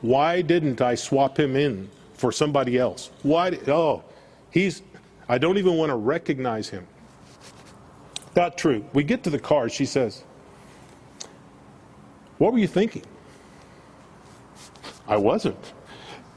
why 0.00 0.42
didn't 0.42 0.80
I 0.80 0.94
swap 0.94 1.38
him 1.38 1.56
in 1.56 1.90
for 2.14 2.30
somebody 2.30 2.78
else? 2.78 3.10
Why? 3.22 3.50
Did, 3.50 3.68
oh, 3.68 4.04
he's. 4.50 4.82
I 5.28 5.38
don't 5.38 5.58
even 5.58 5.74
want 5.74 5.90
to 5.90 5.96
recognize 5.96 6.68
him. 6.68 6.86
Not 8.34 8.56
true. 8.56 8.84
We 8.92 9.02
get 9.02 9.24
to 9.24 9.30
the 9.30 9.38
car. 9.38 9.68
She 9.68 9.84
says, 9.84 10.24
What 12.38 12.52
were 12.52 12.58
you 12.58 12.68
thinking? 12.68 13.02
I 15.06 15.16
wasn't. 15.16 15.74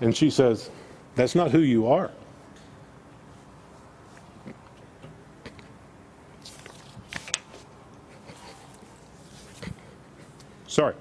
And 0.02 0.16
she 0.16 0.30
says, 0.30 0.70
That's 1.16 1.36
not 1.36 1.52
who 1.52 1.60
you 1.60 1.88
are. 1.88 2.12
Sorry. 10.68 10.96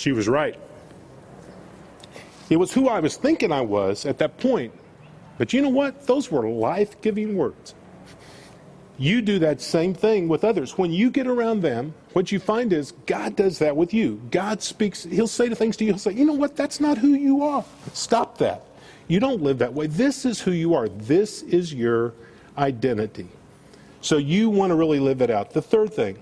She 0.00 0.12
was 0.12 0.28
right. 0.28 0.58
It 2.48 2.56
was 2.56 2.72
who 2.72 2.88
I 2.88 3.00
was 3.00 3.18
thinking 3.18 3.52
I 3.52 3.60
was 3.60 4.06
at 4.06 4.16
that 4.16 4.38
point. 4.38 4.72
But 5.36 5.52
you 5.52 5.60
know 5.60 5.68
what? 5.68 6.06
Those 6.06 6.30
were 6.30 6.48
life 6.48 6.98
giving 7.02 7.36
words. 7.36 7.74
You 8.96 9.20
do 9.20 9.38
that 9.40 9.60
same 9.60 9.92
thing 9.92 10.26
with 10.26 10.42
others. 10.42 10.78
When 10.78 10.90
you 10.90 11.10
get 11.10 11.26
around 11.26 11.60
them, 11.60 11.92
what 12.14 12.32
you 12.32 12.40
find 12.40 12.72
is 12.72 12.94
God 13.04 13.36
does 13.36 13.58
that 13.58 13.76
with 13.76 13.92
you. 13.92 14.22
God 14.30 14.62
speaks, 14.62 15.04
He'll 15.04 15.28
say 15.28 15.50
to 15.50 15.54
things 15.54 15.76
to 15.76 15.84
you, 15.84 15.92
He'll 15.92 15.98
say, 15.98 16.12
you 16.12 16.24
know 16.24 16.32
what? 16.32 16.56
That's 16.56 16.80
not 16.80 16.96
who 16.96 17.08
you 17.08 17.42
are. 17.42 17.62
Stop 17.92 18.38
that. 18.38 18.64
You 19.06 19.20
don't 19.20 19.42
live 19.42 19.58
that 19.58 19.74
way. 19.74 19.86
This 19.86 20.24
is 20.24 20.40
who 20.40 20.52
you 20.52 20.72
are. 20.72 20.88
This 20.88 21.42
is 21.42 21.74
your 21.74 22.14
identity. 22.56 23.28
So 24.00 24.16
you 24.16 24.48
want 24.48 24.70
to 24.70 24.76
really 24.76 24.98
live 24.98 25.20
it 25.20 25.30
out. 25.30 25.50
The 25.50 25.60
third 25.60 25.92
thing, 25.92 26.18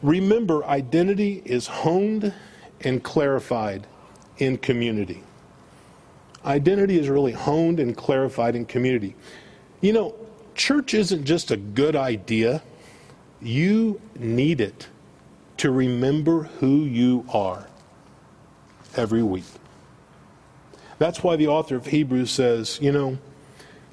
remember 0.00 0.64
identity 0.64 1.42
is 1.44 1.66
honed 1.66 2.32
and 2.80 3.02
clarified 3.02 3.86
in 4.38 4.58
community. 4.58 5.22
Identity 6.44 6.98
is 6.98 7.08
really 7.08 7.32
honed 7.32 7.80
and 7.80 7.96
clarified 7.96 8.54
in 8.54 8.66
community. 8.66 9.14
You 9.80 9.92
know, 9.92 10.14
church 10.54 10.94
isn't 10.94 11.24
just 11.24 11.50
a 11.50 11.56
good 11.56 11.96
idea, 11.96 12.62
you 13.40 14.00
need 14.18 14.60
it 14.60 14.88
to 15.58 15.70
remember 15.70 16.44
who 16.44 16.84
you 16.84 17.24
are 17.32 17.66
every 18.96 19.22
week. 19.22 19.44
That's 20.98 21.22
why 21.22 21.36
the 21.36 21.48
author 21.48 21.76
of 21.76 21.86
Hebrews 21.86 22.30
says, 22.30 22.78
you 22.80 22.92
know, 22.92 23.18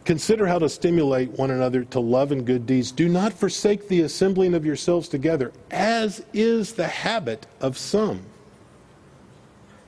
Consider 0.04 0.48
how 0.48 0.58
to 0.58 0.68
stimulate 0.68 1.30
one 1.32 1.52
another 1.52 1.84
to 1.86 2.00
love 2.00 2.32
and 2.32 2.46
good 2.46 2.66
deeds. 2.66 2.92
Do 2.92 3.08
not 3.08 3.34
forsake 3.34 3.88
the 3.88 4.02
assembling 4.02 4.56
of 4.56 4.66
yourselves 4.66 5.08
together, 5.08 5.52
as 5.70 6.26
is 6.34 6.74
the 6.74 6.88
habit 6.88 7.46
of 7.60 7.78
some. 7.78 8.24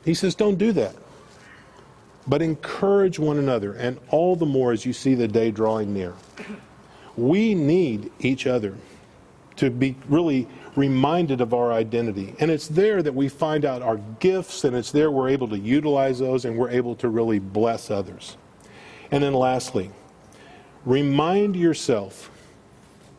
He 0.05 0.13
says, 0.13 0.35
don't 0.35 0.57
do 0.57 0.71
that. 0.73 0.95
But 2.27 2.41
encourage 2.41 3.19
one 3.19 3.37
another, 3.37 3.73
and 3.73 3.99
all 4.09 4.35
the 4.35 4.45
more 4.45 4.71
as 4.71 4.85
you 4.85 4.93
see 4.93 5.13
the 5.13 5.27
day 5.27 5.51
drawing 5.51 5.93
near. 5.93 6.13
We 7.17 7.53
need 7.53 8.11
each 8.19 8.47
other 8.47 8.75
to 9.57 9.69
be 9.69 9.95
really 10.07 10.47
reminded 10.75 11.41
of 11.41 11.53
our 11.53 11.71
identity. 11.71 12.33
And 12.39 12.49
it's 12.49 12.67
there 12.67 13.03
that 13.03 13.13
we 13.13 13.29
find 13.29 13.65
out 13.65 13.81
our 13.81 13.97
gifts, 14.19 14.63
and 14.63 14.75
it's 14.75 14.91
there 14.91 15.11
we're 15.11 15.29
able 15.29 15.47
to 15.49 15.57
utilize 15.57 16.19
those, 16.19 16.45
and 16.45 16.57
we're 16.57 16.71
able 16.71 16.95
to 16.95 17.09
really 17.09 17.39
bless 17.39 17.91
others. 17.91 18.37
And 19.11 19.23
then 19.23 19.33
lastly, 19.33 19.91
remind 20.85 21.55
yourself 21.55 22.31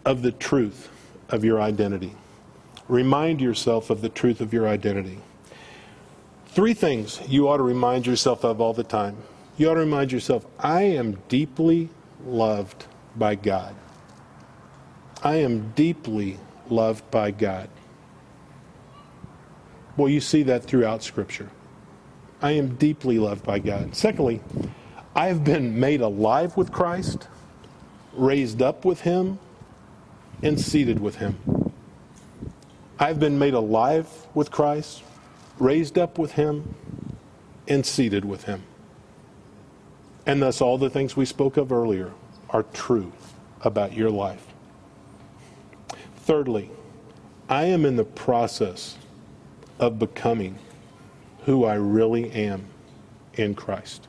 of 0.04 0.22
the 0.22 0.32
truth 0.32 0.88
of 1.28 1.44
your 1.44 1.60
identity. 1.60 2.12
Remind 2.88 3.40
yourself 3.40 3.90
of 3.90 4.00
the 4.00 4.08
truth 4.08 4.40
of 4.40 4.52
your 4.52 4.66
identity. 4.66 5.20
Three 6.54 6.72
things 6.72 7.20
you 7.26 7.48
ought 7.48 7.56
to 7.56 7.64
remind 7.64 8.06
yourself 8.06 8.44
of 8.44 8.60
all 8.60 8.72
the 8.72 8.84
time. 8.84 9.16
You 9.56 9.70
ought 9.70 9.74
to 9.74 9.80
remind 9.80 10.12
yourself, 10.12 10.46
I 10.60 10.82
am 10.82 11.18
deeply 11.28 11.88
loved 12.24 12.86
by 13.16 13.34
God. 13.34 13.74
I 15.20 15.36
am 15.36 15.72
deeply 15.72 16.38
loved 16.68 17.10
by 17.10 17.32
God. 17.32 17.68
Well, 19.96 20.08
you 20.08 20.20
see 20.20 20.44
that 20.44 20.62
throughout 20.62 21.02
Scripture. 21.02 21.50
I 22.40 22.52
am 22.52 22.76
deeply 22.76 23.18
loved 23.18 23.42
by 23.42 23.58
God. 23.58 23.96
Secondly, 23.96 24.40
I 25.16 25.26
have 25.26 25.42
been 25.42 25.80
made 25.80 26.02
alive 26.02 26.56
with 26.56 26.70
Christ, 26.70 27.26
raised 28.12 28.62
up 28.62 28.84
with 28.84 29.00
Him, 29.00 29.40
and 30.40 30.60
seated 30.60 31.00
with 31.00 31.16
Him. 31.16 31.72
I've 33.00 33.18
been 33.18 33.40
made 33.40 33.54
alive 33.54 34.08
with 34.34 34.52
Christ, 34.52 35.02
raised 35.58 35.98
up 35.98 36.18
with 36.18 36.32
Him, 36.32 36.74
and 37.66 37.84
seated 37.86 38.24
with 38.24 38.44
Him. 38.44 38.62
And 40.26 40.42
thus, 40.42 40.60
all 40.60 40.78
the 40.78 40.90
things 40.90 41.16
we 41.16 41.24
spoke 41.24 41.56
of 41.56 41.72
earlier 41.72 42.12
are 42.50 42.62
true 42.62 43.12
about 43.60 43.92
your 43.92 44.10
life. 44.10 44.46
Thirdly, 46.16 46.70
I 47.48 47.64
am 47.64 47.84
in 47.84 47.96
the 47.96 48.04
process 48.04 48.96
of 49.78 49.98
becoming 49.98 50.58
who 51.44 51.64
I 51.64 51.74
really 51.74 52.30
am 52.30 52.66
in 53.34 53.54
Christ. 53.54 54.06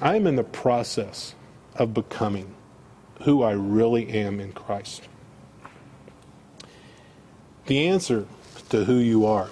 I 0.00 0.16
am 0.16 0.26
in 0.26 0.36
the 0.36 0.44
process 0.44 1.34
of 1.74 1.92
becoming 1.92 2.54
who 3.22 3.42
I 3.42 3.52
really 3.52 4.08
am 4.08 4.40
in 4.40 4.52
Christ. 4.52 5.02
The 7.66 7.86
answer 7.88 8.26
to 8.70 8.84
who 8.84 8.96
you 8.96 9.26
are 9.26 9.50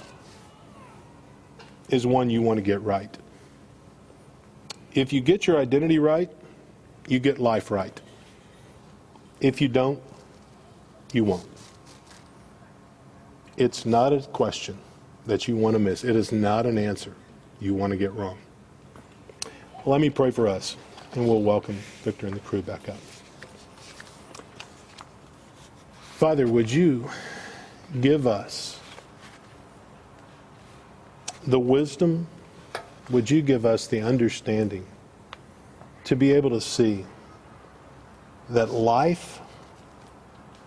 is 1.89 2.07
one 2.07 2.31
you 2.31 2.43
want 2.43 2.59
to 2.59 2.63
get 2.63 2.81
right. 2.83 3.17
If 4.95 5.13
you 5.13 5.21
get 5.21 5.47
your 5.47 5.59
identity 5.59 5.99
right, 5.99 6.31
you 7.07 7.19
get 7.19 7.39
life 7.39 7.71
right. 7.71 8.01
If 9.41 9.61
you 9.61 9.69
don't, 9.69 10.01
you 11.13 11.25
won't. 11.25 11.47
It's 13.57 13.87
not 13.87 14.13
a 14.13 14.21
question 14.21 14.79
that 15.27 15.49
you 15.49 15.57
want 15.57 15.75
to 15.75 15.79
miss. 15.79 16.05
It 16.05 16.17
is 16.17 16.33
not 16.33 16.67
an 16.67 16.79
answer 16.79 17.15
you 17.61 17.75
want 17.75 17.91
to 17.91 17.97
get 17.97 18.13
wrong. 18.13 18.39
Let 19.85 20.01
me 20.01 20.11
pray 20.11 20.31
for 20.31 20.49
us, 20.49 20.77
and 21.13 21.27
we'll 21.27 21.43
welcome 21.43 21.79
Victor 22.03 22.27
and 22.27 22.37
the 22.37 22.41
crew 22.41 22.63
back 22.63 22.89
up. 22.89 22.99
Father, 26.17 26.47
would 26.47 26.71
you 26.71 27.09
give 28.01 28.27
us 28.27 28.76
the 31.47 31.59
wisdom? 31.59 32.27
Would 33.11 33.31
you 33.31 33.43
give 33.43 33.65
us 33.65 33.87
the 33.87 34.01
understanding 34.01 34.87
to 36.05 36.17
be 36.17 36.33
able 36.33 36.51
to 36.51 36.61
see 36.61 37.05
that 38.49 38.71
life 38.71 39.41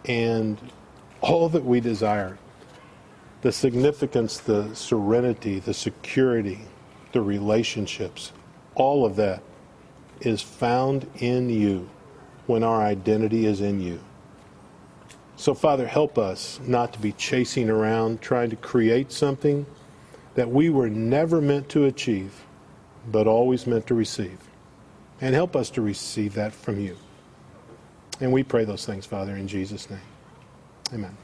and 0.05 0.57
all 1.21 1.49
that 1.49 1.63
we 1.63 1.79
desire 1.79 2.37
the 3.41 3.51
significance, 3.51 4.39
the 4.39 4.73
serenity, 4.75 5.59
the 5.59 5.73
security, 5.73 6.59
the 7.13 7.21
relationships, 7.21 8.33
all 8.75 9.05
of 9.05 9.15
that 9.15 9.41
is 10.21 10.41
found 10.41 11.07
in 11.19 11.49
you 11.49 11.89
when 12.47 12.63
our 12.63 12.81
identity 12.81 13.45
is 13.45 13.61
in 13.61 13.79
you. 13.79 13.99
So, 15.37 15.53
Father, 15.53 15.87
help 15.87 16.17
us 16.17 16.59
not 16.67 16.91
to 16.93 16.99
be 16.99 17.13
chasing 17.13 17.69
around 17.69 18.21
trying 18.21 18.49
to 18.49 18.57
create 18.57 19.11
something 19.11 19.65
that 20.39 20.49
we 20.49 20.69
were 20.69 20.89
never 20.89 21.41
meant 21.41 21.67
to 21.67 21.83
achieve, 21.83 22.45
but 23.11 23.27
always 23.27 23.67
meant 23.67 23.85
to 23.85 23.93
receive. 23.93 24.39
And 25.19 25.35
help 25.35 25.53
us 25.53 25.69
to 25.71 25.81
receive 25.81 26.35
that 26.35 26.53
from 26.53 26.79
you. 26.79 26.95
And 28.21 28.31
we 28.31 28.43
pray 28.43 28.63
those 28.63 28.85
things, 28.85 29.05
Father, 29.05 29.35
in 29.35 29.49
Jesus' 29.49 29.89
name. 29.89 29.99
Amen. 30.93 31.17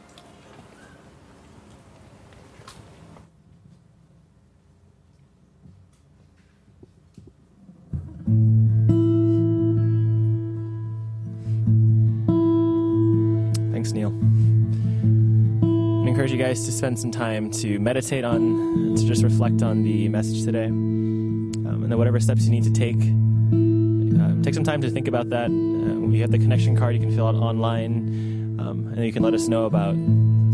To 16.56 16.72
spend 16.72 16.98
some 16.98 17.12
time 17.12 17.52
to 17.52 17.80
meditate 17.80 18.24
on, 18.24 18.96
to 18.96 19.06
just 19.06 19.24
reflect 19.24 19.62
on 19.62 19.84
the 19.84 20.08
message 20.08 20.46
today. 20.46 20.66
Um, 20.66 21.52
and 21.84 21.92
then, 21.92 21.98
whatever 21.98 22.20
steps 22.20 22.46
you 22.46 22.52
need 22.52 22.64
to 22.64 22.72
take, 22.72 22.96
um, 22.96 24.42
take 24.42 24.54
some 24.54 24.64
time 24.64 24.82
to 24.82 24.90
think 24.90 25.08
about 25.08 25.30
that. 25.30 25.52
Uh, 25.52 25.96
have 26.26 26.32
the 26.32 26.40
connection 26.40 26.76
card 26.76 26.96
you 26.96 27.00
can 27.00 27.16
fill 27.16 27.28
out 27.28 27.36
online, 27.36 28.58
um, 28.60 28.88
and 28.96 29.06
you 29.06 29.14
can 29.14 29.22
let 29.22 29.34
us 29.34 29.48
know 29.48 29.66
about 29.66 29.96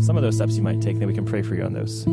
some 0.00 0.16
of 0.16 0.22
those 0.22 0.36
steps 0.36 0.56
you 0.56 0.62
might 0.62 0.82
take, 0.82 0.92
and 0.92 1.00
then 1.00 1.08
we 1.08 1.14
can 1.14 1.24
pray 1.24 1.40
for 1.40 1.54
you 1.54 1.62
on 1.62 1.72
those. 1.72 2.06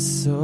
so 0.00 0.39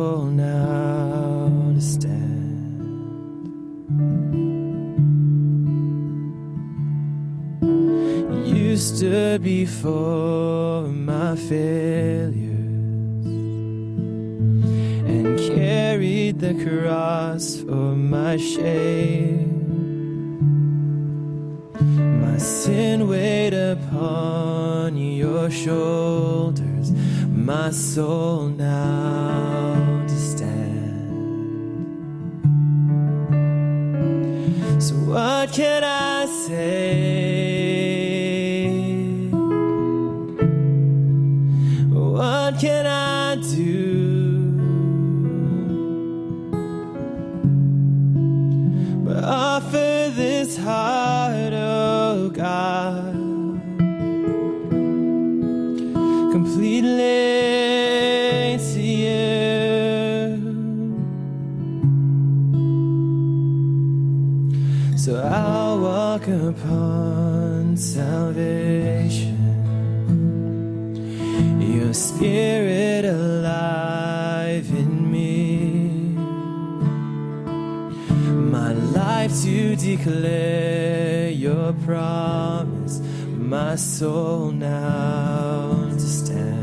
life 79.26 79.42
to 79.42 79.76
declare 79.76 81.30
your 81.30 81.72
promise, 81.84 83.00
my 83.36 83.76
soul 83.76 84.50
now 84.52 85.88
to 85.90 86.00
stand. 86.00 86.62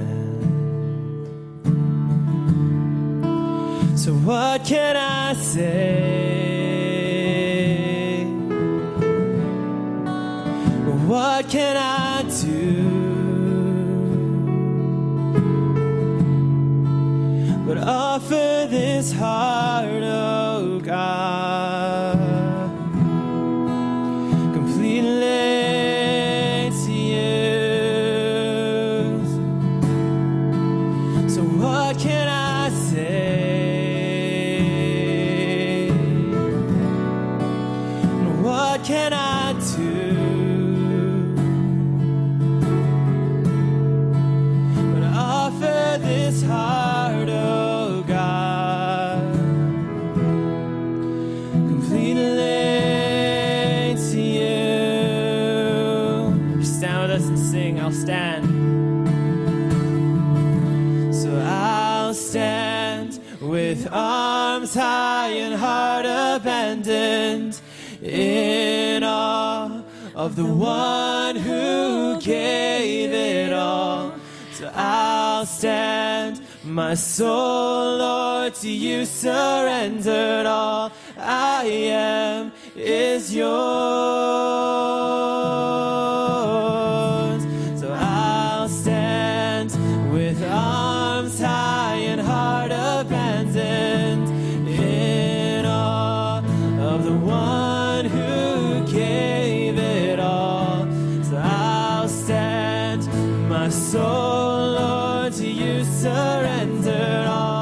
So, 4.00 4.14
what 4.14 4.64
can 4.66 4.96
I 4.96 5.34
say? 5.34 6.24
What 11.08 11.50
can 11.50 11.78
I? 11.78 12.03
the 70.36 70.46
one 70.46 71.36
who 71.36 72.20
gave 72.20 73.12
it 73.12 73.54
all. 73.54 74.14
So 74.54 74.72
I'll 74.74 75.46
stand, 75.46 76.42
my 76.64 76.96
soul, 76.96 77.98
Lord, 77.98 78.56
to 78.56 78.70
you 78.70 79.06
surrendered 79.06 80.46
all 80.46 80.92
I 81.18 81.66
am 81.66 82.52
is 82.76 83.36
yours. 83.36 85.03
surrender 105.84 107.26
all. 107.28 107.53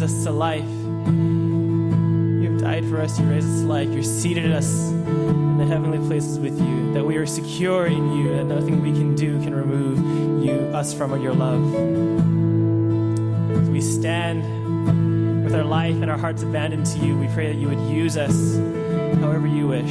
Raised 0.00 0.16
us 0.16 0.24
to 0.24 0.30
life. 0.30 0.64
You've 2.42 2.60
died 2.60 2.84
for 2.88 3.00
us. 3.00 3.18
You 3.18 3.26
raised 3.26 3.48
us 3.48 3.60
to 3.62 3.66
life. 3.66 3.88
You're 3.88 4.04
seated 4.04 4.52
us 4.52 4.90
in 4.90 5.58
the 5.58 5.64
heavenly 5.66 5.98
places 6.06 6.38
with 6.38 6.56
you. 6.60 6.92
That 6.92 7.04
we 7.04 7.16
are 7.16 7.26
secure 7.26 7.86
in 7.86 8.12
you. 8.12 8.36
That 8.36 8.44
nothing 8.44 8.80
we 8.80 8.92
can 8.92 9.16
do 9.16 9.42
can 9.42 9.54
remove 9.54 10.44
you, 10.44 10.52
us 10.74 10.94
from 10.94 11.20
your 11.20 11.32
love. 11.32 11.74
As 13.60 13.68
we 13.70 13.80
stand 13.80 14.44
with 15.44 15.54
our 15.54 15.64
life 15.64 15.94
and 15.94 16.10
our 16.10 16.18
hearts 16.18 16.42
abandoned 16.44 16.86
to 16.86 16.98
you, 16.98 17.18
we 17.18 17.26
pray 17.28 17.52
that 17.52 17.58
you 17.58 17.68
would 17.68 17.90
use 17.90 18.16
us 18.16 18.56
however 19.20 19.48
you 19.48 19.66
wish. 19.66 19.90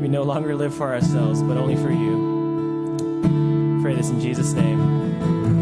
We 0.00 0.06
no 0.06 0.22
longer 0.22 0.54
live 0.54 0.74
for 0.74 0.94
ourselves, 0.94 1.42
but 1.42 1.56
only 1.56 1.74
for 1.74 1.90
you. 1.90 3.80
Pray 3.82 3.94
this 3.96 4.10
in 4.10 4.20
Jesus' 4.20 4.52
name. 4.52 5.57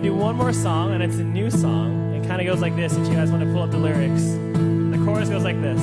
To 0.00 0.08
do 0.08 0.14
one 0.14 0.36
more 0.36 0.52
song, 0.52 0.92
and 0.92 1.02
it's 1.02 1.16
a 1.16 1.24
new 1.24 1.50
song. 1.50 2.14
It 2.14 2.26
kind 2.26 2.40
of 2.40 2.46
goes 2.46 2.60
like 2.60 2.74
this 2.76 2.96
if 2.96 3.06
you 3.06 3.14
guys 3.14 3.30
want 3.30 3.44
to 3.44 3.52
pull 3.52 3.62
up 3.62 3.70
the 3.70 3.78
lyrics. 3.78 4.22
The 4.22 5.02
chorus 5.04 5.28
goes 5.28 5.44
like 5.44 5.60
this. 5.60 5.80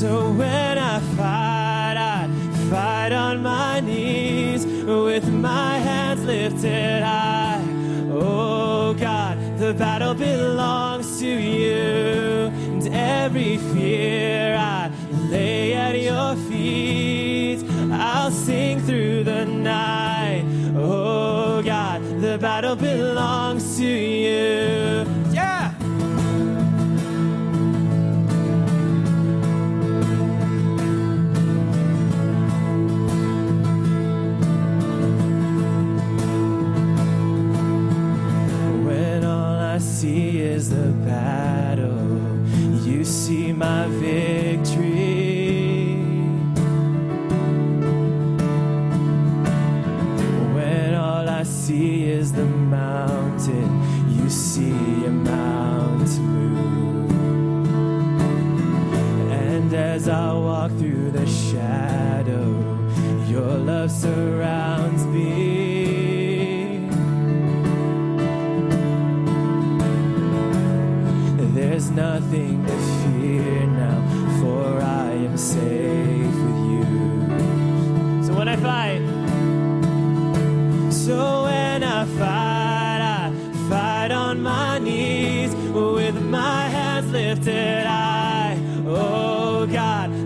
So 0.00 0.32
when 0.32 0.78
I 0.78 0.98
fight, 1.16 1.96
I 1.96 2.28
fight 2.70 3.12
on 3.12 3.42
my 3.42 3.80
knees 3.80 4.66
with 4.66 5.28
my 5.28 5.78
hands 5.78 6.24
lifted 6.24 7.02
high. 7.02 7.62
Oh 8.10 8.94
God, 8.94 9.38
the 9.58 9.74
battle 9.74 10.14
belongs 10.14 11.20
to 11.20 11.28
you, 11.28 12.50
and 12.72 12.88
every 12.88 13.58
fear 13.58 14.56
I 14.56 14.90
lay 15.28 15.74
at 15.74 16.00
your 16.00 16.34
feet. 16.48 17.64
I'll 17.92 18.30
sing 18.30 18.80
through 18.80 19.19
God, 21.62 22.02
the 22.20 22.38
battle 22.38 22.74
belongs 22.74 23.76
to 23.78 23.84
you. 23.84 24.89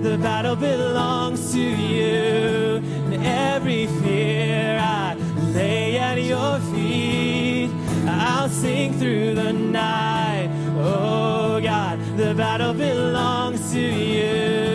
The 0.05 0.19
battle 0.19 0.55
belongs 0.55 1.53
to 1.55 1.61
you. 1.61 2.77
And 3.07 3.25
every 3.25 3.87
fear 4.03 4.79
I 4.79 5.15
lay 5.55 5.97
at 5.97 6.23
your 6.23 6.61
feet. 6.71 7.71
I'll 8.07 8.51
sing 8.51 8.93
through 8.99 9.35
the 9.35 9.55
night. 9.55 10.51
Oh 10.77 11.59
God, 11.63 11.99
the 12.19 12.35
battle 12.35 12.75
belongs 12.75 13.73
to 13.73 13.81
you. 13.81 14.75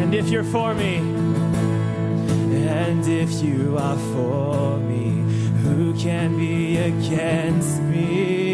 and 0.00 0.14
if 0.14 0.28
you're 0.30 0.44
for 0.44 0.72
me, 0.74 0.96
And 2.88 3.06
if 3.06 3.42
you 3.42 3.76
are 3.78 3.98
for 4.14 4.78
me, 4.78 5.08
who 5.62 5.92
can 5.94 6.36
be 6.36 6.78
against 6.78 7.82
me? 7.82 8.45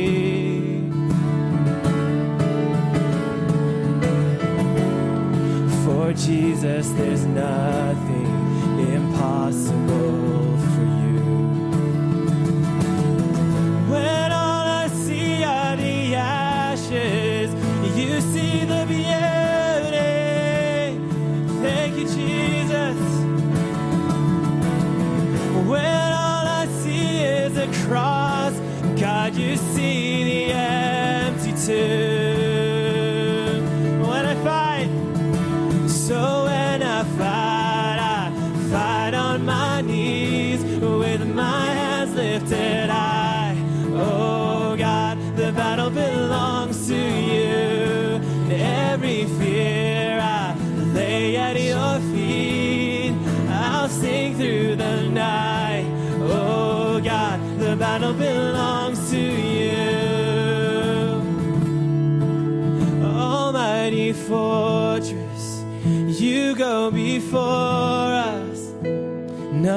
Jesus, 6.26 6.88
there's 6.90 7.24
nothing 7.24 8.26
impossible 8.94 9.81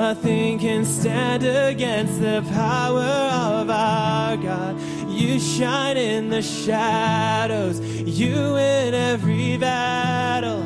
Nothing 0.07 0.59
can 0.59 0.85
stand 0.85 1.43
against 1.43 2.21
the 2.21 2.45
power 2.53 3.01
of 3.01 3.71
our 3.71 4.37
God. 4.37 4.79
You 5.09 5.39
shine 5.39 5.97
in 5.97 6.29
the 6.29 6.43
shadows, 6.43 7.79
you 7.79 8.53
win 8.53 8.93
every 8.93 9.57
battle. 9.57 10.63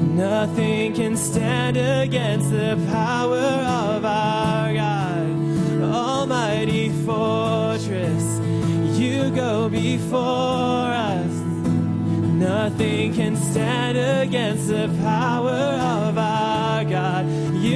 Nothing 0.00 0.94
can 0.94 1.14
stand 1.14 1.76
against 1.76 2.50
the 2.50 2.82
power 2.90 3.36
of 3.36 4.02
our 4.02 4.72
God. 4.72 5.92
Almighty 5.94 6.88
fortress, 7.04 8.40
you 8.98 9.30
go 9.32 9.68
before 9.68 10.90
us. 11.14 11.34
Nothing 12.48 13.12
can 13.12 13.36
stand 13.36 13.98
against 13.98 14.68
the 14.68 14.88
power 15.02 15.50
of 15.50 16.16
our. 16.16 16.51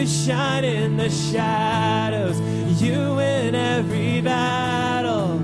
You 0.07 0.13
shine 0.13 0.63
in 0.63 0.97
the 0.97 1.11
shadows, 1.11 2.41
you 2.81 3.17
win 3.17 3.57
every 3.57 4.21
battle. 4.21 5.41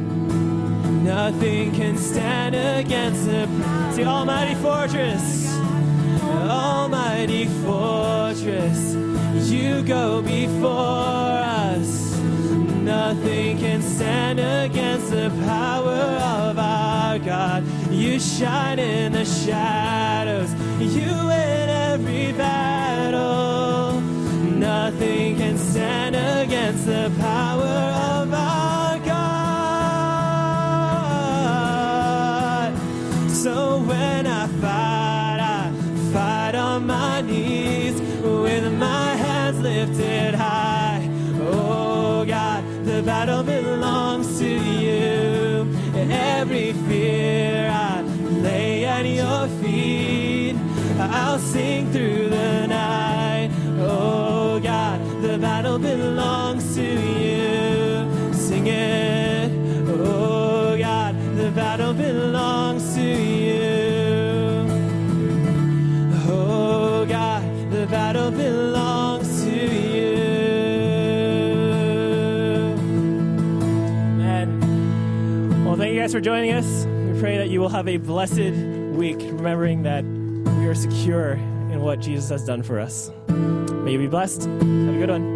Nothing 1.02 1.72
can 1.72 1.98
stand 1.98 2.54
against 2.54 3.24
the 3.26 3.48
the 3.96 4.04
Almighty 4.04 4.54
fortress. 4.54 5.52
Almighty 6.22 7.46
fortress, 7.64 8.94
you 9.50 9.82
go 9.82 10.22
before 10.22 11.42
us. 11.66 12.16
Nothing 12.84 13.58
can 13.58 13.82
stand 13.82 14.38
against 14.38 15.10
the 15.10 15.28
power 15.44 16.02
of 16.38 16.56
our 16.56 17.18
God. 17.18 17.64
You 17.90 18.20
shine 18.20 18.78
in 18.78 19.10
the 19.12 19.24
shadows, 19.24 20.52
you 20.78 21.10
win 21.10 21.68
every 21.68 22.30
battle. 22.30 22.71
Against 26.52 26.84
the 26.84 27.10
power 27.18 27.64
of 27.64 28.30
our 28.34 28.98
God. 28.98 29.12
So 33.30 33.78
when 33.78 34.26
I 34.26 34.46
fight, 34.60 35.40
I 35.40 35.72
fight 36.12 36.54
on 36.54 36.86
my 36.86 37.22
knees 37.22 37.98
with 38.20 38.70
my 38.74 39.16
hands 39.16 39.60
lifted 39.60 40.34
high. 40.34 41.08
Oh 41.40 42.26
God, 42.26 42.62
the 42.84 43.02
battle 43.02 43.42
belongs 43.42 44.38
to 44.40 44.46
you. 44.46 45.66
Every 45.94 46.74
fear 46.86 47.70
I 47.72 48.02
lay 48.42 48.84
at 48.84 49.06
your 49.06 49.48
feet. 49.62 50.56
I'll 50.98 51.38
sing 51.38 51.90
through 51.92 52.21
battle 55.78 55.96
belongs 55.96 56.74
to 56.74 56.82
you. 56.82 58.34
Sing 58.34 58.66
it. 58.66 59.50
Oh 59.88 60.76
God, 60.78 61.14
the 61.36 61.50
battle 61.52 61.94
belongs 61.94 62.94
to 62.94 63.00
you. 63.00 64.66
Oh 66.28 67.06
God, 67.08 67.42
the 67.70 67.86
battle 67.86 68.30
belongs 68.30 69.44
to 69.44 69.50
you. 69.50 70.12
Amen. 74.20 75.64
Well, 75.64 75.76
thank 75.76 75.94
you 75.94 76.00
guys 76.00 76.12
for 76.12 76.20
joining 76.20 76.52
us. 76.52 76.84
We 76.84 77.18
pray 77.18 77.38
that 77.38 77.48
you 77.48 77.60
will 77.60 77.70
have 77.70 77.88
a 77.88 77.96
blessed 77.96 78.52
week, 78.94 79.20
remembering 79.20 79.84
that 79.84 80.04
we 80.04 80.66
are 80.66 80.74
secure 80.74 81.32
in 81.32 81.80
what 81.80 82.00
Jesus 82.00 82.28
has 82.28 82.44
done 82.44 82.62
for 82.62 82.78
us. 82.78 83.10
May 83.28 83.92
you 83.92 83.98
be 83.98 84.06
blessed. 84.06 84.42
Have 84.42 84.60
a 84.60 84.98
good 84.98 85.10
one. 85.10 85.31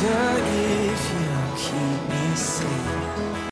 Tossed 0.00 0.49